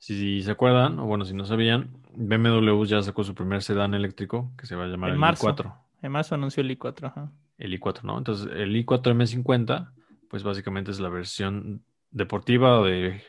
si 0.00 0.42
se 0.42 0.50
acuerdan, 0.50 0.98
o 0.98 1.04
bueno, 1.06 1.24
si 1.24 1.34
no 1.34 1.44
sabían, 1.44 1.90
BMW 2.16 2.84
ya 2.84 3.00
sacó 3.02 3.22
su 3.22 3.34
primer 3.34 3.62
sedán 3.62 3.94
eléctrico 3.94 4.50
que 4.58 4.66
se 4.66 4.74
va 4.74 4.84
a 4.84 4.88
llamar 4.88 5.10
En 5.10 5.14
el 5.14 5.20
marzo. 5.20 5.46
i4. 5.48 5.72
En 6.02 6.10
marzo 6.12 6.34
anunció 6.34 6.62
el 6.62 6.76
i4, 6.76 7.04
ajá. 7.06 7.30
El 7.58 7.78
i4, 7.78 8.02
¿no? 8.02 8.16
Entonces, 8.18 8.48
el 8.56 8.74
i4 8.74 9.14
M50, 9.14 9.92
pues 10.28 10.42
básicamente 10.42 10.90
es 10.90 10.98
la 11.00 11.10
versión 11.10 11.84
deportiva 12.10 12.82
de, 12.82 13.22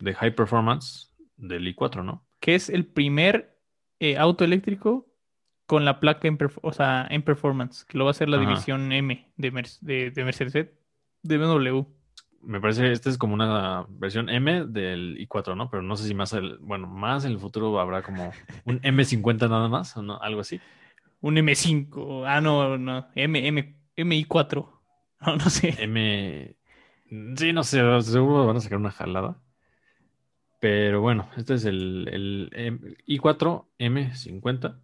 de 0.00 0.14
high 0.14 0.34
performance 0.34 1.14
del 1.36 1.74
i4, 1.74 2.04
¿no? 2.04 2.22
que 2.40 2.54
es 2.54 2.68
el 2.68 2.84
primer 2.86 3.58
eh, 3.98 4.18
auto 4.18 4.44
eléctrico 4.44 5.08
con 5.66 5.84
la 5.84 5.98
placa 6.00 6.28
en, 6.28 6.38
o 6.62 6.72
sea, 6.72 7.06
en 7.10 7.22
performance, 7.22 7.84
que 7.84 7.96
lo 7.98 8.04
va 8.04 8.10
a 8.10 8.12
hacer 8.12 8.28
la 8.28 8.36
Ajá. 8.36 8.46
división 8.46 8.92
M 8.92 9.32
de, 9.36 9.50
Mer- 9.50 9.78
de, 9.80 10.10
de 10.10 10.24
Mercedes, 10.24 10.52
de 11.22 11.38
BMW. 11.38 11.80
Me 12.46 12.60
parece 12.60 12.82
que 12.82 12.92
esta 12.92 13.10
es 13.10 13.18
como 13.18 13.34
una 13.34 13.84
versión 13.88 14.28
M 14.30 14.66
del 14.66 15.18
i4, 15.18 15.56
¿no? 15.56 15.68
Pero 15.68 15.82
no 15.82 15.96
sé 15.96 16.06
si 16.06 16.14
más, 16.14 16.32
el, 16.32 16.58
bueno, 16.58 16.86
más 16.86 17.24
en 17.24 17.32
el 17.32 17.40
futuro 17.40 17.80
habrá 17.80 18.02
como 18.02 18.30
un 18.64 18.80
M50 18.82 19.48
nada 19.48 19.68
más 19.68 19.96
o 19.96 20.02
no, 20.02 20.20
algo 20.22 20.40
así. 20.42 20.60
un 21.20 21.36
M5. 21.36 22.24
Ah, 22.24 22.40
no, 22.40 22.78
no. 22.78 23.08
M, 23.16 23.46
M, 23.48 23.76
MI4. 23.96 24.72
No, 25.26 25.34
no 25.34 25.48
sé. 25.50 25.74
M. 25.78 26.54
Sí, 27.36 27.52
no 27.52 27.64
sé, 27.64 27.80
seguro 28.02 28.46
van 28.46 28.58
a 28.58 28.60
sacar 28.60 28.78
una 28.78 28.90
jalada. 28.90 29.40
Pero 30.60 31.00
bueno, 31.00 31.28
este 31.36 31.54
es 31.54 31.64
el, 31.64 32.08
el 32.12 32.50
M- 32.52 32.96
i4 33.06 33.66
M50. 33.78 34.78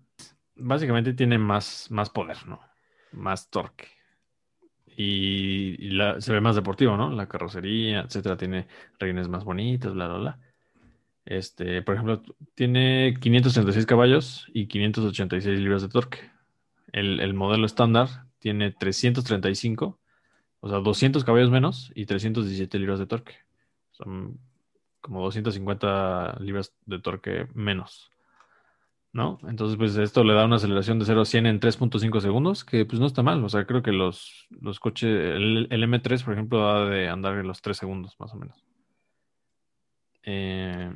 Básicamente 0.57 1.13
tiene 1.13 1.39
más, 1.39 1.91
más 1.91 2.11
poder, 2.11 2.47
¿no? 2.47 2.61
Más 3.13 3.51
torque. 3.51 3.89
Y, 4.97 5.99
se 6.19 6.33
ve 6.33 6.41
más 6.41 6.57
deportivo, 6.57 6.97
¿no? 6.97 7.11
La 7.11 7.29
carrocería, 7.29 8.01
etcétera, 8.01 8.37
tiene 8.37 8.67
rines 8.99 9.29
más 9.29 9.45
bonitos, 9.45 9.95
bla, 9.95 10.09
bla, 10.09 10.19
bla. 10.19 10.39
Este, 11.25 11.83
por 11.83 11.95
ejemplo, 11.95 12.23
tiene 12.55 13.15
536 13.21 13.87
caballos 13.87 14.47
y 14.53 14.67
586 14.67 15.61
libras 15.61 15.83
de 15.83 15.89
torque. 15.89 16.31
El, 16.93 17.21
el 17.21 17.35
modelo 17.35 17.67
estándar 17.67 18.27
tiene 18.39 18.73
335, 18.73 19.99
o 20.61 20.69
sea, 20.69 20.79
200 20.79 21.25
caballos 21.25 21.51
menos 21.51 21.93
y 21.95 22.07
317 22.07 22.79
libras 22.79 22.99
de 22.99 23.07
torque. 23.07 23.37
Son 23.93 24.39
como 25.01 25.23
250 25.23 26.39
libras 26.41 26.73
de 26.87 26.99
torque 27.01 27.47
menos. 27.55 28.11
¿No? 29.15 29.39
Entonces, 29.47 29.77
pues 29.77 29.95
esto 29.97 30.25
le 30.25 30.33
da 30.33 30.47
una 30.47 30.57
aceleración 30.57 30.99
de 30.99 31.05
0 31.05 31.21
a 31.21 31.25
100 31.27 31.45
en 31.47 31.61
3.5 31.61 32.21
segundos, 32.21 32.65
que 32.65 32.87
pues 32.87 32.99
no 32.99 33.07
está 33.07 33.23
mal. 33.23 33.45
O 33.45 33.49
sea, 33.51 33.67
creo 33.67 33.83
que 33.83 33.93
los, 33.93 34.47
los 34.61 34.81
coches, 34.81 35.11
el, 35.11 35.67
el 35.71 35.83
M3, 35.85 36.25
por 36.25 36.33
ejemplo, 36.33 36.61
da 36.61 36.87
de 36.87 37.09
andar 37.11 37.37
en 37.39 37.47
los 37.47 37.61
3 37.61 37.77
segundos, 37.77 38.17
más 38.19 38.33
o 38.33 38.37
menos. 38.37 38.65
Eh, 40.25 40.91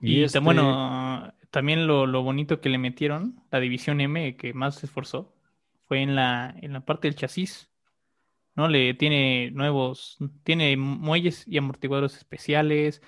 Y, 0.00 0.20
ta- 0.20 0.26
este- 0.26 0.38
bueno, 0.40 1.32
también 1.50 1.86
lo, 1.86 2.06
lo 2.06 2.22
bonito 2.22 2.60
que 2.60 2.68
le 2.68 2.78
metieron, 2.78 3.42
la 3.50 3.60
división 3.60 4.00
M 4.00 4.36
que 4.36 4.52
más 4.52 4.76
se 4.76 4.86
esforzó, 4.86 5.32
fue 5.86 6.02
en 6.02 6.14
la, 6.14 6.54
en 6.60 6.72
la 6.74 6.80
parte 6.84 7.08
del 7.08 7.14
chasis. 7.16 7.70
¿No? 8.54 8.68
Le 8.68 8.92
tiene 8.92 9.50
nuevos, 9.52 10.18
tiene 10.44 10.76
muelles 10.76 11.48
y 11.48 11.56
amortiguadores 11.56 12.18
especiales, 12.18 13.00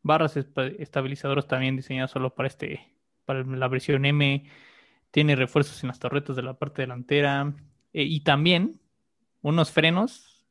barras 0.00 0.36
estabilizadoras 0.36 1.48
también 1.48 1.74
diseñadas 1.74 2.12
solo 2.12 2.32
para 2.36 2.46
este, 2.46 2.91
para 3.24 3.42
la 3.44 3.68
versión 3.68 4.04
M. 4.04 4.44
Tiene 5.10 5.36
refuerzos 5.36 5.82
en 5.82 5.88
las 5.88 5.98
torretas 5.98 6.36
de 6.36 6.42
la 6.42 6.54
parte 6.58 6.82
delantera. 6.82 7.54
eh, 7.92 8.02
y 8.04 8.20
también 8.20 8.80
unos 9.42 9.70
frenos, 9.70 10.44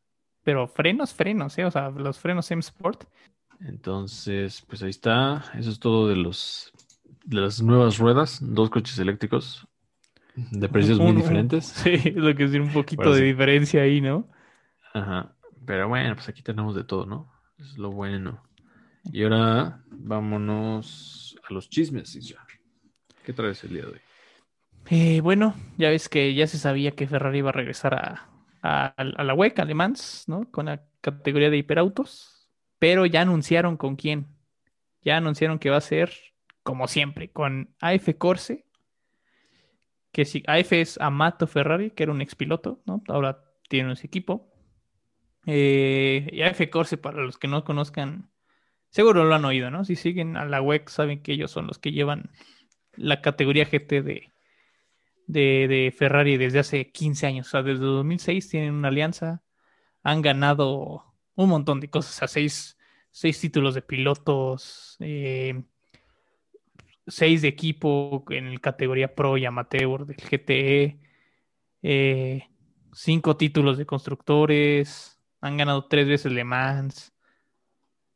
pero 0.43 0.67
frenos, 0.67 1.13
frenos, 1.13 1.57
¿eh? 1.57 1.65
O 1.65 1.71
sea, 1.71 1.89
los 1.89 2.19
frenos 2.19 2.49
M 2.51 2.59
Sport. 2.59 3.05
Entonces, 3.61 4.63
pues 4.67 4.81
ahí 4.83 4.89
está. 4.89 5.45
Eso 5.57 5.69
es 5.69 5.79
todo 5.79 6.07
de 6.07 6.15
los 6.15 6.73
de 7.23 7.41
las 7.41 7.61
nuevas 7.61 7.97
ruedas, 7.97 8.39
dos 8.41 8.69
coches 8.69 8.97
eléctricos 8.99 9.67
de 10.35 10.69
precios 10.69 10.99
muy 10.99 11.13
diferentes. 11.13 11.65
Sí, 11.83 11.91
es 11.93 12.15
lo 12.15 12.35
que 12.35 12.45
es 12.45 12.53
un 12.53 12.71
poquito 12.71 13.13
de 13.13 13.21
diferencia 13.23 13.81
ahí, 13.83 14.01
¿no? 14.01 14.27
Ajá. 14.93 15.35
Pero 15.65 15.87
bueno, 15.87 16.15
pues 16.15 16.27
aquí 16.29 16.41
tenemos 16.41 16.75
de 16.75 16.83
todo, 16.83 17.05
¿no? 17.05 17.31
Es 17.57 17.77
lo 17.77 17.91
bueno. 17.91 18.41
Y 19.11 19.23
ahora 19.23 19.83
vámonos 19.91 21.37
a 21.47 21.53
los 21.53 21.69
chismes, 21.69 22.15
Isra. 22.15 22.45
¿Qué 23.23 23.33
traes 23.33 23.63
el 23.63 23.73
día 23.73 23.81
de 23.83 23.87
hoy? 23.87 24.01
Eh, 24.89 25.21
bueno, 25.21 25.55
ya 25.77 25.89
ves 25.89 26.09
que 26.09 26.33
ya 26.33 26.47
se 26.47 26.57
sabía 26.57 26.91
que 26.91 27.07
Ferrari 27.07 27.39
iba 27.39 27.49
a 27.49 27.53
regresar 27.53 27.93
a, 27.93 28.29
a, 28.61 28.87
a 28.97 29.23
la 29.23 29.33
WEC, 29.33 29.59
Le 29.65 29.73
Mans, 29.73 30.25
¿no? 30.27 30.49
Con 30.51 30.65
la 30.65 30.83
categoría 31.01 31.49
de 31.49 31.57
hiperautos, 31.57 32.49
pero 32.79 33.05
ya 33.05 33.21
anunciaron 33.21 33.77
con 33.77 33.95
quién. 33.95 34.27
Ya 35.01 35.17
anunciaron 35.17 35.59
que 35.59 35.69
va 35.69 35.77
a 35.77 35.81
ser, 35.81 36.11
como 36.63 36.87
siempre, 36.87 37.31
con 37.31 37.75
AF 37.79 38.09
Corse, 38.17 38.65
que 40.11 40.25
si 40.25 40.43
AF 40.47 40.73
es 40.73 40.99
Amato 40.99 41.47
Ferrari, 41.47 41.91
que 41.91 42.03
era 42.03 42.11
un 42.11 42.21
expiloto, 42.21 42.81
¿no? 42.85 43.03
Ahora 43.07 43.43
tiene 43.69 43.95
su 43.95 44.05
equipo. 44.05 44.51
Eh, 45.45 46.27
y 46.31 46.41
AF 46.41 46.69
Corse, 46.69 46.97
para 46.97 47.21
los 47.21 47.37
que 47.37 47.47
no 47.47 47.63
conozcan, 47.63 48.29
seguro 48.89 49.23
lo 49.23 49.33
han 49.35 49.45
oído, 49.45 49.71
¿no? 49.71 49.85
Si 49.85 49.95
siguen 49.95 50.37
a 50.37 50.45
la 50.45 50.61
WEC, 50.61 50.89
saben 50.89 51.21
que 51.21 51.33
ellos 51.33 51.51
son 51.51 51.67
los 51.67 51.79
que 51.79 51.91
llevan 51.91 52.31
la 52.95 53.21
categoría 53.21 53.65
GT 53.65 54.01
de, 54.01 54.31
de, 55.27 55.93
Ferrari 55.97 56.37
desde 56.37 56.59
hace 56.59 56.91
15 56.91 57.27
años. 57.27 57.47
O 57.47 57.51
sea, 57.51 57.63
desde 57.63 57.83
2006 57.83 58.49
tienen 58.49 58.73
una 58.73 58.89
alianza, 58.89 59.43
han 60.03 60.21
ganado 60.21 61.05
un 61.35 61.49
montón 61.49 61.79
de 61.79 61.89
cosas, 61.89 62.15
o 62.15 62.19
sea, 62.19 62.27
seis, 62.27 62.77
seis 63.11 63.39
títulos 63.39 63.75
de 63.75 63.81
pilotos, 63.81 64.97
eh, 64.99 65.63
seis 67.07 67.41
de 67.41 67.47
equipo 67.47 68.23
en 68.29 68.53
la 68.53 68.59
categoría 68.59 69.15
Pro 69.15 69.37
y 69.37 69.45
Amateur 69.45 70.05
del 70.05 70.17
GTE, 70.17 70.99
eh, 71.83 72.47
cinco 72.93 73.37
títulos 73.37 73.77
de 73.77 73.85
constructores, 73.85 75.19
han 75.41 75.57
ganado 75.57 75.85
tres 75.87 76.07
veces 76.07 76.31
Le 76.31 76.43
Mans. 76.43 77.13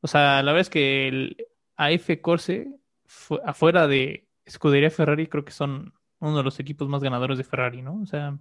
O 0.02 0.08
sea, 0.08 0.44
la 0.44 0.52
verdad 0.52 0.62
es 0.62 0.70
que 0.70 1.08
el 1.08 1.38
AF 1.78 2.22
Corse, 2.22 2.68
fu- 3.06 3.40
afuera 3.44 3.88
de 3.88 4.25
Escudería 4.46 4.90
Ferrari, 4.92 5.28
creo 5.28 5.44
que 5.46 5.52
son 5.52 5.94
uno 6.20 6.38
de 6.38 6.44
los 6.44 6.60
equipos 6.60 6.88
más 6.88 7.02
ganadores 7.04 7.38
de 7.38 7.44
Ferrari, 7.44 7.82
¿no? 7.82 8.02
O 8.02 8.06
sea, 8.06 8.38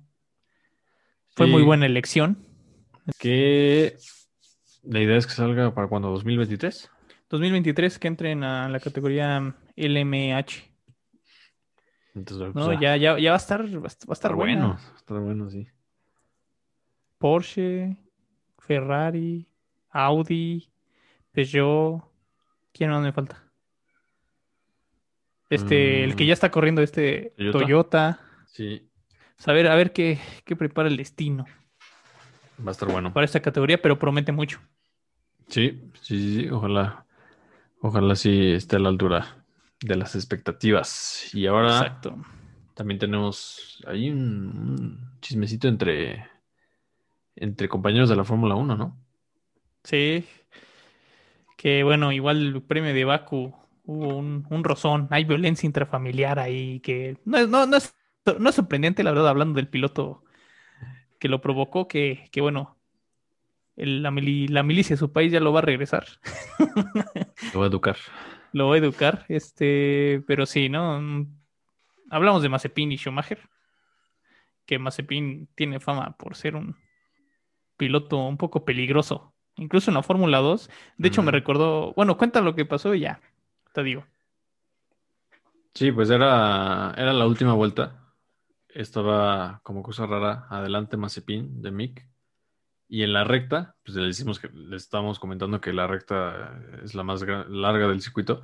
fue 1.35 1.47
Sí. 1.47 1.53
muy 1.53 1.63
buena 1.63 1.87
elección. 1.87 2.39
Que 3.19 3.97
la 4.83 5.01
idea 5.01 5.17
es 5.17 5.27
que 5.27 5.33
salga 5.33 5.75
para 5.75 5.89
cuando 5.89 6.11
2023. 6.11 6.91
2023 7.29 7.99
que 7.99 8.09
entren 8.09 8.45
a 8.45 8.69
la 8.69 8.81
categoría 8.81 9.55
LMH, 9.77 10.71
Entonces, 12.15 12.51
pues, 12.53 12.65
¿no? 12.67 12.71
ah, 12.71 12.81
Ya, 12.81 12.97
ya, 12.97 13.19
ya 13.19 13.31
va 13.31 13.37
a 13.37 13.39
estar, 13.39 13.63
va 13.63 13.85
a 13.85 13.87
estar, 13.89 14.09
va 14.09 14.13
a 14.13 14.15
estar 14.15 14.35
buena. 14.35 14.79
bueno. 15.07 15.25
Bueno, 15.27 15.51
sí. 15.51 15.67
Porsche, 17.19 17.97
Ferrari, 18.59 19.49
Audi, 19.91 20.71
Peugeot. 21.33 22.03
¿Quién 22.73 22.91
más 22.91 23.03
me 23.03 23.13
falta? 23.13 23.43
Este, 25.51 26.05
el 26.05 26.16
que 26.16 26.24
Mm. 26.24 26.26
ya 26.28 26.32
está 26.32 26.51
corriendo, 26.51 26.82
este 26.82 27.34
¿Toyota? 27.36 27.59
Toyota. 27.59 28.20
Sí, 28.47 28.88
sea, 29.36 29.53
a 29.53 29.76
ver, 29.76 29.92
qué, 29.92 30.18
qué 30.45 30.57
prepara 30.57 30.88
el 30.88 30.97
destino 30.97 31.45
va 32.64 32.70
a 32.70 32.72
estar 32.72 32.90
bueno. 32.90 33.12
para 33.12 33.24
esta 33.24 33.40
categoría, 33.40 33.80
pero 33.80 33.99
promete 33.99 34.32
mucho. 34.32 34.61
Sí, 35.49 35.82
sí, 36.01 36.18
sí, 36.18 36.40
sí, 36.42 36.51
ojalá, 36.51 37.05
ojalá 37.80 38.14
sí 38.14 38.53
esté 38.53 38.76
a 38.76 38.78
la 38.78 38.88
altura 38.88 39.45
de 39.80 39.97
las 39.97 40.14
expectativas. 40.14 41.34
Y 41.34 41.47
ahora 41.47 41.78
Exacto. 41.78 42.16
también 42.74 42.99
tenemos 42.99 43.82
ahí 43.86 44.11
un, 44.11 44.20
un 44.20 45.20
chismecito 45.20 45.68
entre, 45.68 46.26
entre 47.36 47.68
compañeros 47.68 48.09
de 48.09 48.16
la 48.16 48.24
Fórmula 48.24 48.55
1, 48.55 48.76
¿no? 48.76 48.97
Sí. 49.82 50.24
Que 51.57 51.82
bueno, 51.82 52.12
igual 52.12 52.55
el 52.55 52.62
premio 52.62 52.95
de 52.95 53.05
Baku 53.05 53.55
hubo 53.85 54.16
un, 54.16 54.47
un 54.51 54.64
rozón, 54.64 55.09
hay 55.11 55.24
violencia 55.24 55.66
intrafamiliar 55.66 56.39
ahí 56.39 56.80
que 56.80 57.18
no 57.24 57.39
es, 57.39 57.49
no, 57.49 57.66
no 57.66 57.76
es, 57.76 57.95
no 58.39 58.49
es 58.49 58.55
sorprendente, 58.55 59.03
la 59.05 59.11
verdad, 59.12 59.28
hablando 59.28 59.57
del 59.57 59.68
piloto 59.68 60.24
que 61.18 61.28
lo 61.28 61.41
provocó, 61.41 61.89
que, 61.89 62.28
que 62.32 62.41
bueno, 62.41 62.76
el- 63.76 64.03
la, 64.03 64.11
mili- 64.11 64.49
la 64.49 64.62
milicia 64.62 64.95
de 64.95 65.01
su 65.01 65.12
país 65.12 65.32
ya 65.32 65.41
lo 65.41 65.53
va 65.53 65.61
a 65.61 65.62
regresar, 65.62 66.07
Lo 67.53 67.61
voy 67.61 67.64
a 67.64 67.68
educar. 67.68 67.97
lo 68.53 68.68
va 68.68 68.74
a 68.74 68.78
educar, 68.78 69.24
este, 69.28 70.22
pero 70.26 70.47
sí, 70.47 70.68
¿no? 70.68 71.26
Hablamos 72.11 72.43
de 72.43 72.49
Mazepin 72.49 72.93
y 72.93 72.97
Schumacher, 72.99 73.41
que 74.66 74.78
Mazepin 74.78 75.49
tiene 75.55 75.80
fama 75.80 76.16
por 76.16 76.37
ser 76.37 76.57
un 76.57 76.76
piloto 77.76 78.18
un 78.18 78.37
poco 78.37 78.64
peligroso, 78.64 79.35
incluso 79.57 79.91
en 79.91 79.95
la 79.97 80.03
Fórmula 80.03 80.39
2. 80.39 80.70
De 80.97 81.09
hecho, 81.09 81.22
me 81.22 81.32
recordó, 81.32 81.93
bueno, 81.95 82.16
cuenta 82.16 82.41
lo 82.41 82.55
que 82.55 82.64
pasó 82.64 82.95
y 82.95 83.01
ya, 83.01 83.20
te 83.75 83.83
digo. 83.83 84.07
Sí, 85.75 85.93
pues 85.93 86.09
era, 86.09 86.95
era 86.97 87.12
la 87.12 87.27
última 87.27 87.53
vuelta. 87.53 88.01
Estaba 88.68 89.61
como 89.62 89.83
cosa 89.83 90.07
rara 90.07 90.47
adelante 90.49 90.97
Mazepin 90.97 91.61
de 91.61 91.70
Mick. 91.70 92.07
Y 92.89 93.03
en 93.03 93.12
la 93.12 93.25
recta, 93.25 93.75
pues 93.85 93.97
le 93.97 94.07
decimos 94.07 94.39
que 94.39 94.49
le 94.49 94.77
estábamos 94.77 95.18
comentando 95.18 95.61
que 95.61 95.72
la 95.72 95.87
recta 95.87 96.61
es 96.83 96.95
la 96.95 97.03
más 97.03 97.22
larga 97.22 97.89
del 97.89 98.01
circuito. 98.01 98.43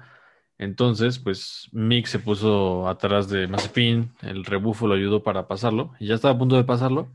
Entonces, 0.58 1.18
pues 1.18 1.68
Mick 1.72 2.06
se 2.06 2.18
puso 2.18 2.88
atrás 2.88 3.28
de 3.28 3.46
Mazepin, 3.46 4.12
el 4.22 4.44
rebufo 4.44 4.86
lo 4.86 4.94
ayudó 4.94 5.22
para 5.22 5.46
pasarlo, 5.46 5.94
y 5.98 6.06
ya 6.06 6.16
estaba 6.16 6.34
a 6.34 6.38
punto 6.38 6.56
de 6.56 6.64
pasarlo. 6.64 7.08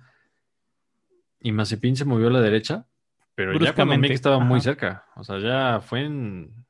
Y 1.41 1.51
Mazepin 1.51 1.95
se 1.95 2.05
movió 2.05 2.27
a 2.27 2.31
la 2.31 2.41
derecha, 2.41 2.87
pero 3.35 3.53
ya 3.59 3.75
cuando 3.75 3.97
Mick 3.97 4.11
estaba 4.11 4.39
muy 4.39 4.61
cerca. 4.61 5.05
O 5.15 5.23
sea, 5.23 5.37
ya 5.39 5.79
fue 5.81 6.05
en. 6.05 6.64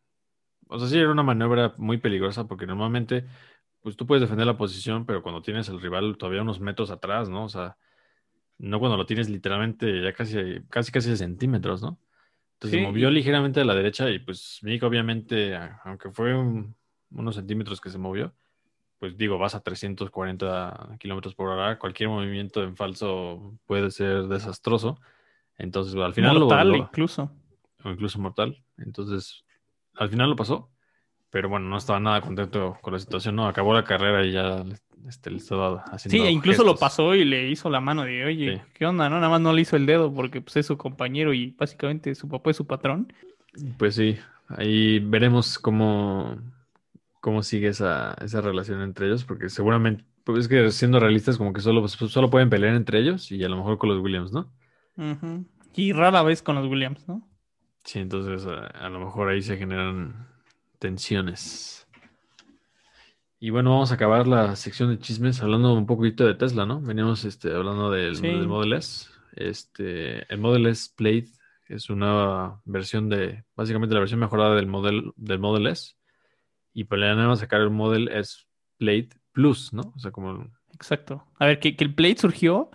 O 0.67 0.79
sea, 0.79 0.87
sí 0.87 0.97
era 0.97 1.11
una 1.11 1.23
maniobra 1.23 1.73
muy 1.77 1.97
peligrosa 1.97 2.47
porque 2.47 2.65
normalmente, 2.65 3.25
pues 3.81 3.95
tú 3.95 4.05
puedes 4.07 4.21
defender 4.21 4.47
la 4.47 4.57
posición, 4.57 5.05
pero 5.05 5.21
cuando 5.23 5.41
tienes 5.41 5.69
al 5.69 5.81
rival 5.81 6.17
todavía 6.17 6.41
unos 6.41 6.59
metros 6.59 6.91
atrás, 6.91 7.29
¿no? 7.29 7.45
O 7.45 7.49
sea, 7.49 7.77
no 8.57 8.79
cuando 8.79 8.97
lo 8.97 9.05
tienes 9.05 9.29
literalmente 9.29 10.01
ya 10.01 10.13
casi, 10.13 10.61
casi, 10.69 10.91
casi 10.91 11.15
centímetros, 11.17 11.81
¿no? 11.81 11.99
Entonces 12.55 12.71
Sí, 12.71 12.77
se 12.79 12.83
movió 12.83 13.09
ligeramente 13.11 13.61
a 13.61 13.65
la 13.65 13.75
derecha 13.75 14.09
y 14.09 14.19
pues 14.19 14.59
Mick 14.63 14.83
obviamente, 14.83 15.55
aunque 15.83 16.11
fue 16.11 16.35
un- 16.35 16.75
unos 17.11 17.35
centímetros 17.35 17.81
que 17.81 17.89
se 17.89 17.97
movió, 17.97 18.33
pues 18.99 19.17
digo, 19.17 19.37
vas 19.37 19.55
a 19.55 19.61
340 19.61 20.97
kilómetros 20.99 21.35
por 21.35 21.49
hora, 21.49 21.79
cualquier 21.79 22.09
movimiento 22.09 22.63
en 22.63 22.75
falso 22.77 23.57
puede 23.65 23.91
ser 23.91 24.23
desastroso. 24.27 24.99
Entonces, 25.57 25.95
al 25.95 26.13
final 26.13 26.39
Mortal, 26.39 26.69
lo, 26.69 26.77
lo- 26.77 26.83
incluso. 26.83 27.31
o 27.83 27.89
incluso 27.91 28.19
mortal. 28.19 28.63
Entonces, 28.77 29.44
al 29.97 30.09
final 30.09 30.29
lo 30.29 30.35
pasó, 30.35 30.71
pero 31.29 31.49
bueno, 31.49 31.67
no 31.67 31.77
estaba 31.77 31.99
nada 31.99 32.21
contento 32.21 32.77
con 32.81 32.93
la 32.93 32.99
situación, 32.99 33.35
¿no? 33.35 33.47
Acabó 33.47 33.73
la 33.73 33.83
carrera 33.83 34.25
y 34.25 34.31
ya 34.31 34.63
este, 35.07 35.29
le 35.31 35.37
estaba 35.37 35.83
haciendo. 35.91 36.17
Sí, 36.17 36.27
e 36.27 36.31
incluso 36.31 36.63
lo 36.63 36.75
pasó 36.75 37.13
y 37.15 37.25
le 37.25 37.49
hizo 37.49 37.69
la 37.69 37.79
mano 37.81 38.03
de, 38.03 38.25
oye, 38.25 38.55
Sí. 38.57 38.61
¿qué 38.73 38.85
onda? 38.85 39.09
No, 39.09 39.17
nada 39.17 39.29
más 39.29 39.41
no 39.41 39.53
le 39.53 39.61
hizo 39.61 39.75
el 39.75 39.85
dedo 39.85 40.13
porque 40.13 40.41
pues, 40.41 40.55
es 40.57 40.65
su 40.65 40.77
compañero 40.77 41.33
y 41.33 41.51
básicamente 41.51 42.15
su 42.15 42.27
papá 42.27 42.51
es 42.51 42.57
su 42.57 42.65
patrón. 42.65 43.11
Pues 43.77 43.95
sí, 43.95 44.17
ahí 44.49 44.99
veremos 44.99 45.59
cómo, 45.59 46.37
cómo 47.21 47.43
sigue 47.43 47.67
esa, 47.67 48.15
esa 48.21 48.41
relación 48.41 48.81
entre 48.81 49.07
ellos, 49.07 49.23
porque 49.25 49.49
seguramente, 49.49 50.03
pues 50.23 50.39
es 50.39 50.47
que 50.47 50.71
siendo 50.71 50.99
realistas, 50.99 51.37
como 51.37 51.53
que 51.53 51.61
solo, 51.61 51.87
solo 51.87 52.29
pueden 52.29 52.49
pelear 52.49 52.75
entre 52.75 52.99
ellos 52.99 53.31
y 53.31 53.43
a 53.43 53.49
lo 53.49 53.57
mejor 53.57 53.77
con 53.77 53.89
los 53.89 53.99
Williams, 54.01 54.31
¿no? 54.31 54.51
Ujú. 54.97 55.45
Y 55.75 55.91
rara 55.91 56.23
vez 56.23 56.41
con 56.41 56.55
los 56.55 56.67
Williams, 56.67 57.07
¿no? 57.07 57.27
Sí, 57.85 57.99
entonces 57.99 58.45
a, 58.47 58.65
a 58.67 58.89
lo 58.89 58.99
mejor 58.99 59.29
ahí 59.29 59.41
se 59.41 59.57
generan 59.57 60.27
tensiones. 60.79 61.87
Y 63.39 63.51
bueno, 63.51 63.71
vamos 63.71 63.91
a 63.91 63.95
acabar 63.95 64.27
la 64.27 64.55
sección 64.55 64.89
de 64.89 64.99
chismes 64.99 65.41
hablando 65.41 65.73
un 65.73 65.85
poquito 65.85 66.25
de 66.25 66.33
Tesla, 66.35 66.65
¿no? 66.65 66.81
Veníamos 66.81 67.25
este, 67.25 67.53
hablando 67.53 67.91
del, 67.91 68.15
Sí. 68.15 68.27
del 68.27 68.47
Model 68.47 68.73
S. 68.73 69.07
Este, 69.33 70.31
el 70.33 70.39
Model 70.39 70.65
S 70.67 70.89
Plaid 70.95 71.27
es 71.67 71.89
una 71.89 72.59
versión 72.65 73.09
de, 73.09 73.43
básicamente 73.55 73.93
la 73.93 73.99
versión 73.99 74.19
mejorada 74.19 74.55
del 74.55 74.67
Model, 74.67 75.11
del 75.15 75.39
Model 75.39 75.67
S. 75.67 75.93
Y 76.73 76.85
planean 76.85 77.19
a 77.29 77.35
sacar 77.35 77.61
el 77.61 77.69
Model 77.69 78.07
S 78.09 78.43
Plaid 78.77 79.13
Plus, 79.31 79.73
¿no? 79.73 79.93
O 79.95 79.99
sea, 79.99 80.11
como 80.11 80.47
Exacto. 80.73 81.23
A 81.39 81.45
ver, 81.45 81.59
que, 81.59 81.75
que 81.75 81.83
el 81.83 81.93
Plate 81.93 82.17
surgió 82.17 82.71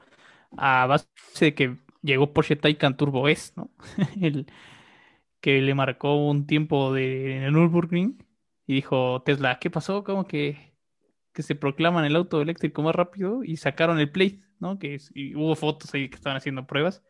a 0.57 0.87
base 0.87 1.07
de 1.41 1.55
que 1.55 1.77
llegó 2.03 2.33
Porsche 2.33 2.57
Taycan 2.57 2.97
Turbo 2.97 3.29
S, 3.29 3.53
¿no? 3.57 3.71
El 4.21 4.47
que 5.41 5.61
le 5.61 5.75
marcó 5.75 6.17
un 6.17 6.47
tiempo 6.47 6.93
de, 6.93 7.37
en 7.37 7.43
el 7.45 7.53
Nürburgring 7.53 8.19
y 8.67 8.75
dijo 8.75 9.23
Tesla, 9.23 9.59
¿qué 9.59 9.71
pasó? 9.71 10.05
Como 10.05 10.27
que, 10.27 10.75
que 11.33 11.43
se 11.43 11.55
proclaman 11.55 12.05
el 12.05 12.17
auto 12.17 12.41
eléctrico 12.43 12.83
más 12.83 12.95
rápido 12.95 13.43
y 13.45 13.57
sacaron 13.57 13.99
el 13.99 14.11
Plate, 14.11 14.43
¿no? 14.61 14.79
Que 14.79 14.99
y 15.15 15.35
hubo 15.35 15.57
fotos 15.57 15.93
ahí 15.95 16.09
que 16.09 16.17
estaban 16.17 16.37
haciendo 16.37 16.67
pruebas. 16.67 17.03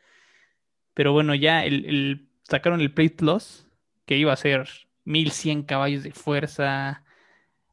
Pero 0.94 1.12
bueno, 1.12 1.34
ya 1.34 1.64
el, 1.64 2.28
sacaron 2.44 2.80
el 2.80 2.92
Plate 2.92 3.16
Plus, 3.16 3.68
que 4.06 4.16
iba 4.18 4.32
a 4.32 4.36
ser 4.36 4.68
1100 5.04 5.64
caballos 5.64 6.02
de 6.02 6.12
fuerza. 6.12 7.04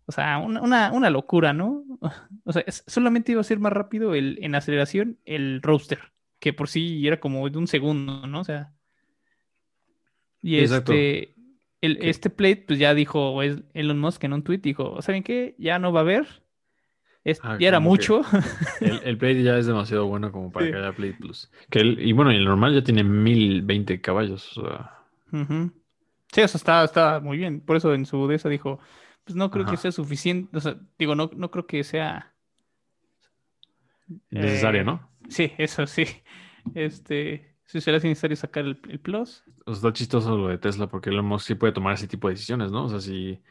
O 0.05 0.11
sea, 0.11 0.37
una, 0.39 0.61
una, 0.61 0.91
una 0.93 1.09
locura, 1.09 1.53
¿no? 1.53 1.83
O 2.45 2.53
sea, 2.53 2.63
solamente 2.67 3.33
iba 3.33 3.41
a 3.41 3.43
ser 3.43 3.59
más 3.59 3.73
rápido 3.73 4.15
el, 4.15 4.39
en 4.41 4.55
aceleración 4.55 5.19
el 5.25 5.61
Roadster, 5.61 5.99
que 6.39 6.53
por 6.53 6.69
sí 6.69 7.05
era 7.05 7.19
como 7.19 7.49
de 7.49 7.57
un 7.57 7.67
segundo, 7.67 8.25
¿no? 8.27 8.41
O 8.41 8.43
sea. 8.43 8.73
Y 10.41 10.59
Exacto. 10.59 10.93
este, 10.93 11.35
el, 11.81 11.97
este 12.01 12.29
plate, 12.29 12.63
pues 12.67 12.79
ya 12.79 12.93
dijo 12.93 13.41
Elon 13.41 13.99
Musk 13.99 14.23
en 14.23 14.33
un 14.33 14.43
tweet, 14.43 14.59
dijo, 14.59 15.01
¿saben 15.01 15.23
qué? 15.23 15.55
Ya 15.57 15.79
no 15.79 15.91
va 15.91 16.01
a 16.01 16.03
haber. 16.03 16.43
Es- 17.23 17.39
Ah, 17.43 17.57
ya 17.59 17.67
era 17.67 17.79
mucho. 17.79 18.21
el, 18.81 19.01
el 19.03 19.17
Plaid 19.17 19.43
ya 19.43 19.57
es 19.57 19.65
demasiado 19.65 20.07
bueno 20.07 20.31
como 20.31 20.51
para 20.51 20.65
Sí. 20.65 20.71
que 20.71 20.77
haya 20.77 20.93
Plaid 20.93 21.15
Plus. 21.19 21.51
Que 21.69 21.79
el- 21.79 21.99
y 21.99 22.13
bueno, 22.13 22.31
el 22.31 22.45
normal 22.45 22.73
ya 22.73 22.83
tiene 22.83 23.03
1020 23.03 23.99
caballos. 24.01 24.57
O 24.57 24.61
sea. 24.67 24.93
Sí, 26.31 26.41
o 26.41 26.47
sea, 26.47 26.57
está, 26.57 26.83
está 26.83 27.19
muy 27.19 27.37
bien. 27.37 27.59
Por 27.61 27.75
eso 27.75 27.93
en 27.93 28.05
su 28.05 28.27
de 28.27 28.35
esa 28.35 28.47
dijo, 28.49 28.79
pues 29.25 29.35
no 29.35 29.51
creo 29.51 29.65
que 29.65 29.75
sea 29.75 29.91
suficiente. 29.91 30.55
O 30.57 30.61
sea, 30.61 30.77
digo, 30.97 31.15
no, 31.15 31.29
no 31.35 31.51
creo 31.51 31.67
que 31.67 31.83
sea. 31.83 32.33
necesario, 34.29 34.81
Eh, 34.81 34.85
¿no? 34.85 35.09
Sí, 35.29 35.51
eso 35.57 35.85
sí. 35.87 36.05
Este, 36.75 37.55
si 37.65 37.81
será 37.81 37.97
necesario 37.97 38.37
sacar 38.37 38.65
el, 38.65 38.79
el 38.89 38.99
plus. 38.99 39.43
Está 39.67 39.91
chistoso 39.91 40.37
lo 40.37 40.47
de 40.47 40.57
Tesla 40.57 40.87
porque 40.87 41.09
Elon 41.09 41.25
Musk 41.25 41.47
sí 41.47 41.55
puede 41.55 41.73
tomar 41.73 41.93
ese 41.93 42.07
tipo 42.07 42.27
de 42.27 42.35
decisiones, 42.35 42.71
¿no? 42.71 42.85
O 42.85 42.89
sea, 42.89 43.01
si 43.01 43.41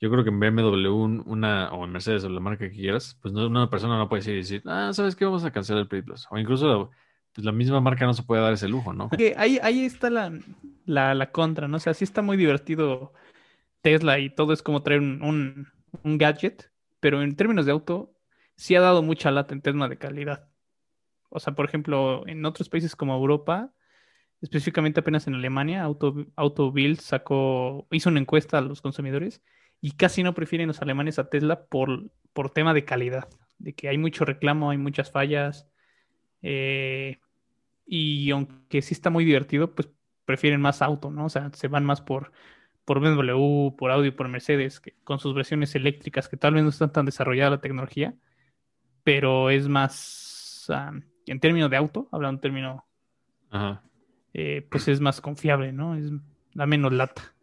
yo 0.00 0.10
creo 0.10 0.24
que 0.24 0.30
en 0.30 0.40
BMW 0.40 0.88
un- 0.90 1.22
una, 1.26 1.70
o 1.72 1.84
en 1.84 1.92
Mercedes 1.92 2.24
o 2.24 2.30
la 2.30 2.40
marca 2.40 2.68
que 2.70 2.74
quieras, 2.76 3.18
pues 3.20 3.34
no, 3.34 3.46
una 3.46 3.68
persona 3.68 3.98
no 3.98 4.08
puede 4.08 4.20
decir, 4.22 4.36
decir, 4.36 4.62
ah, 4.66 4.90
¿sabes 4.94 5.14
qué? 5.16 5.24
Vamos 5.26 5.44
a 5.44 5.50
cancelar 5.52 5.82
el 5.82 5.88
Play 5.88 6.02
Plus. 6.02 6.26
O 6.30 6.38
incluso 6.38 6.90
pues, 7.34 7.44
la 7.44 7.52
misma 7.52 7.80
marca 7.82 8.06
no 8.06 8.14
se 8.14 8.22
puede 8.22 8.40
dar 8.42 8.54
ese 8.54 8.68
lujo, 8.68 8.92
¿no? 8.94 9.08
Que 9.10 9.34
ahí, 9.36 9.58
ahí 9.62 9.84
está 9.84 10.08
la, 10.10 10.32
la, 10.86 11.14
la 11.14 11.30
contra, 11.32 11.68
¿no? 11.68 11.76
O 11.76 11.80
sea, 11.80 11.94
sí 11.94 12.04
está 12.04 12.22
muy 12.22 12.36
divertido 12.38 13.12
Tesla 13.82 14.18
y 14.18 14.30
todo 14.30 14.52
es 14.52 14.62
como 14.62 14.82
traer 14.82 15.00
un, 15.00 15.22
un, 15.22 15.68
un 16.04 16.18
gadget, 16.18 16.70
pero 17.00 17.22
en 17.22 17.36
términos 17.36 17.66
de 17.66 17.72
auto, 17.72 18.14
sí 18.56 18.74
ha 18.76 18.80
dado 18.80 19.02
mucha 19.02 19.30
lata 19.30 19.54
en 19.54 19.62
tema 19.62 19.88
de 19.88 19.98
calidad. 19.98 20.48
O 21.30 21.40
sea, 21.40 21.54
por 21.54 21.66
ejemplo, 21.66 22.26
en 22.26 22.44
otros 22.44 22.68
países 22.68 22.96
como 22.96 23.14
Europa, 23.16 23.72
específicamente 24.40 25.00
apenas 25.00 25.26
en 25.26 25.34
Alemania, 25.34 25.82
Auto, 25.82 26.26
Auto 26.36 26.72
Bild 26.72 27.00
sacó, 27.00 27.86
hizo 27.90 28.10
una 28.10 28.20
encuesta 28.20 28.58
a 28.58 28.60
los 28.60 28.80
consumidores 28.80 29.42
y 29.80 29.92
casi 29.92 30.22
no 30.22 30.34
prefieren 30.34 30.68
los 30.68 30.82
alemanes 30.82 31.18
a 31.18 31.28
Tesla 31.28 31.66
por, 31.66 32.10
por 32.32 32.50
tema 32.50 32.74
de 32.74 32.84
calidad, 32.84 33.28
de 33.58 33.74
que 33.74 33.88
hay 33.88 33.98
mucho 33.98 34.24
reclamo, 34.24 34.70
hay 34.70 34.78
muchas 34.78 35.10
fallas. 35.10 35.68
eh, 36.42 37.18
y 37.86 38.30
aunque 38.32 38.82
sí 38.82 38.94
está 38.94 39.10
muy 39.10 39.24
divertido, 39.24 39.74
pues 39.74 39.88
prefieren 40.24 40.60
más 40.60 40.82
auto, 40.82 41.10
¿no? 41.10 41.26
O 41.26 41.28
sea, 41.28 41.50
se 41.54 41.68
van 41.68 41.84
más 41.84 42.02
por, 42.02 42.32
por 42.84 43.00
BMW, 43.00 43.76
por 43.76 43.90
Audi, 43.92 44.10
por 44.10 44.28
Mercedes, 44.28 44.80
que, 44.80 44.94
con 45.04 45.20
sus 45.20 45.34
versiones 45.34 45.74
eléctricas, 45.76 46.28
que 46.28 46.36
tal 46.36 46.54
vez 46.54 46.64
no 46.64 46.70
están 46.70 46.92
tan 46.92 47.06
desarrollada 47.06 47.50
la 47.50 47.60
tecnología, 47.60 48.14
pero 49.04 49.50
es 49.50 49.68
más, 49.68 50.66
ah, 50.68 50.92
en 51.26 51.40
términos 51.40 51.70
de 51.70 51.76
auto, 51.76 52.08
hablando 52.10 52.38
en 52.38 52.40
términos, 52.40 52.82
Ajá. 53.50 53.82
Eh, 54.38 54.66
pues 54.70 54.86
es 54.88 55.00
más 55.00 55.20
confiable, 55.22 55.72
¿no? 55.72 55.96
Es, 55.96 56.10
da 56.54 56.66
menos 56.66 56.92
lata. 56.92 57.34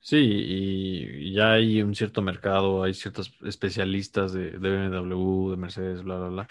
Sí, 0.00 0.16
y 0.18 1.32
ya 1.34 1.52
hay 1.52 1.82
un 1.82 1.94
cierto 1.94 2.22
mercado, 2.22 2.82
hay 2.82 2.94
ciertos 2.94 3.34
especialistas 3.44 4.32
de, 4.32 4.50
BMW, 4.56 5.50
de 5.50 5.56
Mercedes, 5.56 6.02
bla, 6.02 6.16
bla, 6.18 6.28
bla. 6.28 6.48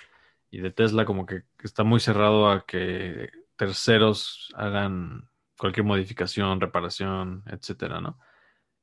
Y 0.51 0.59
de 0.59 0.71
Tesla 0.71 1.05
como 1.05 1.25
que 1.25 1.43
está 1.63 1.83
muy 1.83 1.99
cerrado 1.99 2.51
a 2.51 2.65
que 2.65 3.29
terceros 3.55 4.49
hagan 4.55 5.27
cualquier 5.57 5.85
modificación, 5.85 6.61
reparación, 6.61 7.43
etcétera, 7.47 7.99
¿no? 7.99 8.19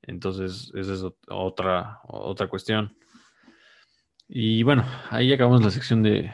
Entonces, 0.03 0.73
esa 0.75 0.95
es 0.95 1.03
ot- 1.05 1.17
otra, 1.29 2.01
otra 2.05 2.49
cuestión. 2.49 2.97
Y 4.29 4.63
bueno, 4.63 4.85
ahí 5.11 5.33
acabamos 5.33 5.63
la 5.63 5.71
sección 5.71 6.03
de 6.03 6.33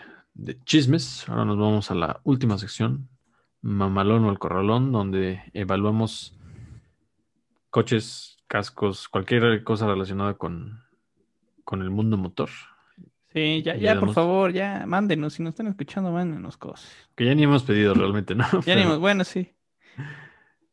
chismes. 0.65 1.29
Ahora 1.29 1.45
nos 1.45 1.59
vamos 1.59 1.91
a 1.91 1.95
la 1.95 2.21
última 2.25 2.57
sección, 2.59 3.09
Mamalón 3.63 4.25
o 4.25 4.31
el 4.31 4.39
Corralón, 4.39 4.93
donde 4.93 5.43
evaluamos 5.53 6.35
coches, 7.71 8.39
cascos, 8.47 9.09
cualquier 9.09 9.63
cosa 9.65 9.87
relacionada 9.87 10.35
con, 10.35 10.83
con 11.65 11.83
el 11.83 11.91
mundo 11.91 12.17
motor. 12.17 12.51
Sí, 13.33 13.63
ya, 13.63 13.77
ya, 13.77 13.99
por 14.01 14.13
favor, 14.13 14.53
ya, 14.53 14.85
mándenos, 14.87 15.35
si 15.35 15.43
nos 15.45 15.51
están 15.51 15.69
escuchando, 15.69 16.11
mándenos 16.11 16.57
cosas. 16.57 16.91
Que 17.15 17.27
ya 17.27 17.35
ni 17.35 17.45
hemos 17.45 17.63
pedido 17.63 17.95
realmente, 17.95 18.35
¿no? 18.35 18.45
Ya 18.67 18.75
ni- 18.75 18.97
bueno, 18.99 19.23
sí. 19.25 19.55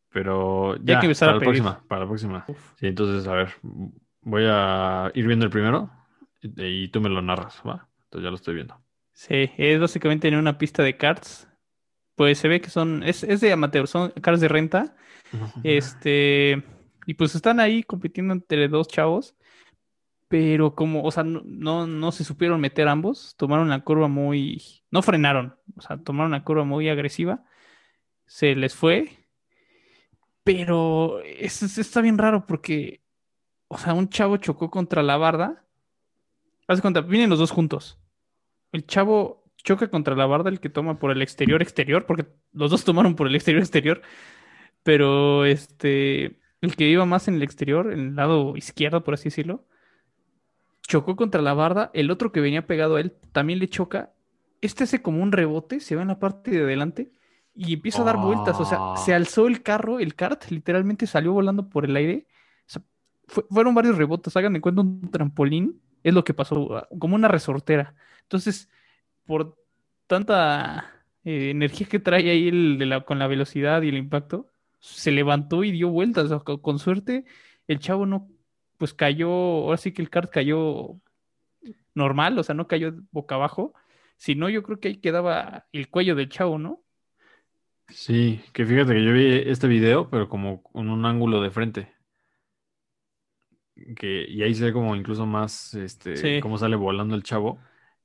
Pero 0.10 0.76
Ya 0.78 0.80
hay 0.80 0.86
ya, 0.86 1.00
que 1.02 1.06
empezar 1.06 1.30
a 1.30 1.34
para 1.34 1.46
la 1.46 1.52
pedir. 1.52 1.62
próxima, 1.64 1.88
para 1.88 2.02
la 2.02 2.08
próxima. 2.08 2.46
Sí, 2.80 2.88
entonces, 2.88 3.28
a 3.28 3.34
ver, 3.34 3.50
voy 4.22 4.46
a 4.48 5.12
ir 5.14 5.28
viendo 5.28 5.46
el 5.46 5.52
primero 5.52 5.92
y, 6.42 6.84
y 6.84 6.88
tú 6.88 7.00
me 7.02 7.10
lo 7.10 7.22
narras, 7.22 7.62
¿va? 7.68 7.88
Entonces 8.06 8.24
ya 8.24 8.30
lo 8.30 8.36
estoy 8.36 8.56
viendo. 8.56 8.82
Sí, 9.14 9.52
es 9.58 9.80
básicamente 9.80 10.28
en 10.28 10.36
una 10.36 10.58
pista 10.58 10.82
de 10.82 10.98
karts. 10.98 11.48
Pues 12.18 12.40
se 12.40 12.50
ve 12.50 12.60
que 12.60 12.70
son, 12.70 13.04
es, 13.04 13.24
es 13.24 13.40
de 13.42 13.54
amateur, 13.54 13.88
son 13.88 14.12
karts 14.22 14.42
de 14.42 14.50
renta. 14.50 14.96
Este, 15.64 16.64
y 17.06 17.14
pues 17.16 17.36
están 17.36 17.60
ahí 17.62 17.84
compitiendo 17.84 18.34
entre 18.34 18.68
dos 18.68 18.88
chavos, 18.90 19.36
pero 20.28 20.76
como, 20.76 21.04
o 21.04 21.12
sea, 21.12 21.24
no, 21.24 21.42
no, 21.46 21.88
no 21.88 22.12
se 22.12 22.26
supieron 22.26 22.60
meter 22.62 22.88
ambos, 22.90 23.36
tomaron 23.38 23.70
la 23.70 23.84
curva 23.84 24.08
muy, 24.10 24.84
no 24.92 25.02
frenaron, 25.02 25.56
o 25.78 25.82
sea, 25.82 25.98
tomaron 25.98 26.32
una 26.32 26.44
curva 26.44 26.66
muy 26.66 26.90
agresiva, 26.90 27.46
se 28.26 28.56
les 28.56 28.76
fue, 28.76 29.10
pero 30.44 31.22
es, 31.22 31.62
es- 31.64 31.78
está 31.78 32.02
bien 32.02 32.18
raro 32.18 32.46
porque, 32.46 33.02
o 33.68 33.78
sea, 33.78 33.94
un 33.94 34.10
chavo 34.10 34.38
chocó 34.38 34.70
contra 34.72 35.04
la 35.04 35.18
barda, 35.18 35.66
haz 36.68 36.78
de 36.78 36.82
cuenta, 36.82 37.02
vienen 37.02 37.30
los 37.30 37.40
dos 37.40 37.52
juntos, 37.52 38.00
el 38.72 38.86
chavo 38.86 39.47
choca 39.68 39.90
contra 39.90 40.16
la 40.16 40.26
barda, 40.26 40.50
el 40.50 40.62
que 40.62 40.70
toma 40.70 40.98
por 40.98 41.12
el 41.12 41.22
exterior 41.22 41.62
exterior, 41.62 42.06
porque 42.06 42.26
los 42.54 42.72
dos 42.72 42.86
tomaron 42.86 43.16
por 43.16 43.28
el 43.28 43.36
exterior 43.36 43.62
exterior, 43.62 44.02
pero 44.84 45.44
este, 45.46 46.40
el 46.62 46.76
que 46.78 46.88
iba 46.88 47.06
más 47.06 47.28
en 47.28 47.36
el 47.36 47.44
exterior, 47.44 47.92
en 47.92 48.00
el 48.00 48.16
lado 48.16 48.56
izquierdo, 48.56 49.04
por 49.04 49.14
así 49.16 49.26
decirlo, 49.26 49.66
chocó 50.88 51.16
contra 51.16 51.42
la 51.42 51.54
barda, 51.54 51.92
el 51.94 52.12
otro 52.12 52.32
que 52.32 52.40
venía 52.40 52.66
pegado 52.66 52.96
a 52.96 53.02
él 53.02 53.12
también 53.34 53.60
le 53.60 53.68
choca, 53.68 54.14
este 54.62 54.86
hace 54.86 55.02
como 55.02 55.22
un 55.22 55.32
rebote, 55.32 55.80
se 55.82 55.96
va 55.96 56.02
en 56.02 56.08
la 56.08 56.20
parte 56.20 56.52
de 56.52 56.64
adelante 56.64 57.12
y 57.54 57.74
empieza 57.74 58.02
a 58.04 58.06
dar 58.06 58.18
vueltas, 58.18 58.60
o 58.60 58.66
sea, 58.66 58.78
Ah. 58.80 58.96
se 58.98 59.14
alzó 59.14 59.48
el 59.48 59.64
carro, 59.64 60.00
el 60.00 60.16
kart, 60.16 60.46
literalmente 60.50 61.08
salió 61.08 61.34
volando 61.34 61.68
por 61.70 61.84
el 61.86 61.96
aire, 61.96 62.26
o 62.68 62.70
sea, 62.70 62.82
fue- 63.28 63.46
fueron 63.50 63.76
varios 63.76 63.98
rebotes, 63.98 64.36
hagan 64.38 64.54
de 64.54 64.62
cuenta 64.62 64.82
un 64.82 65.12
trampolín 65.12 65.82
Es 66.04 66.14
lo 66.14 66.24
que 66.24 66.34
pasó, 66.34 66.88
como 67.00 67.16
una 67.16 67.28
resortera. 67.28 67.96
Entonces, 68.22 68.70
por 69.28 69.58
tanta 70.08 71.06
eh, 71.26 71.52
energía 71.52 71.88
que 71.88 72.00
trae 72.00 72.30
ahí 72.32 72.50
el 72.50 72.78
de 72.80 72.88
la, 72.88 73.02
con 73.06 73.20
la 73.20 73.28
velocidad 73.28 73.84
y 73.84 73.90
el 73.90 73.98
impacto, 73.98 74.48
se 74.80 75.12
levantó 75.12 75.64
y 75.64 75.72
dio 75.72 75.90
vueltas. 75.90 76.26
O 76.26 76.30
sea, 76.30 76.40
con, 76.40 76.60
con 76.60 76.80
suerte, 76.80 77.26
el 77.68 77.80
chavo 77.80 78.06
no, 78.08 78.30
pues 78.78 78.94
cayó, 78.96 79.30
ahora 79.30 79.78
sí 79.78 79.94
que 79.94 80.02
el 80.02 80.10
kart 80.10 80.32
cayó 80.32 81.00
normal, 81.96 82.38
o 82.40 82.44
sea, 82.44 82.56
no 82.56 82.68
cayó 82.68 82.94
boca 83.12 83.36
abajo. 83.36 83.74
Si 84.18 84.36
no, 84.36 84.50
yo 84.50 84.64
creo 84.64 84.80
que 84.80 84.90
ahí 84.90 84.98
quedaba 84.98 85.68
el 85.74 85.90
cuello 85.90 86.16
del 86.16 86.30
chavo, 86.30 86.58
¿no? 86.58 86.84
Sí, 87.90 88.42
que 88.54 88.66
fíjate 88.66 88.94
que 88.94 89.04
yo 89.04 89.14
vi 89.14 89.26
este 89.50 89.68
video, 89.68 90.10
pero 90.10 90.28
como 90.30 90.62
con 90.64 90.90
un 90.90 91.06
ángulo 91.06 91.42
de 91.42 91.52
frente. 91.52 91.94
Que, 93.96 94.26
y 94.28 94.42
ahí 94.42 94.56
se 94.56 94.66
ve 94.66 94.74
como 94.74 94.96
incluso 94.96 95.26
más 95.26 95.74
este 95.76 96.16
Sí. 96.18 96.40
cómo 96.42 96.58
sale 96.58 96.76
volando 96.76 97.16
el 97.16 97.24
chavo. 97.24 97.60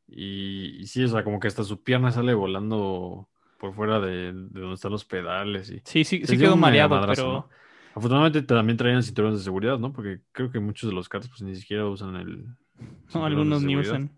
Y, 0.09 0.77
y 0.81 0.87
sí, 0.87 1.05
o 1.05 1.09
sea, 1.09 1.25
como 1.25 1.41
que 1.41 1.49
hasta 1.49 1.65
su 1.65 1.83
pierna 1.83 2.13
sale 2.13 2.35
volando 2.35 3.29
por 3.59 3.75
fuera 3.75 4.01
de, 4.01 4.33
de 4.33 4.61
donde 4.61 4.75
están 4.75 4.93
los 4.93 5.05
pedales. 5.05 5.71
Y 5.71 5.81
Sí, 5.85 6.05
sí, 6.05 6.27
sí 6.27 6.39
quedó 6.39 6.57
mareado, 6.57 7.01
pero 7.07 7.33
¿no? 7.33 7.49
Afortunadamente 7.95 8.43
también 8.43 8.77
traían 8.77 9.03
cinturones 9.03 9.41
de 9.41 9.45
seguridad, 9.45 9.79
¿no? 9.79 9.93
Porque 9.93 10.21
creo 10.33 10.51
que 10.51 10.59
muchos 10.59 10.89
de 10.89 10.97
los 10.97 11.09
karts 11.09 11.29
pues 11.29 11.43
ni 11.43 11.55
siquiera 11.55 11.87
usan 11.87 12.17
el 12.17 12.47
no, 13.15 13.25
algunos 13.25 13.63
ni 13.63 13.77
usan. 13.77 14.11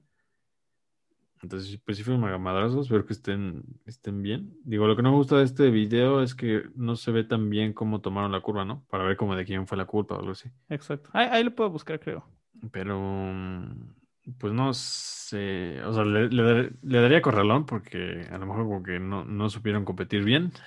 Entonces, 1.43 1.79
pues 1.85 1.99
sí 1.99 2.03
fueron 2.03 2.23
magamadrazos, 2.23 2.87
espero 2.87 3.05
que 3.05 3.13
estén, 3.13 3.63
estén 3.85 4.23
bien. 4.23 4.57
Digo, 4.65 4.87
lo 4.87 4.97
que 4.97 5.03
no 5.03 5.11
me 5.11 5.19
gusta 5.19 5.37
de 5.37 5.45
este 5.45 5.71
video 5.71 6.23
es 6.23 6.35
que 6.35 6.63
no 6.75 6.97
se 6.97 7.11
ve 7.11 7.23
tan 7.23 7.51
bien 7.51 7.75
cómo 7.75 8.01
tomaron 8.01 8.33
la 8.33 8.41
curva, 8.41 8.65
¿no? 8.65 8.83
Para 8.89 9.05
ver 9.05 9.19
como 9.19 9.37
de 9.37 9.45
quién 9.45 9.67
fue 9.67 9.77
la 9.77 9.85
culpa 9.85 10.15
o 10.15 10.21
algo 10.21 10.33
así. 10.33 10.49
Exacto. 10.71 11.11
Ahí, 11.13 11.29
ahí 11.31 11.45
lo 11.45 11.55
puedo 11.55 11.69
buscar, 11.69 12.01
creo. 12.01 12.25
Pero, 12.71 12.99
mm, 12.99 13.95
pues 14.39 14.53
no 14.53 14.73
sé, 14.75 15.83
o 15.85 15.93
sea, 15.93 16.05
le, 16.05 16.29
le 16.29 16.43
dar- 16.43 16.73
le 16.83 17.01
daría 17.01 17.23
corralón 17.23 17.67
porque 17.67 18.27
a 18.31 18.39
lo 18.39 18.47
mejor 18.47 18.65
como 18.65 18.83
que 18.83 18.99
no, 18.99 19.25
no 19.25 19.49
supieron 19.51 19.85
competir 19.85 20.25
bien. 20.25 20.53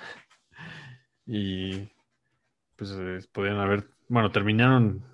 Y 1.30 1.88
pues 2.76 2.90
eh, 2.98 3.18
podrían 3.32 3.58
haber, 3.58 3.86
bueno, 4.08 4.30
terminaron 4.30 5.04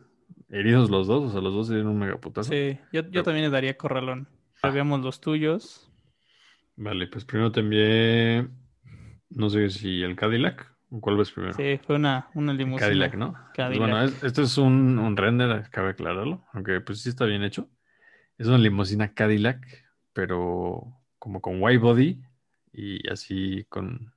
heridos 0.49 0.89
los 0.91 1.07
dos, 1.09 1.25
o 1.25 1.33
sea, 1.33 1.41
los 1.41 1.53
dos 1.53 1.67
se 1.67 1.75
dieron 1.75 1.91
un 1.93 1.99
megaputazo. 1.99 2.51
Sí, 2.53 2.79
yo, 2.93 3.03
yo 3.03 3.11
Pero- 3.11 3.23
también 3.25 3.47
le 3.47 3.51
daría 3.51 3.77
corralón. 3.77 4.29
Ah. 4.63 4.71
Veamos 4.71 5.01
los 5.01 5.21
tuyos. 5.21 5.91
Vale, 6.77 7.07
pues 7.09 7.25
primero 7.25 7.51
te 7.53 7.61
envié, 7.61 8.49
no 9.31 9.51
sé 9.51 9.69
si 9.71 10.03
el 10.03 10.15
Cadillac, 10.17 10.73
¿cuál 11.01 11.17
ves 11.17 11.33
primero? 11.33 11.55
Sí, 11.55 11.81
fue 11.85 11.97
una, 11.97 12.29
una 12.35 12.53
limusina. 12.53 12.87
Cadillac, 12.87 13.15
¿no? 13.17 13.33
Pues 13.33 13.45
Cadillac. 13.55 13.81
bueno, 13.81 14.03
es- 14.05 14.23
esto 14.23 14.43
es 14.43 14.57
un, 14.59 14.99
un 15.01 15.17
render, 15.17 15.69
cabe 15.71 15.91
aclararlo, 15.91 16.45
aunque 16.53 16.81
pues 16.81 17.01
sí 17.03 17.09
está 17.09 17.25
bien 17.27 17.43
hecho. 17.43 17.69
Es 18.37 18.47
una 18.47 18.59
limusina 18.59 19.15
Cadillac, 19.15 19.85
pero 20.13 20.93
como 21.19 21.41
con 21.41 21.63
white 21.63 21.79
body 21.79 22.23
y 22.73 23.09
así 23.09 23.65
con 23.69 24.13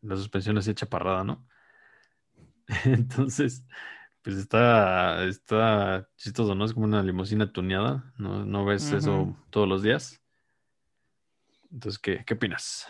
la 0.00 0.16
suspensión 0.16 0.58
así 0.58 0.74
chaparrada, 0.74 1.22
¿no? 1.24 1.46
Entonces, 2.84 3.64
pues 4.22 4.36
está, 4.36 5.24
está 5.24 6.08
chistoso, 6.16 6.54
¿no? 6.54 6.64
Es 6.64 6.72
como 6.72 6.86
una 6.86 7.02
limusina 7.02 7.52
tuneada, 7.52 8.12
no, 8.16 8.44
no 8.44 8.64
ves 8.64 8.90
eso 8.92 9.36
todos 9.50 9.68
los 9.68 9.82
días. 9.82 10.20
Entonces, 11.70 11.98
¿qué, 11.98 12.24
qué 12.24 12.34
opinas? 12.34 12.86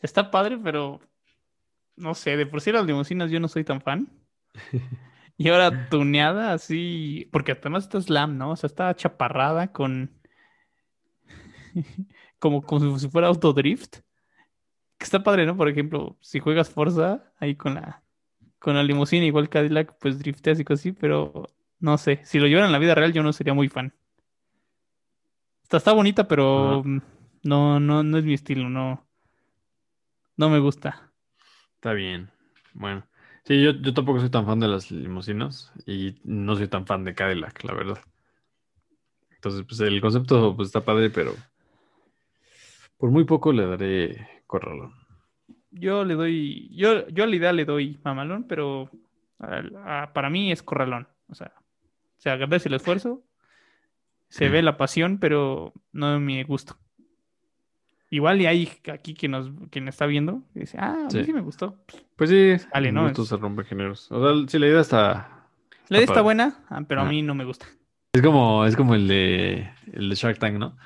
Está 0.00 0.30
padre, 0.30 0.58
pero 0.62 1.00
no 1.96 2.14
sé, 2.14 2.36
de 2.36 2.46
por 2.46 2.60
sí 2.60 2.72
las 2.72 2.86
limusinas 2.86 3.30
yo 3.30 3.40
no 3.40 3.48
soy 3.48 3.64
tan 3.64 3.80
fan. 3.80 4.08
Y 5.38 5.48
ahora 5.48 5.88
tuneada 5.88 6.52
así, 6.52 7.28
porque 7.32 7.52
además 7.52 7.84
está 7.84 8.00
slam, 8.00 8.36
¿no? 8.36 8.50
O 8.50 8.56
sea, 8.56 8.66
está 8.66 8.92
chaparrada 8.94 9.72
con 9.72 10.10
como, 12.40 12.62
como 12.62 12.98
si 12.98 13.08
fuera 13.08 13.28
autodrift. 13.28 13.98
Que 14.98 15.04
está 15.04 15.22
padre, 15.22 15.46
¿no? 15.46 15.56
Por 15.56 15.68
ejemplo, 15.68 16.18
si 16.20 16.40
juegas 16.40 16.70
Forza 16.70 17.32
ahí 17.38 17.54
con 17.54 17.76
la 17.76 18.02
con 18.58 18.74
la 18.74 18.82
limusina 18.82 19.24
igual 19.24 19.48
Cadillac, 19.48 19.96
pues 20.00 20.18
drifteas 20.18 20.58
y 20.58 20.64
cosas 20.64 20.80
así, 20.80 20.92
pero 20.92 21.46
no 21.78 21.96
sé, 21.96 22.20
si 22.24 22.40
lo 22.40 22.48
llevaran 22.48 22.68
en 22.68 22.72
la 22.72 22.80
vida 22.80 22.96
real 22.96 23.12
yo 23.12 23.22
no 23.22 23.32
sería 23.32 23.54
muy 23.54 23.68
fan. 23.68 23.94
Está, 25.62 25.76
está 25.76 25.92
bonita, 25.92 26.26
pero 26.26 26.82
no, 27.44 27.78
no, 27.78 28.02
no 28.02 28.18
es 28.18 28.24
mi 28.24 28.34
estilo, 28.34 28.68
no, 28.68 29.06
no 30.36 30.50
me 30.50 30.58
gusta. 30.58 31.12
Está 31.76 31.92
bien. 31.92 32.30
Bueno, 32.74 33.06
sí, 33.48 33.60
yo, 33.62 33.72
yo 33.72 33.92
tampoco 33.94 34.20
soy 34.20 34.30
tan 34.30 34.46
fan 34.46 34.60
de 34.60 34.68
las 34.68 34.90
limusinas 34.92 35.72
y 35.86 36.20
no 36.22 36.54
soy 36.54 36.68
tan 36.68 36.86
fan 36.86 37.02
de 37.04 37.14
Cadillac, 37.14 37.64
la 37.64 37.74
verdad. 37.74 37.98
Entonces, 39.30 39.64
pues 39.66 39.80
el 39.80 40.00
concepto 40.00 40.54
pues, 40.54 40.68
está 40.68 40.84
padre, 40.84 41.10
pero 41.10 41.34
por 42.96 43.10
muy 43.10 43.24
poco 43.24 43.52
le 43.52 43.66
daré 43.66 44.28
corralón. 44.46 44.92
Yo 45.70 46.04
le 46.04 46.14
doy, 46.14 46.68
yo, 46.74 47.06
yo 47.08 47.24
a 47.24 47.26
la 47.26 47.36
idea 47.36 47.52
le 47.52 47.64
doy 47.64 47.98
mamalón, 48.04 48.44
pero 48.44 48.90
a- 49.38 50.02
a- 50.02 50.12
para 50.12 50.30
mí 50.30 50.50
es 50.52 50.62
corralón. 50.62 51.06
O 51.28 51.34
sea, 51.34 51.52
se 52.16 52.30
agradece 52.30 52.68
el 52.68 52.74
esfuerzo, 52.74 53.22
se 54.28 54.48
Mm. 54.48 54.52
ve 54.52 54.62
la 54.62 54.76
pasión, 54.76 55.18
pero 55.18 55.72
no 55.92 56.18
mi 56.20 56.42
gusto. 56.42 56.76
Igual 58.10 58.40
y 58.40 58.46
hay 58.46 58.68
aquí 58.92 59.14
quien 59.14 59.32
nos, 59.32 59.50
quien 59.70 59.86
está 59.88 60.06
viendo 60.06 60.42
y 60.54 60.60
dice, 60.60 60.78
ah, 60.80 60.92
a 60.92 61.04
mí 61.04 61.10
Sí. 61.10 61.24
sí 61.24 61.32
me 61.32 61.42
gustó. 61.42 61.76
Pues 62.16 62.30
sí, 62.30 62.54
Vale, 62.72 62.88
el 62.88 62.94
¿no? 62.94 63.02
gusto 63.04 63.22
Es- 63.22 63.28
se 63.28 63.36
rompe 63.36 63.64
géneros. 63.64 64.10
O 64.10 64.22
sea, 64.40 64.48
si 64.48 64.58
la 64.58 64.66
idea 64.66 64.80
está, 64.80 65.44
La 65.88 65.98
idea 65.98 66.06
está 66.06 66.22
buena, 66.22 66.64
ah, 66.70 66.82
pero 66.88 67.02
a 67.02 67.04
mí 67.04 67.20
no 67.22 67.34
me 67.34 67.44
gusta. 67.44 67.66
Es 68.14 68.22
como, 68.22 68.64
es 68.64 68.76
como 68.76 68.94
el 68.94 69.06
de, 69.08 69.70
el 69.92 70.08
de 70.08 70.14
Shark 70.14 70.38
Tank, 70.38 70.54
¿no? 70.58 70.76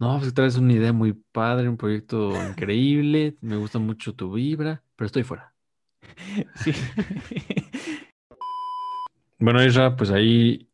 No, 0.00 0.18
pues 0.18 0.34
traes 0.34 0.56
una 0.56 0.72
idea 0.72 0.92
muy 0.92 1.12
padre, 1.12 1.68
un 1.68 1.76
proyecto 1.76 2.32
increíble, 2.48 3.36
me 3.40 3.56
gusta 3.56 3.78
mucho 3.78 4.14
tu 4.14 4.32
vibra, 4.32 4.82
pero 4.96 5.06
estoy 5.06 5.22
fuera. 5.22 5.52
Sí. 6.56 6.72
Bueno, 9.38 9.64
Isra, 9.64 9.96
pues 9.96 10.10
ahí 10.10 10.68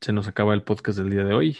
se 0.00 0.12
nos 0.12 0.26
acaba 0.26 0.52
el 0.54 0.62
podcast 0.64 0.98
del 0.98 1.10
día 1.10 1.22
de 1.24 1.32
hoy. 1.32 1.56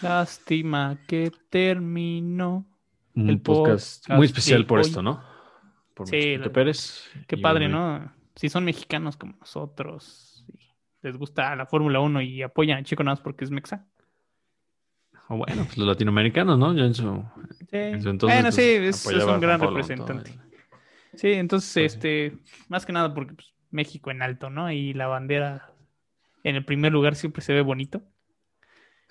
Lástima 0.00 0.98
que 1.06 1.30
terminó. 1.48 2.66
Un 3.14 3.28
El 3.28 3.40
podcast 3.40 4.06
podcast 4.06 4.10
muy 4.18 4.26
especial 4.26 4.66
por 4.66 4.78
hoy. 4.78 4.86
esto, 4.86 5.02
¿no? 5.02 5.22
Por 5.94 6.08
Sí, 6.08 6.36
la- 6.38 6.50
Pérez. 6.52 7.10
Qué 7.26 7.36
padre, 7.36 7.68
¿no? 7.68 8.12
Si 8.34 8.48
son 8.48 8.64
mexicanos 8.64 9.16
como 9.16 9.34
nosotros, 9.38 10.44
y 10.48 10.72
les 11.02 11.16
gusta 11.18 11.54
la 11.54 11.66
Fórmula 11.66 12.00
1 12.00 12.22
y 12.22 12.42
apoyan 12.42 12.78
a 12.78 12.82
Chico 12.82 13.02
nada 13.04 13.16
más 13.16 13.20
porque 13.22 13.44
es 13.44 13.50
mexa. 13.50 13.86
O 15.28 15.36
bueno, 15.36 15.64
pues 15.64 15.76
los 15.78 15.86
latinoamericanos, 15.86 16.58
¿no? 16.58 16.74
Ya 16.74 16.84
en 16.84 16.94
su, 16.94 17.24
Sí. 17.70 17.76
en 17.76 18.02
su 18.02 18.08
entonces. 18.10 18.36
bueno, 18.38 18.48
pues, 18.48 18.54
sí, 18.54 18.62
es, 18.62 19.06
es 19.06 19.24
un 19.24 19.40
gran 19.40 19.60
representante. 19.60 20.30
todo. 20.32 20.42
Sí, 21.14 21.32
entonces, 21.32 21.72
Pues 21.74 21.94
este, 21.94 22.38
más 22.68 22.86
que 22.86 22.92
nada 22.92 23.12
porque 23.14 23.34
pues, 23.34 23.52
México 23.70 24.10
en 24.10 24.22
alto, 24.22 24.48
¿no? 24.50 24.70
Y 24.72 24.94
la 24.94 25.06
bandera 25.08 25.70
en 26.44 26.56
el 26.56 26.64
primer 26.64 26.92
lugar 26.92 27.14
siempre 27.14 27.42
se 27.42 27.52
ve 27.52 27.60
bonito. 27.60 28.02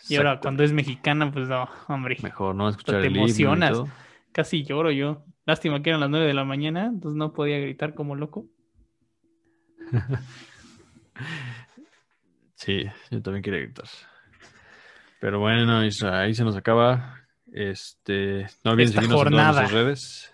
Y 0.10 0.16
ahora 0.16 0.40
cuando 0.40 0.64
es 0.64 0.74
mexicana, 0.74 1.32
pues 1.32 1.48
no, 1.48 1.70
hombre, 1.88 2.18
Mejor, 2.22 2.56
¿no? 2.56 2.70
Escuchar 2.70 3.02
te 3.02 3.08
el 3.08 3.16
himno 3.16 3.20
y 3.20 3.30
emocionas. 3.30 3.72
todo. 3.72 3.88
casi 4.32 4.64
lloro 4.64 4.92
yo. 4.92 5.24
Lástima 5.46 5.82
que 5.82 5.90
eran 5.90 6.02
las 6.02 6.10
9 6.10 6.26
de 6.26 6.34
la 6.34 6.46
mañana, 6.46 6.86
entonces 6.86 7.18
no 7.18 7.34
podía 7.34 7.60
gritar 7.60 7.94
como 7.94 8.16
loco. 8.16 8.46
Sí, 12.56 12.84
yo 13.10 13.22
también 13.24 13.42
quería 13.42 13.62
gritar. 13.62 13.86
Pero 15.20 15.40
bueno, 15.40 15.80
ahí 15.80 15.92
se 16.36 16.44
nos 16.44 16.56
acaba. 16.56 17.20
Este, 17.52 18.48
no 18.64 18.72
olviden 18.72 18.90
Esta 18.90 19.02
seguirnos 19.02 19.26
en 19.26 19.32
todas 19.32 19.56
nuestras 19.56 19.72
redes. 19.72 20.34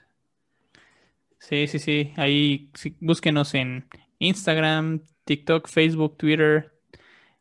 Sí, 1.40 1.68
sí, 1.68 1.80
sí. 1.80 2.14
Ahí 2.18 2.70
sí, 2.74 2.98
búsquenos 3.00 3.54
en 3.54 3.88
Instagram, 4.20 5.04
TikTok, 5.24 5.70
Facebook, 5.70 6.18
Twitter. 6.18 6.74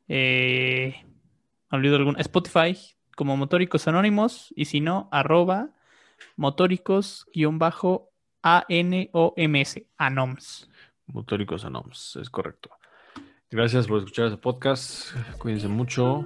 Eh, 0.07 1.05
olvido 1.71 1.97
algún. 1.97 2.19
Spotify, 2.21 2.77
como 3.17 3.37
Motóricos 3.37 3.89
Anónimos. 3.89 4.53
Y 4.57 4.67
si 4.67 4.81
no, 4.81 5.09
arroba 5.13 5.71
motóricos-anoms. 6.37 7.27
Anoms. 9.99 10.71
Motóricos 11.07 11.65
Anoms, 11.65 12.17
es 12.17 12.31
correcto. 12.31 12.71
Gracias 13.51 13.87
por 13.87 13.99
escuchar 13.99 14.27
este 14.27 14.39
podcast. 14.39 15.13
Cuídense 15.39 15.69
mucho 15.69 16.25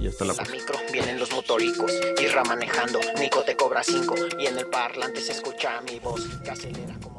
y 0.00 0.06
hasta 0.06 0.24
la 0.24 0.32
próxima. 0.32 0.58
micro, 0.58 0.74
vienen 0.90 1.18
los 1.18 1.30
motóricos, 1.32 1.92
Irra 2.20 2.42
manejando, 2.44 2.98
Nico 3.20 3.42
te 3.42 3.54
cobra 3.54 3.82
cinco 3.82 4.14
y 4.38 4.46
en 4.46 4.58
el 4.58 4.66
parlante 4.66 5.20
se 5.20 5.32
escucha 5.32 5.82
mi 5.82 5.98
voz 5.98 6.26
que 6.42 6.50
acelera 6.50 6.98
como 7.02 7.11